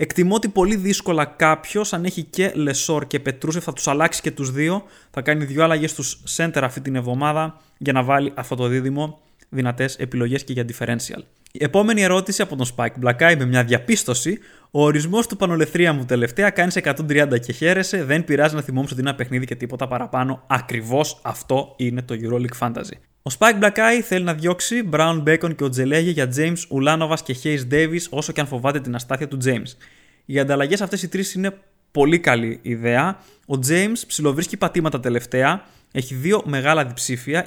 Εκτιμώ 0.00 0.34
ότι 0.34 0.48
πολύ 0.48 0.76
δύσκολα 0.76 1.24
κάποιος, 1.24 1.92
αν 1.92 2.04
έχει 2.04 2.22
και 2.22 2.52
Λεσόρ 2.54 3.06
και 3.06 3.20
Πετρούσεφ, 3.20 3.64
θα 3.64 3.72
τους 3.72 3.88
αλλάξει 3.88 4.20
και 4.20 4.30
τους 4.30 4.50
δύο. 4.50 4.82
Θα 5.10 5.20
κάνει 5.20 5.44
δύο 5.44 5.64
αλλαγές 5.64 5.90
στους 5.90 6.22
center 6.36 6.60
αυτή 6.62 6.80
την 6.80 6.96
εβδομάδα 6.96 7.60
για 7.78 7.92
να 7.92 8.02
βάλει 8.02 8.32
αυτό 8.34 8.54
το 8.54 8.66
δίδυμο 8.66 9.20
δυνατές 9.48 9.96
επιλογές 9.96 10.44
και 10.44 10.52
για 10.52 10.64
differential. 10.64 11.22
Η 11.52 11.64
επόμενη 11.64 12.02
ερώτηση 12.02 12.42
από 12.42 12.56
τον 12.56 12.66
Spike 12.76 13.04
Black 13.04 13.34
με 13.38 13.44
μια 13.44 13.64
διαπίστωση. 13.64 14.38
Ο 14.70 14.82
ορισμός 14.82 15.26
του 15.26 15.36
πανολεθρία 15.36 15.92
μου 15.92 16.04
τελευταία 16.04 16.50
κάνεις 16.50 16.76
130 16.76 17.38
και 17.40 17.52
χαίρεσαι. 17.52 18.04
Δεν 18.04 18.24
πειράζει 18.24 18.54
να 18.54 18.62
θυμόμαστε 18.62 18.92
ότι 18.92 19.00
είναι 19.00 19.10
ένα 19.10 19.18
παιχνίδι 19.18 19.46
και 19.46 19.54
τίποτα 19.54 19.88
παραπάνω. 19.88 20.44
Ακριβώς 20.46 21.20
αυτό 21.22 21.74
είναι 21.76 22.02
το 22.02 22.14
EuroLeague 22.22 22.58
Fantasy. 22.66 23.07
Ο 23.28 23.30
Spike 23.38 23.62
Black 23.62 24.00
θέλει 24.02 24.24
να 24.24 24.34
διώξει 24.34 24.88
Brown 24.92 25.22
Bacon 25.22 25.56
και 25.56 25.64
ο 25.64 25.68
Τζελέγε 25.68 26.10
για 26.10 26.32
James 26.36 26.56
Ουλάνοβα 26.68 27.16
και 27.24 27.36
Hayes 27.42 27.72
Davis 27.72 28.00
όσο 28.10 28.32
και 28.32 28.40
αν 28.40 28.46
φοβάται 28.46 28.80
την 28.80 28.94
αστάθεια 28.94 29.28
του 29.28 29.38
James. 29.44 29.76
Οι 30.24 30.38
ανταλλαγές 30.38 30.80
αυτές 30.80 31.02
οι 31.02 31.08
τρεις 31.08 31.34
είναι 31.34 31.58
πολύ 31.92 32.18
καλή 32.18 32.58
ιδέα. 32.62 33.18
Ο 33.46 33.58
James 33.68 34.02
ψιλοβρίσκει 34.06 34.56
πατήματα 34.56 35.00
τελευταία 35.00 35.64
έχει 35.92 36.14
δύο 36.14 36.42
μεγάλα 36.44 36.84
διψήφια, 36.84 37.44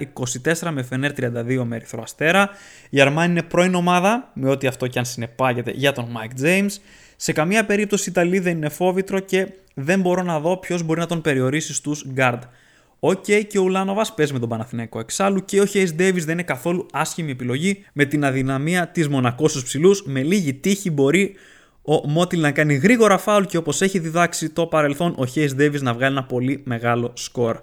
24 0.59 0.69
με 0.71 0.83
Φενέρ 0.83 1.11
32 1.11 1.63
με 1.63 1.75
Ερυθρό 1.75 2.01
Αστέρα. 2.01 2.49
Η 2.89 3.01
Αρμάνι 3.01 3.31
είναι 3.31 3.43
πρώην 3.43 3.75
ομάδα, 3.75 4.31
με 4.33 4.49
ό,τι 4.49 4.67
αυτό 4.67 4.87
και 4.87 4.99
αν 4.99 5.05
συνεπάγεται 5.05 5.71
για 5.71 5.91
τον 5.91 6.07
Mike 6.17 6.43
James. 6.43 6.71
Σε 7.15 7.31
καμία 7.31 7.65
περίπτωση 7.65 8.09
η 8.09 8.11
Ιταλή 8.15 8.39
δεν 8.39 8.55
είναι 8.55 8.69
φόβητρο 8.69 9.19
και 9.19 9.47
δεν 9.73 10.01
μπορώ 10.01 10.23
να 10.23 10.39
δω 10.39 10.57
ποιος 10.57 10.83
μπορεί 10.83 10.99
να 10.99 11.05
τον 11.05 11.21
περιορίσει 11.21 11.73
στους 11.73 12.05
guard. 12.15 12.39
Οκ, 13.03 13.23
okay, 13.27 13.43
και 13.47 13.59
ο 13.59 13.61
Ουλάνοβας 13.61 14.05
παίζει 14.15 14.33
με 14.33 14.39
τον 14.39 14.49
Παναθηναϊκό 14.49 14.99
εξάλλου 14.99 15.45
και 15.45 15.61
ο 15.61 15.65
Hayes 15.73 15.87
Davis 15.99 16.21
δεν 16.23 16.29
είναι 16.29 16.43
καθόλου 16.43 16.85
άσχημη 16.91 17.31
επιλογή 17.31 17.85
με 17.93 18.05
την 18.05 18.25
αδυναμία 18.25 18.87
της 18.87 19.07
Μονακός 19.07 19.51
στους 19.51 19.63
ψηλούς. 19.63 20.03
Με 20.05 20.23
λίγη 20.23 20.53
τύχη 20.53 20.91
μπορεί 20.91 21.35
ο 21.81 22.07
Μότιλ 22.07 22.41
να 22.41 22.51
κάνει 22.51 22.73
γρήγορα 22.75 23.17
φάουλ 23.17 23.43
και 23.43 23.57
όπως 23.57 23.81
έχει 23.81 23.99
διδάξει 23.99 24.49
το 24.49 24.65
παρελθόν, 24.65 25.11
ο 25.11 25.23
Hayes 25.35 25.59
Davis 25.59 25.81
να 25.81 25.93
βγάλει 25.93 26.15
ένα 26.15 26.23
πολύ 26.23 26.61
μεγάλο 26.63 27.11
σκορ. 27.13 27.59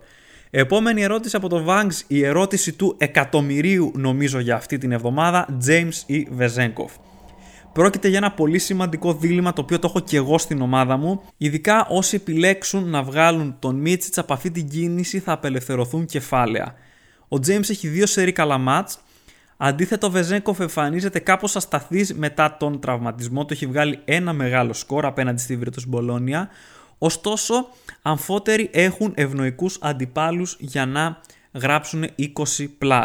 Επόμενη 0.51 1.03
ερώτηση 1.03 1.37
από 1.37 1.48
το 1.48 1.64
Vangs, 1.68 2.01
η 2.07 2.24
ερώτηση 2.24 2.72
του 2.72 2.94
εκατομμυρίου 2.98 3.92
νομίζω 3.94 4.38
για 4.38 4.55
αυτή 4.55 4.79
την 4.79 4.92
εβδομάδα, 4.92 5.59
James 5.66 6.03
ή 6.07 6.29
Βεζέγκοφ. 6.31 6.92
Πρόκειται 7.78 8.08
για 8.08 8.18
ένα 8.18 8.32
πολύ 8.32 8.58
σημαντικό 8.58 9.14
δίλημα 9.14 9.52
το 9.52 9.60
οποίο 9.60 9.78
το 9.78 9.86
έχω 9.88 10.00
και 10.00 10.16
εγώ 10.16 10.38
στην 10.38 10.60
ομάδα 10.60 10.96
μου. 10.96 11.22
Ειδικά 11.36 11.86
όσοι 11.88 12.16
επιλέξουν 12.16 12.88
να 12.88 13.02
βγάλουν 13.02 13.56
τον 13.58 13.76
Μίτσιτς 13.76 14.18
από 14.18 14.32
αυτή 14.32 14.50
την 14.50 14.68
κίνηση 14.68 15.18
θα 15.18 15.32
απελευθερωθούν 15.32 16.06
κεφάλαια. 16.06 16.74
Ο 17.28 17.36
James 17.36 17.70
έχει 17.70 17.88
δύο 17.88 18.06
σερή 18.06 18.32
καλά 18.32 18.58
μάτς. 18.58 18.98
Αντίθετα, 19.56 20.06
ο 20.06 20.10
Βεζέγκοφ 20.10 20.60
εμφανίζεται 20.60 21.18
κάπως 21.18 21.56
ασταθής 21.56 22.14
μετά 22.14 22.56
τον 22.56 22.80
τραυματισμό 22.80 23.44
του. 23.44 23.52
Έχει 23.52 23.66
βγάλει 23.66 23.98
ένα 24.04 24.32
μεγάλο 24.32 24.72
σκορ 24.72 25.06
απέναντι 25.06 25.40
στη 25.40 25.56
Βίρτος 25.56 25.86
Μπολόνια. 25.86 26.48
Ωστόσο, 26.98 27.68
αμφότεροι 28.02 28.70
έχουν 28.72 29.12
ευνοϊκούς 29.16 29.78
αντιπάλους 29.80 30.56
για 30.58 30.86
να 30.86 31.20
γράψουν 31.52 32.04
20+. 32.78 33.04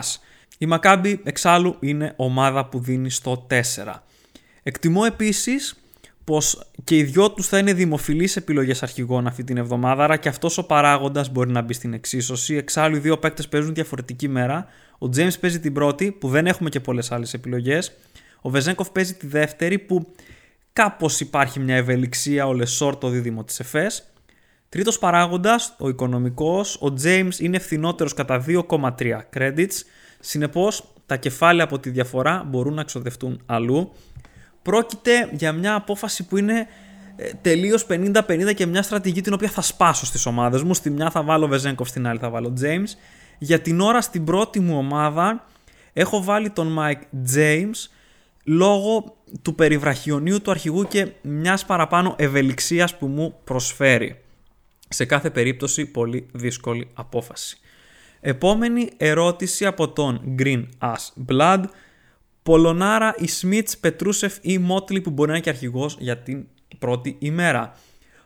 Η 0.58 0.66
Μακάμπη 0.66 1.22
εξάλλου 1.24 1.76
είναι 1.80 2.14
ομάδα 2.16 2.66
που 2.66 2.80
δίνει 2.80 3.10
στο 3.10 3.48
4. 3.50 4.04
Εκτιμώ 4.64 5.02
επίσης 5.06 5.76
πως 6.24 6.72
και 6.84 6.98
οι 6.98 7.04
δυο 7.04 7.32
τους 7.32 7.48
θα 7.48 7.58
είναι 7.58 7.74
δημοφιλείς 7.74 8.36
επιλογές 8.36 8.84
αρχηγών 8.84 9.28
αυτή 9.28 9.44
την 9.44 9.58
εβδομάδα, 9.58 10.04
άρα 10.04 10.18
και 10.18 10.30
αυτός 10.30 10.58
ο 10.58 10.66
παράγοντας 10.66 11.32
μπορεί 11.32 11.52
να 11.52 11.62
μπει 11.62 11.74
στην 11.74 11.94
εξίσωση. 11.94 12.56
Εξάλλου 12.56 12.96
οι 12.96 13.00
δύο 13.00 13.18
παίκτες 13.18 13.48
παίζουν 13.48 13.74
διαφορετική 13.74 14.28
μέρα. 14.28 14.68
Ο 15.00 15.06
James 15.16 15.40
παίζει 15.40 15.60
την 15.60 15.74
πρώτη, 15.74 16.12
που 16.12 16.30
δεν 16.30 16.48
έχουμε 16.48 16.70
και 16.70 16.80
πολλές 16.80 17.12
άλλες 17.12 17.34
επιλογές. 17.34 17.92
Ο 18.42 18.50
Βεζέγκοφ 18.50 18.90
παίζει 18.90 19.14
τη 19.14 19.28
δεύτερη, 19.28 19.80
που 19.80 20.14
κάπως 20.74 21.20
υπάρχει 21.20 21.60
μια 21.60 21.76
ευελιξία 21.76 22.48
ο 22.48 22.54
Λεσόρ 22.54 22.96
το 22.96 23.10
δίδυμο 23.10 23.44
της 23.44 23.60
ΕΦΕΣ. 23.60 24.14
Τρίτος 24.70 25.00
παράγοντας, 25.00 25.76
ο 25.80 25.90
οικονομικός, 25.90 26.76
ο 26.76 26.94
James 27.04 27.40
είναι 27.40 27.60
φθηνότερος 27.60 28.14
κατά 28.14 28.40
2,3 28.40 29.28
credits, 29.34 29.82
συνεπώς 30.20 30.94
τα 31.06 31.18
κεφάλαια 31.18 31.64
από 31.64 31.80
τη 31.80 31.90
διαφορά 31.90 32.44
μπορούν 32.48 32.74
να 32.74 32.84
ξοδευτούν 32.84 33.42
αλλού. 33.46 33.92
Πρόκειται 34.64 35.30
για 35.32 35.52
μια 35.52 35.76
απόφαση 35.76 36.26
που 36.26 36.38
είναι 36.38 36.68
ε, 37.16 37.30
τελείως 37.42 37.86
50-50 37.90 38.54
και 38.56 38.66
μια 38.66 38.82
στρατηγική 38.82 39.22
την 39.22 39.34
οποία 39.34 39.50
θα 39.50 39.62
σπάσω 39.62 40.06
στις 40.06 40.26
ομάδες 40.26 40.64
μου. 40.64 40.74
Στη 40.74 40.90
μια 40.90 41.10
θα 41.10 41.24
βάλω 41.24 41.48
Βεζέγκοφ, 41.48 41.88
στην 41.88 42.08
άλλη 42.08 42.20
θα 42.20 42.30
βάλω 42.30 42.54
James. 42.62 42.98
Για 43.38 43.60
την 43.60 43.80
ώρα 43.80 44.02
στην 44.02 44.24
πρώτη 44.24 44.60
μου 44.60 44.78
ομάδα 44.78 45.46
έχω 45.94 46.24
βάλει 46.24 46.50
τον 46.50 46.78
Mike 46.80 47.36
James 47.36 47.90
λόγω 48.44 49.16
του 49.42 49.56
περιβραχιονίου 49.56 50.42
του 50.42 50.52
αρχηγού 50.52 50.88
και 50.88 51.08
μιας 51.22 51.66
παραπάνω 51.66 52.16
ευελιξίας 52.18 52.98
που 52.98 53.08
μου 53.08 53.36
προσφέρει. 53.44 54.22
Σε 54.90 55.06
κάθε 55.06 55.30
περίπτωση 55.30 55.86
πολύ 55.86 56.28
δύσκολη 56.32 56.88
απόφαση. 56.94 57.58
Επόμενη 58.22 58.90
ερώτηση 58.98 59.66
από 59.66 59.90
τον 59.90 60.36
Green 60.40 60.64
As 60.80 61.32
Blood. 61.32 61.64
Πολωνάρα, 62.44 63.16
η 63.18 63.28
Σμιτς, 63.28 63.78
Πετρούσεφ 63.78 64.38
ή 64.42 64.58
Μότλι 64.58 65.02
που 65.02 65.10
μπορεί 65.10 65.30
να 65.30 65.36
είναι 65.36 65.44
και 65.44 65.50
αρχηγός 65.50 65.98
για 66.00 66.18
την 66.18 66.48
πρώτη 66.80 67.16
ημέρα. 67.20 67.74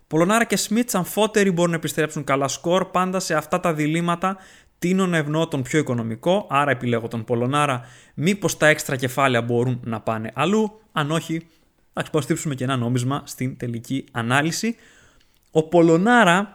Πολωνάρα 0.07 0.43
και 0.43 0.57
Σμιτς 0.57 0.95
αμφότεροι 0.95 1.51
μπορούν 1.51 1.71
να 1.71 1.77
επιστρέψουν 1.77 2.23
καλά 2.23 2.47
σκορ. 2.47 2.85
Πάντα 2.85 3.19
σε 3.19 3.33
αυτά 3.33 3.59
τα 3.59 3.73
διλήμματα 3.73 4.37
τίνω 4.79 5.07
να 5.07 5.17
ευνοώ 5.17 5.47
τον 5.47 5.61
πιο 5.61 5.79
οικονομικό, 5.79 6.47
άρα 6.49 6.71
επιλέγω 6.71 7.07
τον 7.07 7.23
Πολωνάρα. 7.23 7.81
Μήπως 8.13 8.57
τα 8.57 8.67
έξτρα 8.67 8.95
κεφάλαια 8.95 9.41
μπορούν 9.41 9.79
να 9.83 10.01
πάνε 10.01 10.31
αλλού. 10.33 10.79
Αν 10.91 11.11
όχι, 11.11 11.47
θα 11.93 12.03
υποστήψουμε 12.07 12.55
και 12.55 12.63
ένα 12.63 12.77
νόμισμα 12.77 13.21
στην 13.25 13.57
τελική 13.57 14.05
ανάλυση. 14.11 14.75
Ο 15.51 15.63
Πολωνάρα, 15.63 16.51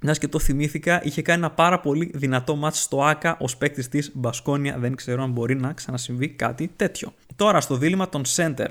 μιας 0.00 0.18
και 0.18 0.28
το 0.28 0.38
θυμήθηκα, 0.38 1.00
είχε 1.04 1.22
κάνει 1.22 1.38
ένα 1.38 1.50
πάρα 1.50 1.80
πολύ 1.80 2.10
δυνατό 2.14 2.56
μάτς 2.56 2.82
στο 2.82 3.04
ΆΚΑ 3.04 3.36
ως 3.40 3.56
παίκτης 3.56 3.88
της 3.88 4.10
Μπασκόνια. 4.14 4.78
Δεν 4.78 4.94
ξέρω 4.94 5.22
αν 5.22 5.30
μπορεί 5.30 5.54
να 5.56 5.72
ξανασυμβεί 5.72 6.28
κάτι 6.28 6.70
τέτοιο. 6.76 7.14
Τώρα 7.36 7.60
στο 7.60 7.76
δίλημα 7.76 8.08
των 8.08 8.22
Center. 8.36 8.68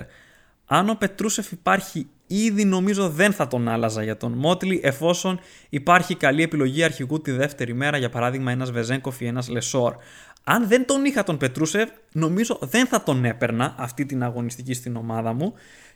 Αν 0.65 0.89
ο 0.89 0.95
Πετρούσεφ 0.95 1.51
υπάρχει 1.51 2.07
ήδη 2.27 2.65
νομίζω 2.65 3.09
δεν 3.09 3.33
θα 3.33 3.47
τον 3.47 3.67
άλλαζα 3.67 4.03
για 4.03 4.17
τον 4.17 4.31
Μότλι 4.31 4.79
εφόσον 4.83 5.39
υπάρχει 5.69 6.15
καλή 6.15 6.43
επιλογή 6.43 6.83
αρχηγού 6.83 7.21
τη 7.21 7.31
δεύτερη 7.31 7.73
μέρα, 7.73 7.97
για 7.97 8.09
παράδειγμα 8.09 8.51
ένας 8.51 8.71
Βεζέγκοφ 8.71 9.21
ή 9.21 9.25
ένας 9.25 9.49
Λεσόρ. 9.49 9.95
Αν 10.43 10.67
δεν 10.67 10.85
τον 10.85 11.05
είχα 11.05 11.23
τον 11.23 11.37
Πετρούσεφ, 11.37 11.89
νομίζω 12.11 12.59
δεν 12.61 12.85
θα 12.85 13.03
τον 13.03 13.25
έπαιρνα 13.25 13.75
αυτή 13.77 14.05
την 14.05 14.23
αγωνιστική 14.23 14.73
στην 14.73 14.95
ομάδα 14.95 15.33
μου 15.33 15.53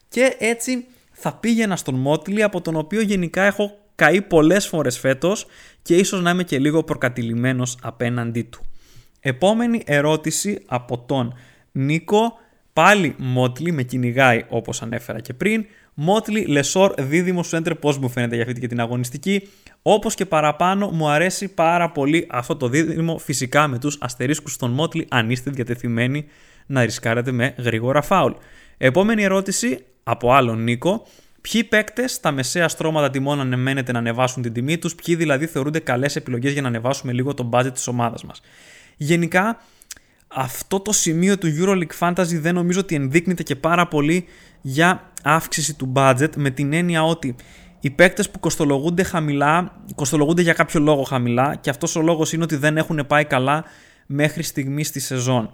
και 0.10 0.36
έτσι 0.40 0.86
θα 1.12 1.34
πήγαινα 1.34 1.76
στον 1.76 1.96
Μότλι 1.96 2.44
από 2.44 2.62
τον 2.62 2.76
οποίο 2.76 3.02
γενικά 3.02 3.44
έχω 3.44 3.78
καεί 3.96 4.22
πολλές 4.22 4.68
φορές 4.68 5.00
φέτος 5.00 5.46
και 5.82 5.96
ίσως 5.96 6.22
να 6.22 6.30
είμαι 6.30 6.44
και 6.44 6.60
λίγο 6.60 6.84
προκατηλημένος 6.84 7.78
απέναντί 7.82 8.42
του. 8.42 8.62
Επόμενη 9.20 9.82
ερώτηση 9.86 10.60
από 10.66 11.00
τον 11.00 11.34
Νίκο, 11.72 12.34
πάλι 12.74 13.16
Μότλι 13.18 13.72
με 13.72 13.84
κυνηγάει 13.84 14.46
όπως 14.50 14.82
ανέφερα 14.82 15.20
και 15.20 15.34
πριν, 15.34 15.66
Μότλι, 15.94 16.46
Λεσόρ, 16.46 16.94
δίδυμος 16.98 17.48
σέντερ, 17.48 17.76
πώ 17.76 17.94
μου 18.00 18.10
φαίνεται 18.10 18.36
για 18.36 18.46
αυτή 18.46 18.60
και 18.60 18.68
την 18.68 18.80
αγωνιστική. 18.80 19.50
Όπως 19.82 20.16
και 20.16 20.26
παραπάνω, 20.26 20.90
μου 20.90 21.10
αρέσει 21.10 21.54
πάρα 21.54 21.92
πολύ 21.92 22.28
αυτό 22.30 22.56
το 22.56 22.68
δίδυμο. 22.68 23.18
Φυσικά 23.18 23.68
με 23.68 23.80
τους 23.80 23.98
αστερίσκους 24.02 24.54
στον 24.54 24.72
Μότλι, 24.72 25.06
αν 25.10 25.30
είστε 25.30 25.52
διατεθειμένοι 25.52 26.26
να 26.66 26.86
ρισκάρετε 26.86 27.32
με 27.32 27.56
γρήγορα 27.58 28.02
φάουλ. 28.02 28.32
Επόμενη 28.78 29.24
ερώτηση 29.24 29.80
από 30.04 30.34
άλλον 30.34 30.64
Νίκο. 30.64 31.06
Ποιοι 31.52 31.64
παίκτες 31.64 32.12
στα 32.12 32.32
μεσαία 32.32 32.68
στρώματα 32.68 33.10
τιμών 33.10 33.40
ανεμένεται 33.40 33.92
να 33.92 34.00
ανεβάσουν 34.00 34.42
την 34.42 34.54
τιμή 34.54 34.78
τους, 34.78 34.96
ποιοι 34.96 35.16
δηλαδή 35.16 35.46
θεωρούνται 35.46 35.80
καλές 35.80 36.16
επιλογές 36.16 36.52
για 36.54 36.62
να 36.62 36.68
ανεβάσουμε 36.68 37.14
λίγο 37.14 37.34
το 37.34 37.50
budget 37.54 37.74
της 37.74 37.88
ομάδας 37.88 38.24
μας. 38.24 38.42
Γενικά, 38.98 39.62
αυτό 40.28 40.80
το 40.80 40.92
σημείο 40.92 41.38
του 41.38 41.48
EuroLeague 41.60 41.98
Fantasy 42.00 42.40
δεν 42.40 42.54
νομίζω 42.54 42.80
ότι 42.80 42.96
ενδείκνυται 42.96 43.44
και 43.44 43.56
πάρα 43.56 43.88
πολύ 43.88 44.26
για 44.62 45.12
αύξηση 45.24 45.74
του 45.74 45.92
budget 45.96 46.30
με 46.36 46.50
την 46.50 46.74
έννοια 46.74 47.04
ότι 47.04 47.36
οι 47.80 47.90
παίκτες 47.90 48.30
που 48.30 48.40
κοστολογούνται 48.40 49.04
χαμηλά, 49.04 49.84
κοστολογούνται 49.96 50.42
για 50.42 50.54
κάποιο 50.54 50.80
λόγο 50.80 51.04
χαμηλά 51.04 51.56
και 51.56 51.70
αυτός 51.70 51.96
ο 51.96 52.02
λόγος 52.02 52.34
είναι 52.34 52.44
ότι 52.44 52.56
δεν 52.56 52.78
έχουν 52.78 53.06
πάει 53.08 53.26
καλά 53.26 53.64
μέχρι 54.06 54.44
στιγμή 54.44 54.84
στη 54.84 55.00
σεζόν. 55.00 55.54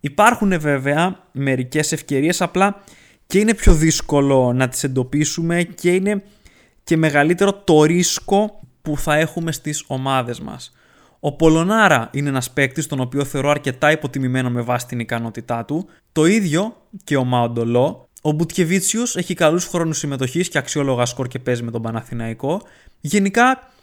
Υπάρχουν 0.00 0.60
βέβαια 0.60 1.18
μερικές 1.32 1.92
ευκαιρίες 1.92 2.40
απλά 2.40 2.82
και 3.26 3.38
είναι 3.38 3.54
πιο 3.54 3.74
δύσκολο 3.74 4.52
να 4.52 4.68
τις 4.68 4.84
εντοπίσουμε 4.84 5.62
και 5.62 5.90
είναι 5.90 6.22
και 6.84 6.96
μεγαλύτερο 6.96 7.52
το 7.52 7.84
ρίσκο 7.84 8.60
που 8.82 8.98
θα 8.98 9.14
έχουμε 9.14 9.52
στις 9.52 9.84
ομάδες 9.86 10.40
μας. 10.40 10.72
Ο 11.20 11.32
Πολωνάρα 11.32 12.10
είναι 12.12 12.28
ένας 12.28 12.50
παίκτης 12.50 12.86
τον 12.86 13.00
οποίο 13.00 13.24
θεωρώ 13.24 13.50
αρκετά 13.50 13.90
υποτιμημένο 13.90 14.50
με 14.50 14.60
βάση 14.60 14.86
την 14.86 15.00
ικανότητά 15.00 15.64
του. 15.64 15.88
Το 16.12 16.24
ίδιο 16.26 16.76
και 17.04 17.16
ο 17.16 17.24
Μαοντολό, 17.24 18.08
ο 18.22 18.32
Μπουτκεβίτσιου 18.32 19.02
έχει 19.14 19.34
καλούς 19.34 19.64
χρόνους 19.64 19.98
συμμετοχής 19.98 20.48
και 20.48 20.58
αξιόλογα 20.58 21.06
σκορ 21.06 21.28
και 21.28 21.38
παίζει 21.38 21.62
με 21.62 21.70
τον 21.70 21.82
Παναθηναϊκό. 21.82 22.62
Γενικά, 23.00 23.50
ε, 23.50 23.75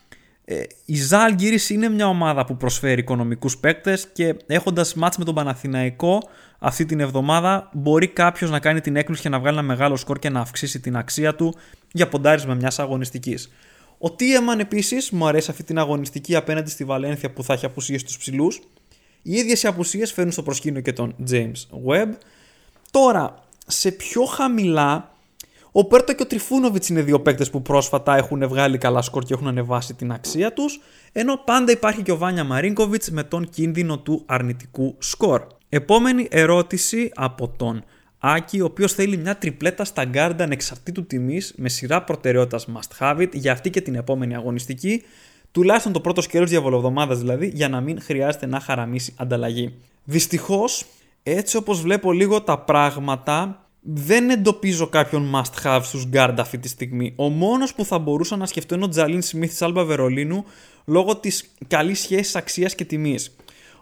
η 0.85 0.95
Ζάλγκυρη 0.95 1.59
είναι 1.69 1.89
μια 1.89 2.07
ομάδα 2.07 2.45
που 2.45 2.57
προσφέρει 2.57 2.99
οικονομικούς 2.99 3.57
παίκτες 3.57 4.07
και 4.13 4.35
έχοντας 4.47 4.93
μάτς 4.93 5.17
με 5.17 5.25
τον 5.25 5.35
Παναθηναϊκό 5.35 6.29
αυτή 6.59 6.85
την 6.85 6.99
εβδομάδα, 6.99 7.69
μπορεί 7.73 8.07
κάποιος 8.07 8.49
να 8.49 8.59
κάνει 8.59 8.81
την 8.81 8.95
έκπληξη 8.95 9.23
και 9.23 9.29
να 9.29 9.39
βγάλει 9.39 9.57
ένα 9.57 9.67
μεγάλο 9.67 9.95
σκορ 9.95 10.19
και 10.19 10.29
να 10.29 10.39
αυξήσει 10.39 10.79
την 10.79 10.97
αξία 10.97 11.35
του 11.35 11.55
για 11.91 12.07
ποντάρισμα 12.07 12.53
μιας 12.53 12.79
αγωνιστικής. 12.79 13.51
Ο 13.97 14.11
Τίεμαν 14.11 14.59
επίσης 14.59 15.09
μου 15.11 15.27
αρέσει 15.27 15.51
αυτή 15.51 15.63
την 15.63 15.77
αγωνιστική 15.79 16.35
απέναντι 16.35 16.69
στη 16.69 16.83
Βαλένθια 16.83 17.31
που 17.31 17.43
θα 17.43 17.53
έχει 17.53 17.65
απουσίες 17.65 18.01
στους 18.01 18.17
ψηλούς. 18.17 18.61
Οι 19.21 19.35
ίδιες 19.35 19.63
οι 19.63 19.67
απουσίες 19.67 20.11
φέρνουν 20.11 20.33
στο 20.33 20.43
προσκήνιο 20.43 20.81
και 20.81 20.93
τον 20.93 21.15
James 21.29 21.67
Webb. 21.87 22.09
Τώρα, 22.91 23.35
σε 23.67 23.91
πιο 23.91 24.23
χαμηλά, 24.23 25.12
ο 25.75 25.85
Πέρτο 25.85 26.13
και 26.13 26.23
ο 26.23 26.27
Τριφούνοβιτς 26.27 26.89
είναι 26.89 27.01
δύο 27.01 27.19
παίκτες 27.21 27.49
που 27.49 27.61
πρόσφατα 27.61 28.15
έχουν 28.15 28.47
βγάλει 28.47 28.77
καλά 28.77 29.01
σκορ 29.01 29.23
και 29.23 29.33
έχουν 29.33 29.47
ανεβάσει 29.47 29.93
την 29.93 30.11
αξία 30.11 30.53
τους, 30.53 30.79
ενώ 31.11 31.37
πάντα 31.45 31.71
υπάρχει 31.71 32.01
και 32.01 32.11
ο 32.11 32.17
Βάνια 32.17 32.43
Μαρίνκοβιτς 32.43 33.09
με 33.09 33.23
τον 33.23 33.49
κίνδυνο 33.49 33.99
του 33.99 34.23
αρνητικού 34.25 34.95
σκορ. 34.99 35.47
Επόμενη 35.69 36.27
ερώτηση 36.31 37.11
από 37.15 37.47
τον 37.47 37.83
Άκη, 38.19 38.61
ο 38.61 38.65
οποίος 38.65 38.93
θέλει 38.93 39.17
μια 39.17 39.37
τριπλέτα 39.37 39.85
στα 39.85 40.05
γκάρντα 40.05 40.43
ανεξαρτήτου 40.43 41.05
τιμής 41.05 41.53
με 41.57 41.69
σειρά 41.69 42.03
προτεραιότητας 42.03 42.67
must 42.73 42.99
have 42.99 43.17
it 43.17 43.33
για 43.33 43.51
αυτή 43.51 43.69
και 43.69 43.81
την 43.81 43.95
επόμενη 43.95 44.35
αγωνιστική, 44.35 45.03
τουλάχιστον 45.51 45.91
το 45.91 45.99
πρώτος 45.99 46.23
σκέλο 46.23 46.45
διαβολοβδομάδας 46.45 47.19
δηλαδή, 47.19 47.51
για 47.53 47.69
να 47.69 47.81
μην 47.81 48.01
χρειάζεται 48.01 48.45
να 48.45 48.59
χαραμίσει 48.59 49.13
ανταλλαγή. 49.17 49.73
Δυστυχώς, 50.03 50.85
έτσι 51.23 51.57
όπως 51.57 51.81
βλέπω 51.81 52.11
λίγο 52.11 52.41
τα 52.41 52.59
πράγματα, 52.59 53.62
δεν 53.83 54.29
εντοπίζω 54.29 54.87
κάποιον 54.87 55.31
must 55.35 55.63
have 55.63 55.81
στους 55.83 56.07
guard 56.13 56.35
αυτή 56.37 56.57
τη 56.57 56.67
στιγμή. 56.67 57.13
Ο 57.15 57.29
μόνος 57.29 57.73
που 57.73 57.85
θα 57.85 57.99
μπορούσα 57.99 58.35
να 58.35 58.45
σκεφτώ 58.45 58.75
είναι 58.75 58.83
ο 58.83 58.87
Τζαλίν 58.87 59.21
Σμιθ 59.21 59.49
της 59.49 59.61
Άλμπα 59.61 59.83
Βερολίνου 59.83 60.45
λόγω 60.85 61.15
της 61.15 61.51
καλής 61.67 61.99
σχέσης 61.99 62.35
αξίας 62.35 62.75
και 62.75 62.85
τιμής. 62.85 63.35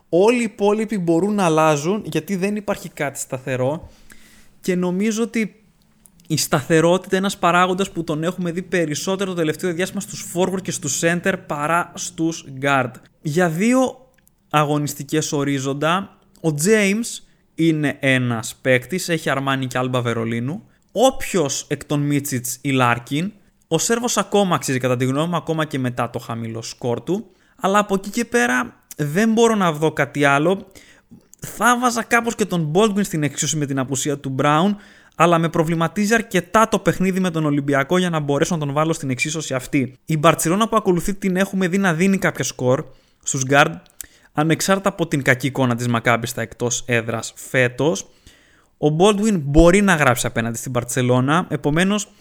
Όλοι 0.09 0.39
οι 0.39 0.43
υπόλοιποι 0.43 0.97
μπορούν 0.97 1.33
να 1.33 1.45
αλλάζουν 1.45 2.03
γιατί 2.05 2.35
δεν 2.35 2.55
υπάρχει 2.55 2.89
κάτι 2.89 3.19
σταθερό 3.19 3.89
και 4.61 4.75
νομίζω 4.75 5.23
ότι 5.23 5.55
η 6.27 6.37
σταθερότητα 6.37 7.07
είναι 7.07 7.17
ένας 7.17 7.37
παράγοντας 7.37 7.91
που 7.91 8.03
τον 8.03 8.23
έχουμε 8.23 8.51
δει 8.51 8.61
περισσότερο 8.61 9.29
το 9.29 9.35
τελευταίο 9.35 9.73
διάστημα 9.73 10.01
στους 10.01 10.25
forward 10.33 10.61
και 10.61 10.71
στους 10.71 10.99
center 11.03 11.33
παρά 11.47 11.91
στους 11.95 12.45
guard. 12.61 12.91
Για 13.21 13.49
δύο 13.49 14.09
αγωνιστικές 14.49 15.31
ορίζοντα, 15.31 16.17
ο 16.41 16.49
James 16.65 17.30
είναι 17.55 17.97
ένας 17.99 18.55
παίκτης, 18.61 19.09
έχει 19.09 19.29
Αρμάνι 19.29 19.67
και 19.67 19.77
Άλμπα 19.77 20.01
Βερολίνου. 20.01 20.63
Όποιος 20.91 21.65
εκ 21.67 21.85
των 21.85 21.99
Μίτσιτς 22.01 22.57
ή 22.61 22.69
Λάρκιν, 22.71 23.31
ο 23.67 23.77
Σέρβος 23.77 24.17
ακόμα 24.17 24.55
αξίζει 24.55 24.77
κατά 24.77 24.97
τη 24.97 25.05
γνώμη 25.05 25.29
μου, 25.29 25.35
ακόμα 25.35 25.65
και 25.65 25.79
μετά 25.79 26.09
το 26.09 26.19
χαμηλό 26.19 26.61
σκορ 26.61 27.01
του. 27.01 27.25
Αλλά 27.55 27.79
από 27.79 27.93
εκεί 27.93 28.09
και 28.09 28.25
πέρα 28.25 28.83
δεν 28.97 29.31
μπορώ 29.31 29.55
να 29.55 29.71
δω 29.71 29.91
κάτι 29.91 30.23
άλλο. 30.23 30.67
Θα 31.39 31.79
βάζα 31.79 32.03
κάπως 32.03 32.35
και 32.35 32.45
τον 32.45 32.71
Baldwin 32.75 33.03
στην 33.03 33.23
εξίσωση 33.23 33.57
με 33.57 33.65
την 33.65 33.79
απουσία 33.79 34.17
του 34.17 34.35
Brown, 34.41 34.75
αλλά 35.15 35.37
με 35.37 35.49
προβληματίζει 35.49 36.13
αρκετά 36.13 36.67
το 36.67 36.79
παιχνίδι 36.79 37.19
με 37.19 37.31
τον 37.31 37.45
Ολυμπιακό 37.45 37.97
για 37.97 38.09
να 38.09 38.19
μπορέσω 38.19 38.55
να 38.55 38.65
τον 38.65 38.73
βάλω 38.73 38.93
στην 38.93 39.09
εξίσωση 39.09 39.53
αυτή. 39.53 39.97
Η 40.05 40.17
Μπαρτσελώνα 40.17 40.67
που 40.67 40.75
ακολουθεί 40.75 41.13
την 41.13 41.35
έχουμε 41.35 41.67
δει 41.67 41.77
να 41.77 41.93
δίνει 41.93 42.17
κάποια 42.17 42.43
σκορ 42.43 42.85
στους 43.23 43.43
guard 43.49 43.73
ανεξάρτητα 44.33 44.89
από 44.89 45.07
την 45.07 45.21
κακή 45.21 45.47
εικόνα 45.47 45.75
της 45.75 45.87
Μακάμπης 45.87 46.29
στα 46.29 46.41
εκτός 46.41 46.83
έδρας 46.87 47.33
φέτος, 47.35 48.09
ο 48.77 48.95
Baldwin 48.99 49.39
μπορεί 49.41 49.81
να 49.81 49.95
γράψει 49.95 50.25
απέναντι 50.25 50.57
στην 50.57 50.71
Παρτσελώνα, 50.71 51.45
επομένως 51.49 52.11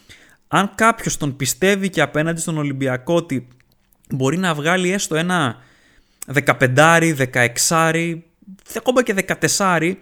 αν 0.49 0.71
κάποιος 0.75 1.17
τον 1.17 1.37
πιστεύει 1.37 1.91
και 1.91 2.01
απέναντι 2.01 2.41
στον 2.41 2.59
Ολυμπιακό 2.59 3.15
ότι 3.15 3.49
μπορεί 4.11 4.37
να 4.37 4.55
βγάλει 4.55 4.93
έστω 4.93 5.17
ένα 5.17 5.57
15, 6.45 7.15
16, 7.33 8.19
ακόμα 8.77 9.03
και 9.03 9.15
14, 9.49 9.95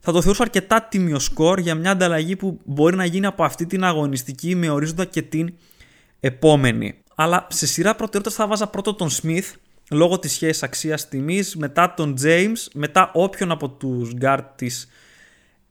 θα 0.00 0.12
το 0.12 0.20
θεωρούσα 0.20 0.42
αρκετά 0.42 0.82
τίμιο 0.82 1.18
σκορ 1.18 1.58
για 1.58 1.74
μια 1.74 1.90
ανταλλαγή 1.90 2.36
που 2.36 2.60
μπορεί 2.64 2.96
να 2.96 3.04
γίνει 3.04 3.26
από 3.26 3.44
αυτή 3.44 3.66
την 3.66 3.84
αγωνιστική 3.84 4.54
με 4.54 4.70
ορίζοντα 4.70 5.04
και 5.04 5.22
την 5.22 5.54
επόμενη. 6.20 6.94
αλλά 7.14 7.46
σε 7.50 7.66
σειρά 7.66 7.94
προτεραιότητας 7.94 8.34
θα 8.34 8.46
βάζα 8.46 8.66
πρώτο 8.66 8.94
τον 8.94 9.08
Smith 9.10 9.52
λόγω 9.90 10.18
της 10.18 10.32
σχέσης 10.32 10.62
αξίας 10.62 11.08
τιμής, 11.08 11.56
μετά 11.56 11.94
τον 11.94 12.14
James, 12.22 12.66
μετά 12.74 13.10
όποιον 13.14 13.50
από 13.50 13.68
τους 13.68 14.12
guard 14.20 14.44
της 14.56 14.88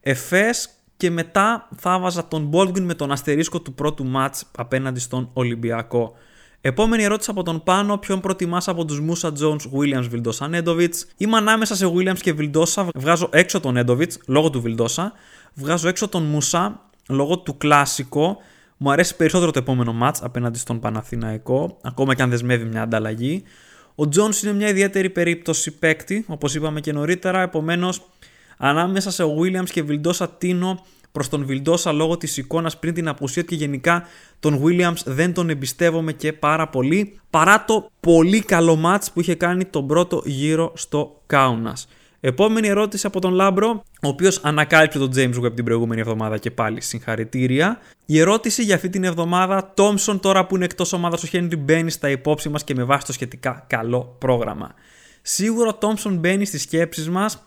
Εφές 0.00 0.68
και 0.96 1.10
μετά 1.10 1.68
θα 1.76 1.98
βάζα 1.98 2.28
τον 2.28 2.50
Baldwin 2.52 2.80
με 2.80 2.94
τον 2.94 3.12
αστερίσκο 3.12 3.60
του 3.60 3.74
πρώτου 3.74 4.04
μάτς 4.06 4.44
απέναντι 4.56 5.00
στον 5.00 5.30
Ολυμπιακό. 5.32 6.14
Επόμενη 6.60 7.02
ερώτηση 7.02 7.30
από 7.30 7.42
τον 7.42 7.62
Πάνο: 7.62 7.98
Ποιον 7.98 8.20
προτιμάς 8.20 8.68
από 8.68 8.84
τους 8.84 9.00
Μούσα 9.00 9.32
Jones, 9.40 9.78
Williams, 9.78 10.06
Βιλντόσα, 10.08 10.48
Νέντοβιτς. 10.48 11.06
Είμαι 11.16 11.36
ανάμεσα 11.36 11.76
σε 11.76 11.86
Williams 11.94 12.18
και 12.18 12.32
Βιλντόσα. 12.32 12.88
Βγάζω 12.94 13.28
έξω 13.32 13.60
τον 13.60 13.72
Νέντοβιτς 13.72 14.18
λόγω 14.26 14.50
του 14.50 14.60
Βιλντόσα. 14.60 15.12
Βγάζω 15.54 15.88
έξω 15.88 16.08
τον 16.08 16.22
Μούσα 16.22 16.80
λόγω 17.08 17.38
του 17.38 17.56
κλασικό. 17.56 18.36
Μου 18.76 18.90
αρέσει 18.92 19.16
περισσότερο 19.16 19.50
το 19.50 19.58
επόμενο 19.58 19.92
μάτς 19.92 20.22
απέναντι 20.22 20.58
στον 20.58 20.80
Παναθηναϊκό, 20.80 21.78
ακόμα 21.82 22.14
και 22.14 22.22
αν 22.22 22.30
δεσμεύει 22.30 22.64
μια 22.64 22.82
ανταλλαγή. 22.82 23.42
Ο 24.00 24.08
Jones 24.16 24.42
είναι 24.42 24.52
μια 24.52 24.68
ιδιαίτερη 24.68 25.10
περίπτωση 25.10 25.70
παίκτη, 25.70 26.24
όπως 26.28 26.54
είπαμε 26.54 26.80
και 26.80 26.92
νωρίτερα, 26.92 27.40
επομένως 27.40 28.08
ανάμεσα 28.56 29.10
σε 29.10 29.24
Williams 29.24 29.70
και 29.70 29.82
Βιλντόσα 29.82 30.28
τίνω 30.28 30.84
προς 31.12 31.28
τον 31.28 31.44
Βιλντόσα 31.44 31.92
λόγω 31.92 32.16
της 32.16 32.36
εικόνας 32.36 32.78
πριν 32.78 32.94
την 32.94 33.08
απουσία 33.08 33.42
του 33.42 33.48
και 33.48 33.54
γενικά 33.54 34.04
τον 34.40 34.62
Williams 34.64 35.02
δεν 35.04 35.34
τον 35.34 35.50
εμπιστεύομαι 35.50 36.12
και 36.12 36.32
πάρα 36.32 36.68
πολύ 36.68 37.20
παρά 37.30 37.64
το 37.64 37.90
πολύ 38.00 38.40
καλό 38.40 38.80
match 38.84 39.06
που 39.14 39.20
είχε 39.20 39.34
κάνει 39.34 39.64
τον 39.64 39.86
πρώτο 39.86 40.22
γύρο 40.24 40.72
στο 40.76 41.22
Κάουνα. 41.26 41.76
Επόμενη 42.20 42.68
ερώτηση 42.68 43.06
από 43.06 43.20
τον 43.20 43.32
Λάμπρο, 43.32 43.82
ο 44.02 44.08
οποίος 44.08 44.40
ανακάλυψε 44.42 44.98
τον 44.98 45.10
James 45.14 45.44
Webb 45.44 45.54
την 45.54 45.64
προηγούμενη 45.64 46.00
εβδομάδα 46.00 46.38
και 46.38 46.50
πάλι 46.50 46.80
συγχαρητήρια. 46.80 47.78
Η 48.06 48.18
ερώτηση 48.18 48.62
για 48.62 48.74
αυτή 48.74 48.88
την 48.88 49.04
εβδομάδα, 49.04 49.72
Τόμσον 49.74 50.20
τώρα 50.20 50.46
που 50.46 50.56
είναι 50.56 50.64
εκτός 50.64 50.92
ομάδας 50.92 51.22
ο 51.22 51.26
Χένρι 51.26 51.56
μπαίνει 51.56 51.90
στα 51.90 52.10
υπόψη 52.10 52.48
μας 52.48 52.64
και 52.64 52.74
με 52.74 52.84
βάση 52.84 53.06
το 53.06 53.12
σχετικά 53.12 53.64
καλό 53.68 54.16
πρόγραμμα. 54.18 54.74
Σίγουρα 55.22 55.68
ο 55.68 55.74
Τόμσον 55.74 56.16
μπαίνει 56.16 56.44
στις 56.44 56.62
σκέψεις 56.62 57.08
μας 57.10 57.42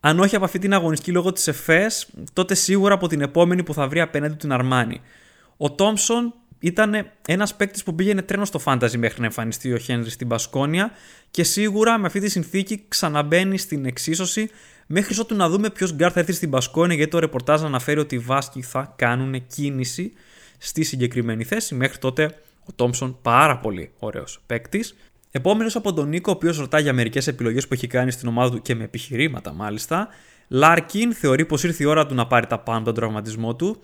αν 0.00 0.20
όχι 0.20 0.36
από 0.36 0.44
αυτή 0.44 0.58
την 0.58 0.74
αγωνιστική 0.74 1.12
λόγω 1.12 1.32
της 1.32 1.46
Εφές, 1.48 2.08
τότε 2.32 2.54
σίγουρα 2.54 2.94
από 2.94 3.08
την 3.08 3.20
επόμενη 3.20 3.62
που 3.62 3.74
θα 3.74 3.88
βρει 3.88 4.00
απέναντι 4.00 4.32
του 4.32 4.38
την 4.38 4.52
Αρμάνι. 4.52 5.00
Ο 5.56 5.72
Τόμψον 5.72 6.34
ήταν 6.58 7.10
ένας 7.26 7.54
παίκτης 7.54 7.82
που 7.82 7.94
πήγαινε 7.94 8.22
τρένο 8.22 8.48
στο 8.48 8.58
fantasy 8.58 8.98
μέχρι 8.98 9.20
να 9.20 9.26
εμφανιστεί 9.26 9.72
ο 9.72 9.78
Χένρι 9.78 10.10
στην 10.10 10.28
Μπασκόνια 10.28 10.90
και 11.30 11.44
σίγουρα 11.44 11.98
με 11.98 12.06
αυτή 12.06 12.20
τη 12.20 12.28
συνθήκη 12.28 12.84
ξαναμπαίνει 12.88 13.58
στην 13.58 13.86
εξίσωση 13.86 14.50
μέχρι 14.86 15.20
ότου 15.20 15.36
να 15.36 15.48
δούμε 15.48 15.70
ποιος 15.70 15.94
γκάρ 15.94 16.10
θα 16.12 16.20
έρθει 16.20 16.32
στην 16.32 16.50
Μπασκόνια 16.50 16.96
γιατί 16.96 17.10
το 17.10 17.18
ρεπορτάζ 17.18 17.64
αναφέρει 17.64 18.00
ότι 18.00 18.14
οι 18.14 18.18
Βάσκοι 18.18 18.62
θα 18.62 18.94
κάνουν 18.96 19.46
κίνηση 19.46 20.12
στη 20.58 20.82
συγκεκριμένη 20.82 21.44
θέση. 21.44 21.74
Μέχρι 21.74 21.98
τότε 21.98 22.34
ο 22.64 22.72
Τόμψον 22.74 23.18
πάρα 23.22 23.58
πολύ 23.58 23.90
ωραίος 23.98 24.40
παίκτης. 24.46 24.96
Επόμενος 25.30 25.76
από 25.76 25.92
τον 25.92 26.08
Νίκο, 26.08 26.30
ο 26.32 26.34
οποίος 26.34 26.58
ρωτάει 26.58 26.82
για 26.82 26.92
μερικές 26.92 27.26
επιλογές 27.26 27.68
που 27.68 27.74
έχει 27.74 27.86
κάνει 27.86 28.10
στην 28.10 28.28
ομάδα 28.28 28.50
του 28.50 28.62
και 28.62 28.74
με 28.74 28.84
επιχειρήματα 28.84 29.52
μάλιστα. 29.52 30.08
Λάρκιν 30.48 31.14
θεωρεί 31.14 31.44
πως 31.44 31.64
ήρθε 31.64 31.82
η 31.82 31.86
ώρα 31.86 32.06
του 32.06 32.14
να 32.14 32.26
πάρει 32.26 32.46
τα 32.46 32.58
πάνω 32.58 32.84
τον 32.84 32.94
τραυματισμό 32.94 33.56
του. 33.56 33.82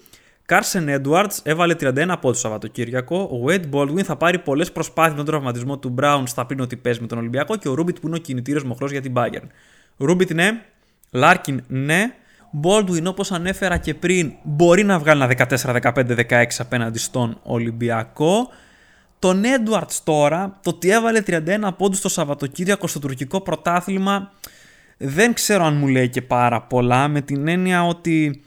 Κάρσεν 0.52 0.88
Έντουαρντς 0.88 1.32
έβαλε 1.42 1.74
31 1.80 2.04
από 2.08 2.32
το 2.32 2.38
Σαββατοκύριακο. 2.38 3.16
Ο 3.16 3.44
Wade 3.46 3.64
Baldwin 3.72 4.02
θα 4.02 4.16
πάρει 4.16 4.38
πολλές 4.38 4.72
προσπάθειες 4.72 5.10
με 5.10 5.16
τον 5.16 5.26
τραυματισμό 5.26 5.78
του 5.78 5.94
Brown 6.00 6.22
στα 6.26 6.46
πριν 6.46 6.60
ότι 6.60 6.76
παίζει 6.76 7.00
με 7.00 7.06
τον 7.06 7.18
Ολυμπιακό 7.18 7.56
και 7.56 7.68
ο 7.68 7.74
Ρούμπιτ 7.74 7.98
που 8.00 8.06
είναι 8.06 8.16
ο 8.16 8.18
κινητήριος 8.18 8.64
μοχλός 8.64 8.90
για 8.90 9.00
την 9.00 9.12
Bayern. 9.16 9.46
Ρούμπιτ 9.96 10.30
ναι, 10.32 10.62
Λάρκιν 11.10 11.62
ναι. 11.68 12.14
Baldwin 12.62 13.04
όπως 13.04 13.32
ανέφερα 13.32 13.76
και 13.76 13.94
πριν 13.94 14.32
μπορεί 14.42 14.84
να 14.84 14.98
βγάλει 14.98 15.22
ένα 15.22 15.46
14-15-16 15.82 16.44
απέναντι 16.58 16.98
στον 16.98 17.38
Ολυμπιακό. 17.42 18.48
Τον 19.18 19.42
Edwards 19.44 20.00
τώρα, 20.04 20.58
το 20.62 20.70
ότι 20.70 20.90
έβαλε 20.90 21.22
31 21.26 21.68
πόντους 21.76 22.00
το 22.00 22.08
Σαββατοκύριακο 22.08 22.86
στο 22.86 22.98
τουρκικό 22.98 23.40
πρωτάθλημα, 23.40 24.32
δεν 24.96 25.34
ξέρω 25.34 25.64
αν 25.64 25.76
μου 25.76 25.86
λέει 25.86 26.08
και 26.08 26.22
πάρα 26.22 26.62
πολλά, 26.62 27.08
με 27.08 27.20
την 27.20 27.48
έννοια 27.48 27.86
ότι 27.86 28.42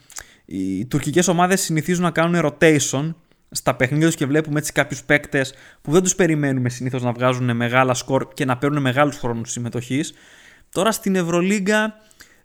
οι 0.46 0.86
τουρκικές 0.86 1.28
ομάδες 1.28 1.60
συνηθίζουν 1.60 2.02
να 2.02 2.10
κάνουν 2.10 2.40
rotation 2.44 3.14
στα 3.50 3.74
παιχνίδια 3.74 4.06
τους 4.06 4.16
και 4.16 4.26
βλέπουμε 4.26 4.58
έτσι 4.58 4.72
κάποιους 4.72 5.04
παίκτες 5.04 5.54
που 5.82 5.92
δεν 5.92 6.02
τους 6.02 6.14
περιμένουμε 6.14 6.68
συνήθως 6.68 7.02
να 7.02 7.12
βγάζουν 7.12 7.56
μεγάλα 7.56 7.94
σκορ 7.94 8.28
και 8.34 8.44
να 8.44 8.56
παίρνουν 8.56 8.80
μεγάλους 8.82 9.16
χρόνους 9.16 9.50
συμμετοχής. 9.50 10.12
Τώρα 10.70 10.92
στην 10.92 11.16
Ευρωλίγκα, 11.16 11.94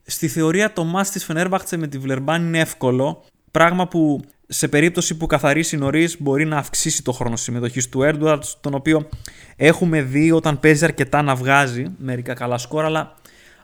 στη 0.06 0.28
θεωρία 0.28 0.74
το 0.74 0.84
μάτς 0.84 1.10
της 1.10 1.26
Φενέρμπαχτσε 1.26 1.78
με 1.78 1.88
τη 1.88 1.98
Βλερμπάν 1.98 2.46
είναι 2.46 2.60
εύκολο, 2.60 3.24
πράγμα 3.52 3.88
που 3.88 4.22
σε 4.48 4.68
περίπτωση 4.68 5.18
που 5.18 5.26
καθαρίσει 5.28 5.78
νωρίς, 5.78 6.22
μπορεί 6.22 6.46
να 6.46 6.58
αυξήσει 6.58 7.04
το 7.04 7.12
χρόνο 7.12 7.36
συμμετοχής 7.36 7.90
του 7.90 8.04
Έντουαρτ, 8.04 8.44
τον 8.62 8.74
οποίο 8.74 9.10
έχουμε 9.56 10.02
δει 10.02 10.32
όταν 10.32 10.60
παίζει 10.60 10.84
αρκετά 10.84 11.22
να 11.22 11.36
βγάζει 11.36 11.86
μερικά 11.98 12.34
καλά 12.34 12.58
σκόρ, 12.58 12.86
αλλά 12.86 13.16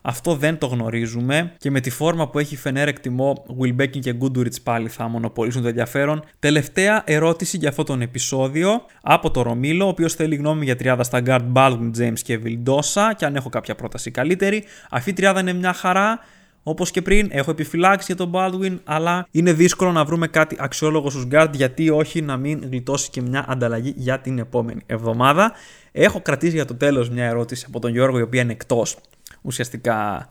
αυτό 0.08 0.36
δεν 0.36 0.58
το 0.58 0.68
γνωρίζουμε 0.68 1.54
και 1.58 1.72
με 1.72 1.80
τη 1.80 1.90
φόρμα 1.90 2.30
που 2.30 2.40
έχει 2.40 2.56
Φενέρ 2.56 2.88
εκτιμώ 2.88 3.46
Wilbekin 3.62 4.00
και 4.00 4.16
Goodrich 4.22 4.62
πάλι 4.64 4.90
θα 4.90 5.08
μονοπολίσουν 5.08 5.62
το 5.62 5.68
ενδιαφέρον. 5.68 6.24
Τελευταία 6.40 7.04
ερώτηση 7.06 7.58
για 7.58 7.70
αυτό 7.70 7.84
τον 7.84 8.02
επεισόδιο 8.02 8.82
από 9.02 9.32
το 9.32 9.42
Ρομίλο, 9.42 9.86
ο 9.86 9.88
οποίος 9.88 10.14
θέλει 10.14 10.36
γνώμη 10.36 10.66
για 10.66 10.76
τριάδα 10.76 11.04
στα 11.04 11.22
guard 11.26 11.54
Baldwin, 11.54 11.92
James 11.98 12.20
και 12.24 12.40
Vildosa 12.46 13.12
και 13.18 13.26
αν 13.26 13.36
έχω 13.36 13.50
κάποια 13.50 13.76
πρόταση 13.76 14.12
καλύτερη. 14.12 14.64
Αυτή 14.90 15.10
η 15.10 15.14
τριάδα 15.14 15.40
είναι 15.40 15.54
μια 15.54 15.74
χαρά. 15.74 16.20
Όπως 16.64 16.92
και 16.92 17.02
πριν, 17.02 17.28
έχω 17.32 17.52
επιφυλάξει 17.52 18.06
για 18.06 18.16
τον 18.16 18.32
Baldwin, 18.34 18.78
αλλά 18.84 19.28
είναι 19.32 19.54
δύσκολο 19.54 19.92
να 19.92 20.06
βρούμε 20.06 20.28
κάτι 20.28 20.56
αξιόλογο 20.60 21.10
στους 21.10 21.28
guard, 21.32 21.50
γιατί 21.54 21.90
όχι 21.90 22.22
να 22.22 22.38
μην 22.38 22.68
γλιτώσει 22.70 23.10
και 23.10 23.22
μια 23.22 23.46
ανταλλαγή 23.48 23.94
για 23.96 24.20
την 24.20 24.40
επόμενη 24.40 24.82
εβδομάδα. 24.86 25.52
Έχω 25.92 26.22
κρατήσει 26.22 26.56
για 26.56 26.66
το 26.66 26.76
τέλος 26.76 27.10
μια 27.10 27.26
ερώτηση 27.26 27.66
από 27.68 27.80
τον 27.80 27.92
Γιώργο, 27.92 28.20
η 28.20 28.22
οποία 28.22 28.42
είναι 28.42 28.52
εκτός 28.52 28.98
ουσιαστικά 29.42 30.28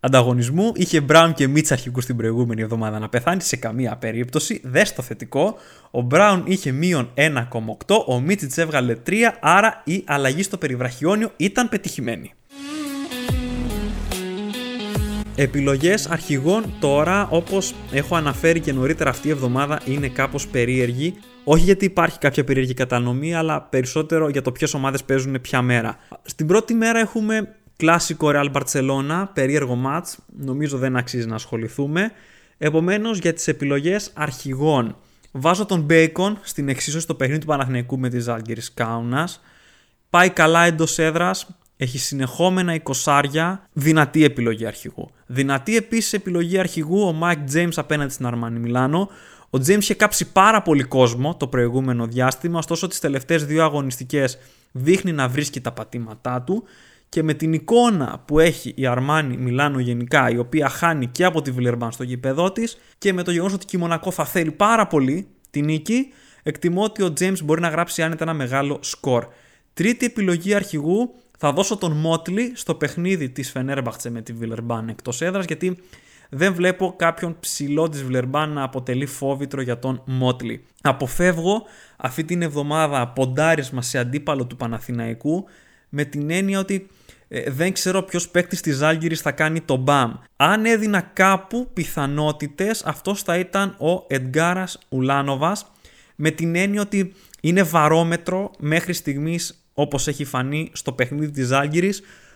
ανταγωνισμού. 0.00 0.72
Είχε 0.74 1.04
Brown 1.08 1.30
και 1.34 1.48
Μίτσα 1.48 1.74
αρχικού 1.74 2.00
την 2.00 2.16
προηγούμενη 2.16 2.62
εβδομάδα 2.62 2.98
να 2.98 3.08
πεθάνει 3.08 3.42
σε 3.42 3.56
καμία 3.56 3.96
περίπτωση. 3.96 4.60
Δε 4.64 4.82
το 4.96 5.02
θετικό. 5.02 5.56
Ο 5.90 6.06
Brown 6.10 6.42
είχε 6.44 6.70
μείον 6.72 7.10
1,8, 7.14 8.04
ο 8.06 8.20
Μίτσιτς 8.20 8.58
έβγαλε 8.58 8.96
3, 9.06 9.12
άρα 9.40 9.82
η 9.84 10.02
αλλαγή 10.06 10.42
στο 10.42 10.56
περιβραχιόνιο 10.56 11.32
ήταν 11.36 11.68
πετυχημένη. 11.68 12.32
Επιλογές 15.34 16.06
αρχηγών 16.06 16.64
τώρα 16.80 17.28
όπως 17.30 17.74
έχω 17.92 18.16
αναφέρει 18.16 18.60
και 18.60 18.72
νωρίτερα 18.72 19.10
αυτή 19.10 19.28
η 19.28 19.30
εβδομάδα 19.30 19.80
είναι 19.84 20.08
κάπως 20.08 20.48
περίεργη 20.48 21.14
όχι 21.44 21.64
γιατί 21.64 21.84
υπάρχει 21.84 22.18
κάποια 22.18 22.44
περίεργη 22.44 22.74
κατανομή 22.74 23.34
αλλά 23.34 23.62
περισσότερο 23.62 24.28
για 24.28 24.42
το 24.42 24.52
ποιες 24.52 24.74
ομάδες 24.74 25.04
παίζουν 25.04 25.40
ποια 25.40 25.62
μέρα. 25.62 25.96
Στην 26.22 26.46
πρώτη 26.46 26.74
μέρα 26.74 26.98
έχουμε 26.98 27.54
κλασικό 27.80 28.30
Real 28.34 28.52
Barcelona, 28.52 29.24
περίεργο 29.32 29.78
match, 29.86 30.14
νομίζω 30.36 30.78
δεν 30.78 30.96
αξίζει 30.96 31.26
να 31.26 31.34
ασχοληθούμε. 31.34 32.12
Επομένως 32.58 33.18
για 33.18 33.32
τις 33.32 33.48
επιλογές 33.48 34.10
αρχηγών 34.14 34.96
βάζω 35.32 35.66
τον 35.66 35.86
Bacon 35.90 36.32
στην 36.42 36.68
εξίσωση 36.68 37.02
στο 37.02 37.14
παιχνίδι 37.14 37.40
του 37.40 37.46
Παναθηναϊκού 37.46 37.98
με 37.98 38.08
τη 38.08 38.18
Ζάλγκυρης 38.18 38.74
Κάουνας. 38.74 39.40
Πάει 40.10 40.30
καλά 40.30 40.64
εντός 40.64 40.98
έδρας, 40.98 41.48
έχει 41.76 41.98
συνεχόμενα 41.98 42.74
εικοσάρια, 42.74 43.68
δυνατή 43.72 44.24
επιλογή 44.24 44.66
αρχηγού. 44.66 45.10
Δυνατή 45.26 45.76
επίσης 45.76 46.12
επιλογή 46.12 46.58
αρχηγού 46.58 47.00
ο 47.00 47.18
Mike 47.22 47.54
James 47.54 47.72
απέναντι 47.76 48.12
στην 48.12 48.26
Αρμάνι 48.26 48.58
Μιλάνο. 48.58 49.08
Ο 49.50 49.58
James 49.58 49.78
είχε 49.80 49.94
κάψει 49.94 50.32
πάρα 50.32 50.62
πολύ 50.62 50.82
κόσμο 50.82 51.36
το 51.36 51.46
προηγούμενο 51.46 52.06
διάστημα, 52.06 52.58
ωστόσο 52.58 52.86
τις 52.86 52.98
τελευταίες 52.98 53.44
δύο 53.44 53.64
αγωνιστικές 53.64 54.38
δείχνει 54.72 55.12
να 55.12 55.28
βρίσκει 55.28 55.60
τα 55.60 55.72
πατήματά 55.72 56.42
του 56.42 56.64
και 57.10 57.22
με 57.22 57.34
την 57.34 57.52
εικόνα 57.52 58.22
που 58.26 58.38
έχει 58.38 58.72
η 58.76 58.86
Αρμάνι 58.86 59.36
Μιλάνο 59.36 59.78
γενικά, 59.78 60.30
η 60.30 60.38
οποία 60.38 60.68
χάνει 60.68 61.06
και 61.06 61.24
από 61.24 61.42
τη 61.42 61.50
Βιλερμπάν 61.50 61.92
στο 61.92 62.02
γήπεδό 62.02 62.52
της 62.52 62.78
και 62.98 63.12
με 63.12 63.22
το 63.22 63.30
γεγονός 63.30 63.54
ότι 63.54 63.76
η 63.76 63.78
Μονακό 63.78 64.10
θα 64.10 64.24
θέλει 64.24 64.50
πάρα 64.50 64.86
πολύ 64.86 65.28
την 65.50 65.64
νίκη, 65.64 66.12
εκτιμώ 66.42 66.82
ότι 66.82 67.02
ο 67.02 67.12
James 67.20 67.42
μπορεί 67.44 67.60
να 67.60 67.68
γράψει 67.68 68.02
άνετα 68.02 68.24
ένα 68.24 68.34
μεγάλο 68.34 68.78
σκορ. 68.80 69.26
Τρίτη 69.74 70.06
επιλογή 70.06 70.54
αρχηγού 70.54 71.14
θα 71.38 71.52
δώσω 71.52 71.76
τον 71.76 71.92
Μότλι 71.92 72.52
στο 72.54 72.74
παιχνίδι 72.74 73.30
της 73.30 73.50
Φενέρμπαχτσε 73.50 74.10
με 74.10 74.22
τη 74.22 74.32
Βιλερμπάν 74.32 74.88
εκτός 74.88 75.20
έδρας 75.20 75.44
γιατί 75.44 75.78
δεν 76.30 76.54
βλέπω 76.54 76.94
κάποιον 76.96 77.36
ψηλό 77.40 77.88
της 77.88 78.02
Βιλερμπάν 78.04 78.50
να 78.50 78.62
αποτελεί 78.62 79.06
φόβητρο 79.06 79.60
για 79.60 79.78
τον 79.78 80.02
Μότλι. 80.06 80.64
Αποφεύγω 80.82 81.62
αυτή 81.96 82.24
την 82.24 82.42
εβδομάδα 82.42 83.08
ποντάρισμα 83.08 83.82
σε 83.82 83.98
αντίπαλο 83.98 84.46
του 84.46 84.56
Παναθηναϊκού 84.56 85.44
με 85.88 86.04
την 86.04 86.30
έννοια 86.30 86.58
ότι 86.58 86.86
ε, 87.32 87.50
δεν 87.50 87.72
ξέρω 87.72 88.02
ποιος 88.02 88.28
παίκτης 88.28 88.60
της 88.60 88.80
Άλγηρης 88.80 89.20
θα 89.20 89.32
κάνει 89.32 89.60
το 89.60 89.76
μπαμ. 89.76 90.12
Αν 90.36 90.64
έδινα 90.64 91.00
κάπου 91.00 91.70
πιθανότητες 91.72 92.82
αυτός 92.84 93.22
θα 93.22 93.38
ήταν 93.38 93.68
ο 93.78 94.04
Εντγκάρας 94.08 94.78
Ουλάνοβας 94.88 95.66
με 96.16 96.30
την 96.30 96.54
έννοια 96.54 96.80
ότι 96.80 97.14
είναι 97.40 97.62
βαρόμετρο 97.62 98.50
μέχρι 98.58 98.92
στιγμής 98.92 99.64
όπως 99.74 100.08
έχει 100.08 100.24
φανεί 100.24 100.70
στο 100.72 100.92
παιχνίδι 100.92 101.30
της 101.30 101.50
Άγκυρη. 101.50 101.92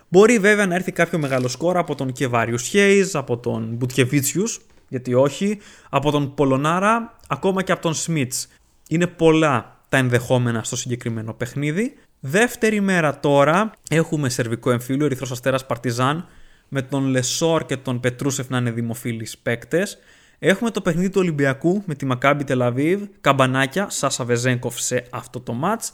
Μπορεί 0.09 0.39
βέβαια 0.39 0.67
να 0.67 0.75
έρθει 0.75 0.93
κάποιο 0.93 1.19
μεγάλο 1.19 1.49
σκόρα 1.49 1.79
από 1.79 1.95
τον 1.95 2.13
Κεβάριους 2.13 2.63
Χέιζ, 2.63 3.15
από 3.15 3.39
τον 3.39 3.75
Μπουτκεβίτσιους, 3.75 4.61
γιατί 4.89 5.15
όχι, 5.15 5.59
από 5.91 6.11
τον 6.11 6.35
Πολωνάρα, 6.35 7.17
ακόμα 7.29 7.63
και 7.63 7.73
από 7.73 7.83
τον 7.83 7.95
Σμιτς. 7.95 8.49
Είναι 8.89 9.07
πολλά 9.07 9.81
τα 9.89 9.97
ενδεχόμενα 9.97 10.63
στο 10.63 10.77
συγκεκριμένο 10.77 11.33
παιχνίδι. 11.33 11.95
Δεύτερη 12.27 12.81
μέρα 12.81 13.21
τώρα 13.21 13.73
έχουμε 13.91 14.29
σερβικό 14.29 14.71
εμφύλιο 14.71 15.05
Ερυθρός 15.05 15.31
Αστέρας 15.31 15.67
Παρτιζάν 15.67 16.27
με 16.69 16.83
τον 16.83 17.07
Λεσόρ 17.07 17.67
και 17.67 17.77
τον 17.77 18.01
Πετρούσεφ 18.01 18.49
να 18.49 18.59
είναι 18.59 18.71
δημοφιλείς 18.71 19.39
παίκτες. 19.39 19.99
Έχουμε 20.39 20.71
το 20.71 20.81
παιχνίδι 20.81 21.09
του 21.09 21.21
Ολυμπιακού 21.21 21.83
με 21.87 21.95
τη 21.95 22.07
Μακάμπι 22.07 22.45
Τελαβίβ, 22.45 23.03
καμπανάκια, 23.21 23.91
Σάσα 23.91 24.25
Βεζένκοφ 24.25 24.81
σε 24.81 25.07
αυτό 25.11 25.41
το 25.41 25.53
ματς. 25.53 25.93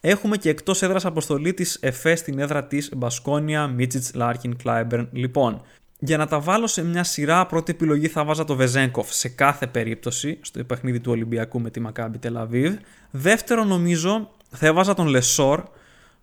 Έχουμε 0.00 0.36
και 0.36 0.48
εκτός 0.48 0.82
έδρας 0.82 1.04
αποστολή 1.04 1.54
της 1.54 1.78
Εφές 1.80 2.14
στην 2.14 2.38
έδρα 2.38 2.64
της 2.64 2.90
Μπασκόνια, 2.96 3.66
Μίτσιτς, 3.66 4.14
Λάρκιν, 4.14 4.56
Κλάιμπερν. 4.56 5.08
Λοιπόν, 5.12 5.62
για 5.98 6.16
να 6.16 6.26
τα 6.26 6.40
βάλω 6.40 6.66
σε 6.66 6.84
μια 6.84 7.04
σειρά, 7.04 7.46
πρώτη 7.46 7.72
επιλογή 7.72 8.08
θα 8.08 8.24
βάζα 8.24 8.44
το 8.44 8.56
Βεζένκοφ 8.56 9.14
σε 9.14 9.28
κάθε 9.28 9.66
περίπτωση 9.66 10.38
στο 10.40 10.64
παιχνίδι 10.64 11.00
του 11.00 11.12
Ολυμπιακού 11.12 11.60
με 11.60 11.70
τη 11.70 11.80
Μακάμπι 11.80 12.18
Τελαβίβ. 12.18 12.74
Δεύτερο 13.10 13.64
νομίζω 13.64 14.33
θα 14.54 14.66
έβαζα 14.66 14.94
τον 14.94 15.06
Λεσόρ 15.06 15.62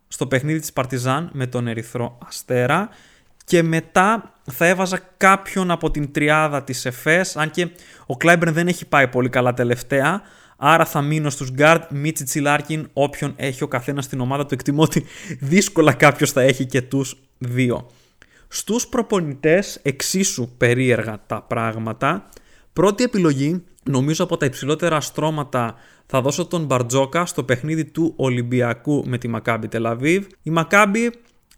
στο 0.07 0.27
παιχνίδι 0.27 0.59
της 0.59 0.73
Παρτιζάν 0.73 1.29
με 1.33 1.47
τον 1.47 1.67
Ερυθρό 1.67 2.17
Αστέρα 2.27 2.89
και 3.45 3.63
μετά 3.63 4.33
θα 4.51 4.65
έβαζα 4.65 4.99
κάποιον 5.17 5.71
από 5.71 5.91
την 5.91 6.11
τριάδα 6.11 6.63
της 6.63 6.85
Εφές 6.85 7.37
αν 7.37 7.51
και 7.51 7.69
ο 8.05 8.17
Κλάιμπερν 8.17 8.53
δεν 8.53 8.67
έχει 8.67 8.85
πάει 8.85 9.07
πολύ 9.07 9.29
καλά 9.29 9.53
τελευταία 9.53 10.21
άρα 10.57 10.85
θα 10.85 11.01
μείνω 11.01 11.29
στους 11.29 11.51
γκάρτ 11.51 11.91
Μίτσι 11.91 12.23
Τσιλάρκιν 12.23 12.89
όποιον 12.93 13.33
έχει 13.35 13.63
ο 13.63 13.67
καθένας 13.67 14.05
στην 14.05 14.19
ομάδα 14.19 14.45
του 14.45 14.53
εκτιμώ 14.53 14.81
ότι 14.81 15.05
δύσκολα 15.39 15.93
κάποιος 15.93 16.31
θα 16.31 16.41
έχει 16.41 16.65
και 16.65 16.81
τους 16.81 17.17
δύο. 17.37 17.89
Στους 18.47 18.87
προπονητές 18.87 19.79
εξίσου 19.81 20.49
περίεργα 20.57 21.19
τα 21.27 21.41
πράγματα 21.41 22.29
πρώτη 22.73 23.03
επιλογή 23.03 23.63
νομίζω 23.83 24.23
από 24.23 24.37
τα 24.37 24.45
υψηλότερα 24.45 25.01
στρώματα 25.01 25.75
θα 26.05 26.21
δώσω 26.21 26.45
τον 26.45 26.65
Μπαρτζώκα 26.65 27.25
στο 27.25 27.43
παιχνίδι 27.43 27.85
του 27.85 28.13
Ολυμπιακού 28.15 29.03
με 29.07 29.17
τη 29.17 29.27
Μακάμπι 29.27 29.67
Τελαβίβ 29.67 30.25
η 30.43 30.49
Μακάμπι 30.49 31.11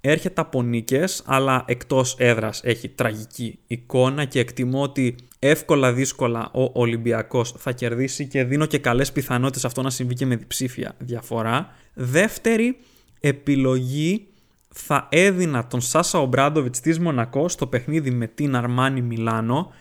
έρχεται 0.05 0.41
από 0.41 0.61
νίκες, 0.61 1.24
αλλά 1.26 1.64
εκτός 1.68 2.16
έδρας 2.20 2.61
έχει 2.64 2.89
τραγική 2.89 3.59
εικόνα 3.68 4.26
και 4.26 4.39
εκτιμώ 4.39 4.82
ότι 4.82 5.16
εύκολα 5.39 5.93
δύσκολα 5.93 6.49
ο 6.53 6.70
Ολυμπιακός 6.74 7.55
θα 7.57 7.72
κερδίσει 7.72 8.28
και 8.28 8.43
δίνω 8.43 8.66
και 8.66 8.78
καλές 8.78 9.11
πιθανότητες 9.11 9.66
αυτό 9.66 9.82
να 9.82 9.89
συμβεί 9.89 10.14
και 10.14 10.26
με 10.26 10.36
διψήφια 10.36 10.95
διαφορά. 10.97 11.76
Δεύτερη 11.93 12.78
επιλογή 13.20 14.28
θα 14.70 15.07
έδινα 15.11 15.68
τον 15.68 15.82
Σάσα 15.82 16.20
Ομπράντοβιτς 16.20 16.80
της 16.80 16.99
Μονακό 16.99 17.49
στο 17.49 17.68
παιχνίδι 17.68 18.11
με 18.11 18.28
την 18.28 18.55
Αρμάνι 18.55 19.01
Μιλάνο. 19.01 19.72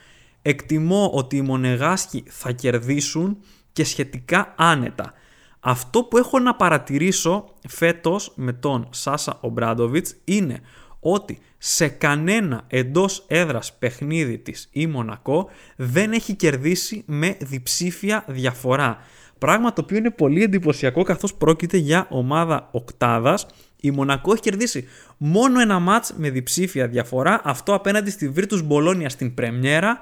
Εκτιμώ 0.42 1.10
ότι 1.14 1.36
οι 1.36 1.42
Μονεγάσκοι 1.42 2.24
θα 2.26 2.52
κερδίσουν 2.52 3.38
και 3.72 3.84
σχετικά 3.84 4.54
άνετα. 4.56 5.12
Αυτό 5.60 6.04
που 6.04 6.18
έχω 6.18 6.38
να 6.38 6.54
παρατηρήσω 6.54 7.44
φέτος 7.68 8.32
με 8.34 8.52
τον 8.52 8.88
Σάσα 8.90 9.38
Ομπράντοβιτς 9.40 10.16
είναι 10.24 10.60
ότι 11.00 11.38
σε 11.58 11.88
κανένα 11.88 12.64
εντός 12.66 13.24
έδρας 13.28 13.72
παιχνίδι 13.78 14.38
της 14.38 14.68
η 14.72 14.86
Μονακό 14.86 15.50
δεν 15.76 16.12
έχει 16.12 16.34
κερδίσει 16.34 17.02
με 17.06 17.36
διψήφια 17.40 18.24
διαφορά. 18.28 18.98
Πράγμα 19.38 19.72
το 19.72 19.80
οποίο 19.80 19.96
είναι 19.96 20.10
πολύ 20.10 20.42
εντυπωσιακό 20.42 21.02
καθώς 21.02 21.34
πρόκειται 21.34 21.76
για 21.76 22.06
ομάδα 22.10 22.68
οκτάδας. 22.72 23.46
Η 23.80 23.90
Μονακό 23.90 24.32
έχει 24.32 24.42
κερδίσει 24.42 24.88
μόνο 25.16 25.60
ένα 25.60 25.78
μάτς 25.78 26.14
με 26.16 26.30
διψήφια 26.30 26.88
διαφορά, 26.88 27.40
αυτό 27.44 27.74
απέναντι 27.74 28.10
στη 28.10 28.32
Virtus 28.36 28.68
Bologna 28.68 29.04
στην 29.06 29.34
Πρεμιέρα. 29.34 29.98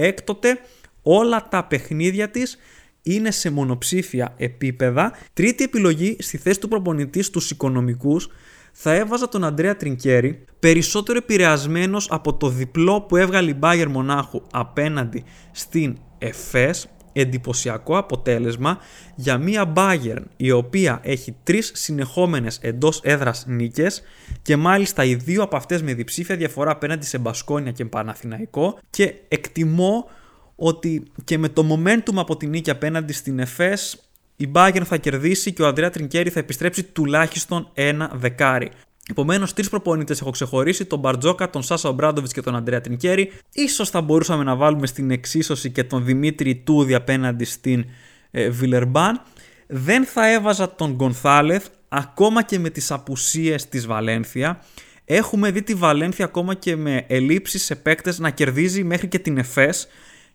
Έκτοτε 0.00 0.60
όλα 1.02 1.48
τα 1.48 1.64
παιχνίδια 1.64 2.30
της 2.30 2.58
είναι 3.02 3.30
σε 3.30 3.50
μονοψήφια 3.50 4.34
επίπεδα. 4.36 5.12
Τρίτη 5.32 5.64
επιλογή 5.64 6.16
στη 6.18 6.36
θέση 6.36 6.60
του 6.60 6.68
προπονητή 6.68 7.22
στους 7.22 7.50
οικονομικούς 7.50 8.28
θα 8.72 8.94
έβαζα 8.94 9.28
τον 9.28 9.44
Αντρέα 9.44 9.76
Τρινκέρι, 9.76 10.44
περισσότερο 10.58 11.18
επηρεασμένος 11.18 12.08
από 12.10 12.34
το 12.34 12.48
διπλό 12.48 13.00
που 13.00 13.16
έβγαλε 13.16 13.50
η 13.50 13.54
Μπάγερ 13.58 13.88
Μονάχου 13.88 14.42
απέναντι 14.52 15.24
στην 15.52 15.96
ΕΦΕΣ, 16.18 16.88
εντυπωσιακό 17.20 17.96
αποτέλεσμα 17.96 18.78
για 19.14 19.38
μια 19.38 19.72
Bayern 19.76 20.22
η 20.36 20.50
οποία 20.50 21.00
έχει 21.02 21.36
τρεις 21.42 21.70
συνεχόμενες 21.74 22.58
εντός 22.62 23.00
έδρας 23.02 23.44
νίκες 23.46 24.02
και 24.42 24.56
μάλιστα 24.56 25.04
οι 25.04 25.14
δύο 25.14 25.42
από 25.42 25.56
αυτές 25.56 25.82
με 25.82 25.94
διψήφια 25.94 26.36
διαφορά 26.36 26.70
απέναντι 26.70 27.06
σε 27.06 27.18
Μπασκόνια 27.18 27.72
και 27.72 27.84
Παναθηναϊκό 27.84 28.78
και 28.90 29.14
εκτιμώ 29.28 30.10
ότι 30.56 31.02
και 31.24 31.38
με 31.38 31.48
το 31.48 31.66
momentum 31.70 32.14
από 32.14 32.36
την 32.36 32.50
νίκη 32.50 32.70
απέναντι 32.70 33.12
στην 33.12 33.38
ΕΦΕΣ 33.38 34.08
η 34.40 34.50
Bayern 34.54 34.82
θα 34.84 34.96
κερδίσει 34.96 35.52
και 35.52 35.62
ο 35.62 35.66
Ανδρέα 35.66 35.90
Τρινκέρι 35.90 36.30
θα 36.30 36.38
επιστρέψει 36.38 36.82
τουλάχιστον 36.82 37.70
ένα 37.74 38.10
δεκάρι. 38.14 38.70
Επομένως, 39.10 39.52
τρεις 39.52 39.68
προπονητές 39.68 40.20
έχω 40.20 40.30
ξεχωρίσει: 40.30 40.84
τον 40.84 40.98
Μπαρτζόκα, 40.98 41.50
τον 41.50 41.62
Σάσα 41.62 41.88
Ομπράντοβιτ 41.88 42.30
και 42.32 42.42
τον 42.42 42.56
Αντρέα 42.56 42.80
Τρινκέρι. 42.80 43.32
σω 43.74 43.84
θα 43.84 44.00
μπορούσαμε 44.00 44.44
να 44.44 44.56
βάλουμε 44.56 44.86
στην 44.86 45.10
εξίσωση 45.10 45.70
και 45.70 45.84
τον 45.84 46.04
Δημήτρη 46.04 46.56
Τούδη 46.56 46.94
απέναντι 46.94 47.44
στην 47.44 47.84
ε, 48.30 48.48
Βιλερμπάν. 48.48 49.22
Δεν 49.66 50.04
θα 50.04 50.32
έβαζα 50.32 50.74
τον 50.74 50.92
Γκονθάλεθ 50.94 51.66
ακόμα 51.88 52.42
και 52.42 52.58
με 52.58 52.70
τις 52.70 52.90
απουσίες 52.90 53.68
της 53.68 53.86
Βαλένθια. 53.86 54.64
Έχουμε 55.04 55.50
δει 55.50 55.62
τη 55.62 55.74
Βαλένθια 55.74 56.24
ακόμα 56.24 56.54
και 56.54 56.76
με 56.76 57.04
ελλείψεις 57.08 57.64
σε 57.64 57.76
παίκτες 57.76 58.18
να 58.18 58.30
κερδίζει 58.30 58.84
μέχρι 58.84 59.08
και 59.08 59.18
την 59.18 59.38
ΕΦΕΣ 59.38 59.88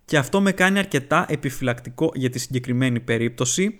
και 0.06 0.18
αυτό 0.18 0.42
με 0.42 0.52
κάνει 0.52 0.80
αρκετά 0.80 1.26
επιφυλακτικό 1.30 2.12
για 2.14 2.30
τη 2.30 2.40
συγκεκριμένη 2.40 3.00
περίπτωση. 3.00 3.78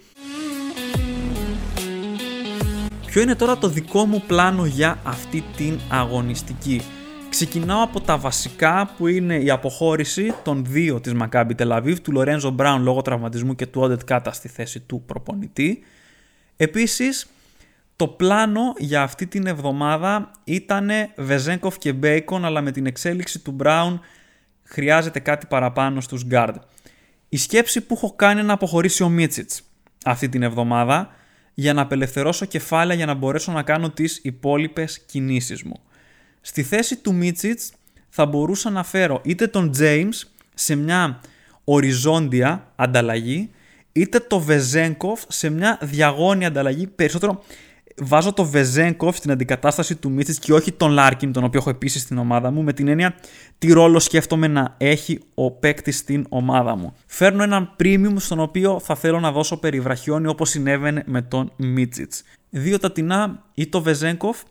Ποιο 3.14 3.22
είναι 3.22 3.36
τώρα 3.36 3.58
το 3.58 3.68
δικό 3.68 4.06
μου 4.06 4.24
πλάνο 4.28 4.66
για 4.66 5.00
αυτή 5.04 5.44
την 5.58 5.80
αγωνιστική; 5.90 6.82
Ξεκινάω 7.30 7.84
από 7.84 8.02
τα 8.02 8.18
βασικά 8.18 8.94
που 8.98 9.08
είναι 9.08 9.36
η 9.36 9.50
αποχώρηση 9.50 10.34
των 10.44 10.66
δύο 10.66 11.00
της 11.02 11.14
Maccabi 11.20 11.52
Tel 11.58 11.96
του 12.02 12.12
Λορένζο 12.12 12.50
Μπράουν 12.50 12.84
λόγω 12.84 13.02
τραυματισμού 13.02 13.56
και 13.56 13.66
του 13.66 13.82
Όντετ 13.82 14.02
Κάτα 14.04 14.32
στη 14.32 14.48
θέση 14.48 14.80
του 14.80 15.04
προπονητή. 15.06 15.84
Επίσης, 16.56 17.28
το 17.96 18.08
πλάνο 18.08 18.74
για 18.78 19.02
αυτή 19.02 19.28
την 19.28 19.48
εβδομάδα 19.48 20.32
ήταν 20.44 20.90
Βεζέγκοφ 21.16 21.78
και 21.78 21.94
Μπέικον 21.94 22.46
αλλά 22.46 22.62
με 22.62 22.72
την 22.72 22.86
εξέλιξη 22.86 23.40
του 23.40 23.52
Μπράουν 23.52 24.00
χρειάζεται 24.64 25.20
κάτι 25.20 25.46
παραπάνω 25.46 26.02
στους 26.02 26.26
guard. 26.32 26.56
Η 27.30 27.38
σκέψη 27.38 27.82
που 27.82 27.94
έχω 27.94 28.14
κάνει 28.16 28.40
είναι 28.40 28.48
να 28.48 28.54
αποχωρήσει 28.54 29.04
ο 29.04 29.10
Μίτσιτς 29.10 29.64
αυτή 30.06 30.30
την 30.30 30.44
εβδομάδα 30.44 31.10
για 31.54 31.74
να 31.74 31.82
απελευθερώσω 31.82 32.46
κεφάλαια 32.46 32.96
για 32.98 33.06
να 33.06 33.14
μπορέσω 33.14 33.52
να 33.52 33.64
κάνω 33.64 33.90
τις 33.90 34.20
υπόλοιπες 34.24 35.00
κινήσεις 35.00 35.64
μου. 35.64 35.80
Στη 36.42 36.64
θέση 36.64 36.96
του 36.96 37.14
Μίτσιτς 37.14 37.72
θα 38.10 38.26
μπορούσα 38.26 38.70
να 38.70 38.84
φέρω 38.84 39.22
είτε 39.24 39.48
τον 39.48 39.72
James 39.80 40.22
σε 40.54 40.76
μια 40.76 41.22
οριζόντια 41.64 42.72
ανταλλαγή 42.76 43.50
είτε 43.92 44.20
το 44.20 44.40
Βεζένκοφ 44.40 45.22
σε 45.28 45.50
μια 45.50 45.78
διαγώνια 45.82 46.48
ανταλλαγή 46.48 46.88
περισσότερο 46.88 47.44
βάζω 48.02 48.34
το 48.34 48.46
Βεζένκοφ 48.46 49.18
στην 49.18 49.32
αντικατάσταση 49.32 49.96
του 49.96 50.12
Μίτσιτς 50.12 50.36
και 50.40 50.54
όχι 50.54 50.72
τον 50.72 50.92
Λάρκιν, 50.92 51.32
τον 51.32 51.44
οποίο 51.44 51.60
έχω 51.60 51.70
επίσης 51.70 52.02
στην 52.02 52.18
ομάδα 52.18 52.52
μου, 52.52 52.64
με 52.64 52.74
την 52.74 52.88
έννοια 52.88 53.16
τι 53.58 53.72
ρόλο 53.72 54.00
σκέφτομαι 54.00 54.48
να 54.48 54.76
έχει 54.78 55.20
ο 55.34 55.52
παίκτης 55.52 55.92
στην 55.92 56.26
ομάδα 56.30 56.76
μου. 56.76 56.94
Φέρνω 57.06 57.44
έναν 57.44 57.76
premium 57.80 58.16
στον 58.16 58.40
οποίο 58.40 58.80
θα 58.80 58.96
θέλω 58.96 59.20
να 59.20 59.32
δώσω 59.32 59.58
περιβραχιόνι 59.58 60.28
όπως 60.28 60.50
συνέβαινε 60.50 61.04
με 61.06 61.22
τον 61.22 61.52
Μίτσιτς. 61.56 62.24
Δυο 62.50 62.80
τινά, 62.80 63.44
ή 63.54 63.68
το 63.68 63.82
Βεζένκοφ 63.82 64.42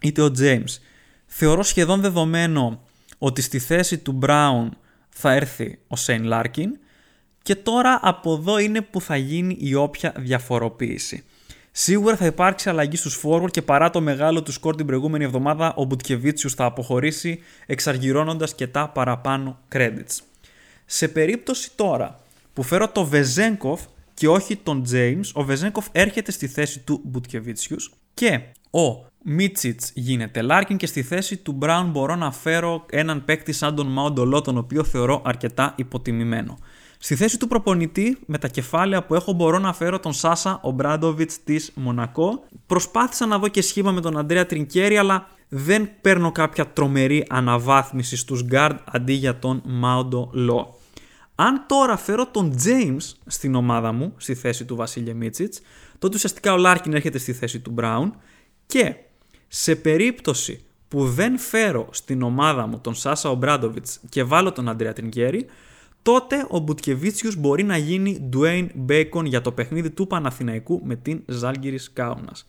είτε 0.00 0.22
ο 0.22 0.30
James. 0.38 0.78
Θεωρώ 1.26 1.62
σχεδόν 1.62 2.00
δεδομένο 2.00 2.80
ότι 3.18 3.42
στη 3.42 3.58
θέση 3.58 3.98
του 3.98 4.18
Brown 4.22 4.68
θα 5.08 5.32
έρθει 5.32 5.78
ο 5.88 5.96
Σέιν 5.96 6.24
Λάρκιν 6.24 6.78
και 7.42 7.54
τώρα 7.54 8.00
από 8.02 8.32
εδώ 8.32 8.58
είναι 8.58 8.80
που 8.80 9.00
θα 9.00 9.16
γίνει 9.16 9.56
η 9.60 9.74
όποια 9.74 10.14
διαφοροποίηση. 10.16 11.24
Σίγουρα 11.74 12.16
θα 12.16 12.26
υπάρξει 12.26 12.68
αλλαγή 12.68 12.96
στους 12.96 13.20
forward 13.24 13.50
και 13.50 13.62
παρά 13.62 13.90
το 13.90 14.00
μεγάλο 14.00 14.42
του 14.42 14.52
σκορ 14.52 14.76
την 14.76 14.86
προηγούμενη 14.86 15.24
εβδομάδα, 15.24 15.74
ο 15.76 15.84
Μπουτκεβίτσιους 15.84 16.54
θα 16.54 16.64
αποχωρήσει 16.64 17.40
εξαργυρώνοντας 17.66 18.54
και 18.54 18.66
τα 18.66 18.88
παραπάνω 18.88 19.58
credits. 19.72 20.18
Σε 20.86 21.08
περίπτωση 21.08 21.70
τώρα 21.74 22.20
που 22.52 22.62
φέρω 22.62 22.88
το 22.88 23.04
Βεζένκοφ 23.04 23.80
και 24.14 24.28
όχι 24.28 24.56
τον 24.56 24.84
James, 24.92 25.24
ο 25.32 25.44
Βεζένκοφ 25.44 25.86
έρχεται 25.92 26.32
στη 26.32 26.46
θέση 26.46 26.78
του 26.78 27.00
Μπουτκεβίτσιους 27.04 27.92
και 28.14 28.40
ο 28.70 29.06
Μίτσιτς 29.24 29.90
γίνεται 29.94 30.42
Λάρκιν 30.42 30.76
και 30.76 30.86
στη 30.86 31.02
θέση 31.02 31.36
του 31.36 31.52
Μπράουν 31.52 31.90
μπορώ 31.90 32.14
να 32.14 32.32
φέρω 32.32 32.86
έναν 32.90 33.24
παίκτη 33.24 33.52
σαν 33.52 33.74
τον 33.74 33.86
Μάοντο 33.86 34.22
Λο, 34.22 34.40
τον 34.40 34.58
οποίο 34.58 34.84
θεωρώ 34.84 35.22
αρκετά 35.24 35.74
υποτιμημένο. 35.76 36.58
Στη 37.04 37.16
θέση 37.16 37.38
του 37.38 37.48
προπονητή, 37.48 38.18
με 38.26 38.38
τα 38.38 38.48
κεφάλαια 38.48 39.04
που 39.04 39.14
έχω, 39.14 39.32
μπορώ 39.32 39.58
να 39.58 39.72
φέρω 39.72 40.00
τον 40.00 40.12
Σάσα 40.12 40.58
Ομπράντοβιτς 40.62 41.44
της 41.44 41.72
Μονακό. 41.74 42.44
Προσπάθησα 42.66 43.26
να 43.26 43.38
δω 43.38 43.48
και 43.48 43.62
σχήμα 43.62 43.92
με 43.92 44.00
τον 44.00 44.18
Αντρέα 44.18 44.46
Τρινκέρι, 44.46 44.96
αλλά 44.96 45.28
δεν 45.48 45.90
παίρνω 46.00 46.32
κάποια 46.32 46.66
τρομερή 46.66 47.26
αναβάθμιση 47.28 48.16
στους 48.16 48.44
guard 48.50 48.76
αντί 48.84 49.12
για 49.12 49.38
τον 49.38 49.62
Μάοντο 49.64 50.30
Λο. 50.32 50.78
Αν 51.34 51.64
τώρα 51.66 51.96
φέρω 51.96 52.26
τον 52.26 52.54
James 52.64 53.12
στην 53.26 53.54
ομάδα 53.54 53.92
μου, 53.92 54.14
στη 54.16 54.34
θέση 54.34 54.64
του 54.64 54.76
Βασίλη 54.76 55.14
Μίτσιτς, 55.14 55.60
τότε 55.98 56.14
ουσιαστικά 56.14 56.52
ο 56.52 56.56
Λάρκιν 56.56 56.94
έρχεται 56.94 57.18
στη 57.18 57.32
θέση 57.32 57.60
του 57.60 57.70
Μπράουν 57.70 58.14
και 58.66 58.94
σε 59.48 59.76
περίπτωση 59.76 60.64
που 60.88 61.08
δεν 61.08 61.38
φέρω 61.38 61.88
στην 61.90 62.22
ομάδα 62.22 62.66
μου 62.66 62.78
τον 62.78 62.94
Σάσα 62.94 63.30
Ομπράντοβιτς 63.30 64.00
και 64.08 64.22
βάλω 64.22 64.52
τον 64.52 64.68
Αντρέα 64.68 64.92
Τρινκέρι, 64.92 65.46
τότε 66.02 66.46
ο 66.48 66.58
Μπουτκεβίτσιους 66.58 67.36
μπορεί 67.36 67.62
να 67.62 67.76
γίνει 67.76 68.28
Dwayne 68.36 68.66
Bacon 68.88 69.24
για 69.24 69.40
το 69.40 69.52
παιχνίδι 69.52 69.90
του 69.90 70.06
Παναθηναϊκού 70.06 70.80
με 70.84 70.96
την 70.96 71.22
Ζαλγκίρις 71.26 71.90
Κάουνας. 71.92 72.48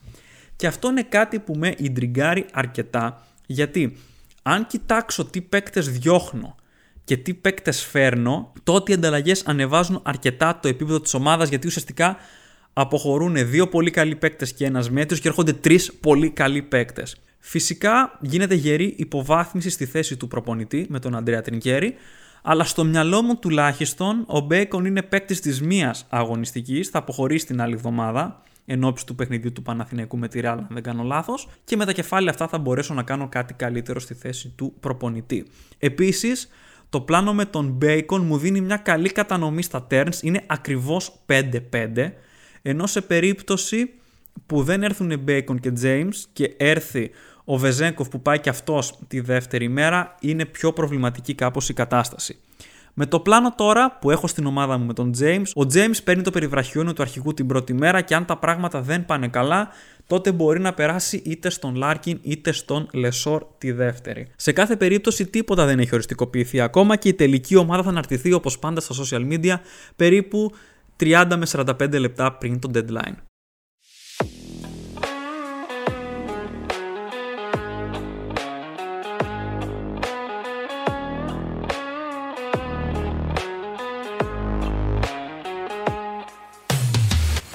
Και 0.56 0.68
αυτό 0.68 0.90
είναι 0.90 1.04
κάτι 1.04 1.40
που 1.40 1.56
με 1.56 1.74
ιντριγκάρει 1.78 2.46
αρκετά, 2.54 3.28
γιατί 3.46 3.98
αν 4.44 4.68
κοιτάξω 4.68 5.26
τι 5.26 5.42
παίκτες 5.42 5.90
διώχνω 5.90 6.56
και 7.04 7.18
τι 7.18 7.34
παίκτες 7.34 7.84
φέρνω, 7.84 8.52
τότε 8.64 8.92
οι 8.92 8.96
ανταλλαγές 8.96 9.44
ανεβάζουν 9.46 10.00
αρκετά 10.04 10.60
το 10.62 10.68
επίπεδο 10.68 11.00
της 11.00 11.14
ομάδας, 11.14 11.50
γιατί 11.50 11.68
ουσιαστικά 11.68 12.18
αποχωρούν 12.74 13.50
δύο 13.50 13.68
πολύ 13.68 13.92
καλοί 13.92 14.16
παίκτες 14.16 14.54
και 14.54 14.66
ένας 14.66 14.90
μέτριος 14.90 15.20
και 15.20 15.28
έρχονται 15.28 15.54
τρεις 15.54 15.94
πολύ 15.94 16.30
καλοί 16.30 16.62
παίκτες. 16.62 17.16
Φυσικά 17.40 18.18
γίνεται 18.22 18.56
γερή 18.56 18.94
υποβάθμιση 18.98 19.70
στη 19.70 19.86
θέση 19.86 20.18
του 20.18 20.28
προπονητή 20.28 20.86
με 20.90 21.00
τον 21.00 21.16
Αντρέα 21.16 21.42
Τρινκέρι, 21.42 21.96
αλλά 22.46 22.64
στο 22.64 22.84
μυαλό 22.84 23.22
μου 23.22 23.36
τουλάχιστον 23.36 24.24
ο 24.28 24.40
Μπέικον 24.40 24.86
είναι 24.86 25.02
παίκτης 25.02 25.40
της 25.40 25.62
μίας 25.62 26.06
αγωνιστικής, 26.10 26.90
θα 26.90 26.98
αποχωρήσει 26.98 27.46
την 27.46 27.62
άλλη 27.62 27.74
εβδομάδα 27.74 28.42
εν 28.66 28.84
ώψη 28.84 29.06
του 29.06 29.16
παιχνιδιού 29.16 29.52
του 29.52 29.62
Παναθηναϊκού 29.62 30.18
με 30.18 30.28
τη 30.28 30.40
Real, 30.44 30.46
αν 30.46 30.68
δεν 30.70 30.84
κάνω 30.84 31.04
λάθος, 31.04 31.48
και 31.64 31.76
με 31.76 31.86
τα 31.86 31.92
κεφάλαια 31.94 32.32
αυτά 32.32 32.48
θα 32.48 32.58
μπορέσω 32.58 32.94
να 32.94 33.04
κάνω 33.04 33.28
κάτι 33.30 33.54
καλύτερο 33.54 34.00
στη 34.00 34.14
θέση 34.14 34.54
του 34.56 34.74
προπονητή. 34.80 35.46
Επίσης, 35.78 36.50
το 36.90 37.02
πλάνο 37.02 37.34
με 37.34 37.46
τον 37.46 37.78
Bacon 37.82 38.20
μου 38.20 38.38
δίνει 38.38 38.62
μια 38.62 38.78
καλή 38.78 39.10
κατανομή 39.10 39.62
στα 39.62 39.88
turns, 39.92 40.22
είναι 40.22 40.44
ακριβώς 40.48 41.20
5-5, 41.26 42.14
ενώ 42.62 42.88
σε 42.88 43.02
περίπτωση 43.02 43.94
που 44.46 44.64
δεν 44.64 44.84
έρθουν 44.84 45.24
Bacon 45.28 45.60
και 45.60 45.74
James 45.82 46.16
και 46.34 46.54
έρθει 46.58 47.12
ο 47.46 47.58
Βεζένκοφ 47.58 48.10
που 48.10 48.22
πάει 48.22 48.40
και 48.40 48.50
αυτός 48.50 49.00
τη 49.08 49.20
δεύτερη 49.20 49.70
μέρα 49.70 50.16
είναι 50.20 50.46
πιο 50.46 50.74
προβληματική 50.74 51.34
κάπως 51.34 51.70
η 51.70 51.74
κατάσταση. 51.74 52.38
Με 52.96 53.06
το 53.06 53.20
πλάνο 53.20 53.54
τώρα 53.56 53.98
που 54.02 54.12
έχω 54.12 54.28
στην 54.28 54.46
ομάδα 54.46 54.78
μου 54.78 54.86
με 54.86 54.94
τον 54.94 55.12
James, 55.20 55.46
ο 55.56 55.62
James 55.74 56.04
παίρνει 56.04 56.24
το 56.24 56.32
περιβραχιόνιο 56.32 56.94
του 56.94 57.02
αρχηγού 57.02 57.34
την 57.34 57.48
πρώτη 57.48 57.74
μέρα 57.74 58.02
και 58.02 58.16
αν 58.16 58.26
τα 58.26 58.38
πράγματα 58.38 58.82
δεν 58.82 59.06
πάνε 59.06 59.28
καλά, 59.28 59.70
τότε 60.08 60.32
μπορεί 60.32 60.60
να 60.60 60.74
περάσει 60.74 61.22
είτε 61.26 61.50
στον 61.50 61.76
Λάρκιν 61.76 62.20
είτε 62.22 62.52
στον 62.52 62.90
Λεσόρ 62.94 63.46
τη 63.58 63.72
δεύτερη. 63.72 64.28
Σε 64.36 64.52
κάθε 64.52 64.76
περίπτωση 64.76 65.26
τίποτα 65.26 65.66
δεν 65.66 65.80
έχει 65.80 65.94
οριστικοποιηθεί 65.94 66.60
ακόμα 66.62 66.96
και 66.96 67.10
η 67.10 67.14
τελική 67.14 67.56
ομάδα 67.56 67.84
θα 67.84 67.90
αναρτηθεί 67.90 68.34
όπως 68.34 68.60
πάντα 68.60 68.82
στα 68.82 68.96
social 69.04 69.32
media 69.32 69.56
περίπου 69.96 70.52
30 71.00 71.26
με 71.38 71.46
45 71.52 72.00
λεπτά 72.00 72.34
πριν 72.34 72.60
το 72.60 72.72
deadline. 72.74 73.33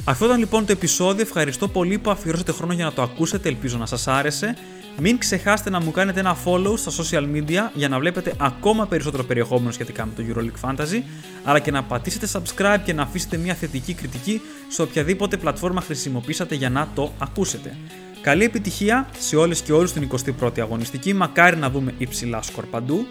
Αυτό 0.08 0.24
ήταν 0.24 0.38
λοιπόν 0.38 0.66
το 0.66 0.72
επεισόδιο. 0.72 1.22
Ευχαριστώ 1.22 1.68
πολύ 1.68 1.98
που 1.98 2.10
αφιερώσατε 2.10 2.52
χρόνο 2.52 2.72
για 2.72 2.84
να 2.84 2.92
το 2.92 3.02
ακούσετε. 3.02 3.48
Ελπίζω 3.48 3.78
να 3.78 3.86
σας 3.86 4.08
άρεσε. 4.08 4.56
Μην 4.98 5.18
ξεχάσετε 5.18 5.70
να 5.70 5.80
μου 5.80 5.90
κάνετε 5.90 6.20
ένα 6.20 6.36
follow 6.44 6.74
στα 6.76 6.90
social 6.90 7.22
media 7.22 7.70
για 7.74 7.88
να 7.88 7.98
βλέπετε 7.98 8.34
ακόμα 8.38 8.86
περισσότερο 8.86 9.24
περιεχόμενο 9.24 9.70
σχετικά 9.70 10.06
με 10.06 10.12
το 10.16 10.22
EuroLeague 10.28 10.68
Fantasy, 10.68 11.02
αλλά 11.44 11.58
και 11.58 11.70
να 11.70 11.82
πατήσετε 11.82 12.28
subscribe 12.32 12.78
και 12.84 12.92
να 12.92 13.02
αφήσετε 13.02 13.36
μια 13.36 13.54
θετική 13.54 13.94
κριτική 13.94 14.40
σε 14.68 14.82
οποιαδήποτε 14.82 15.36
πλατφόρμα 15.36 15.80
χρησιμοποιήσατε 15.80 16.54
για 16.54 16.70
να 16.70 16.88
το 16.94 17.12
ακούσετε. 17.18 17.76
Καλή 18.20 18.44
επιτυχία 18.44 19.08
σε 19.18 19.36
όλες 19.36 19.60
και 19.60 19.72
όλους 19.72 19.92
την 19.92 20.08
21η 20.40 20.60
αγωνιστική, 20.60 21.14
μακάρι 21.14 21.56
να 21.56 21.70
δούμε 21.70 21.94
υψηλά 21.98 22.42
σκορ 22.42 22.64
παντού. 22.64 23.06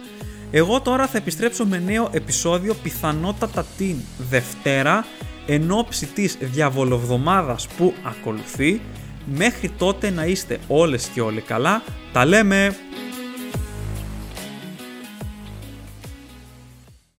Εγώ 0.51 0.81
τώρα 0.81 1.07
θα 1.07 1.17
επιστρέψω 1.17 1.65
με 1.65 1.77
νέο 1.77 2.09
επεισόδιο 2.11 2.73
πιθανότατα 2.83 3.65
την 3.77 3.95
Δευτέρα 4.29 5.05
εν 5.47 5.71
ώψη 5.71 6.05
της 6.05 6.37
διαβολοβδομάδας 6.39 7.67
που 7.67 7.93
ακολουθεί. 8.03 8.81
Μέχρι 9.25 9.69
τότε 9.69 10.09
να 10.09 10.25
είστε 10.25 10.59
όλες 10.67 11.07
και 11.13 11.21
όλοι 11.21 11.41
καλά. 11.41 11.83
Τα 12.13 12.25
λέμε! 12.25 12.75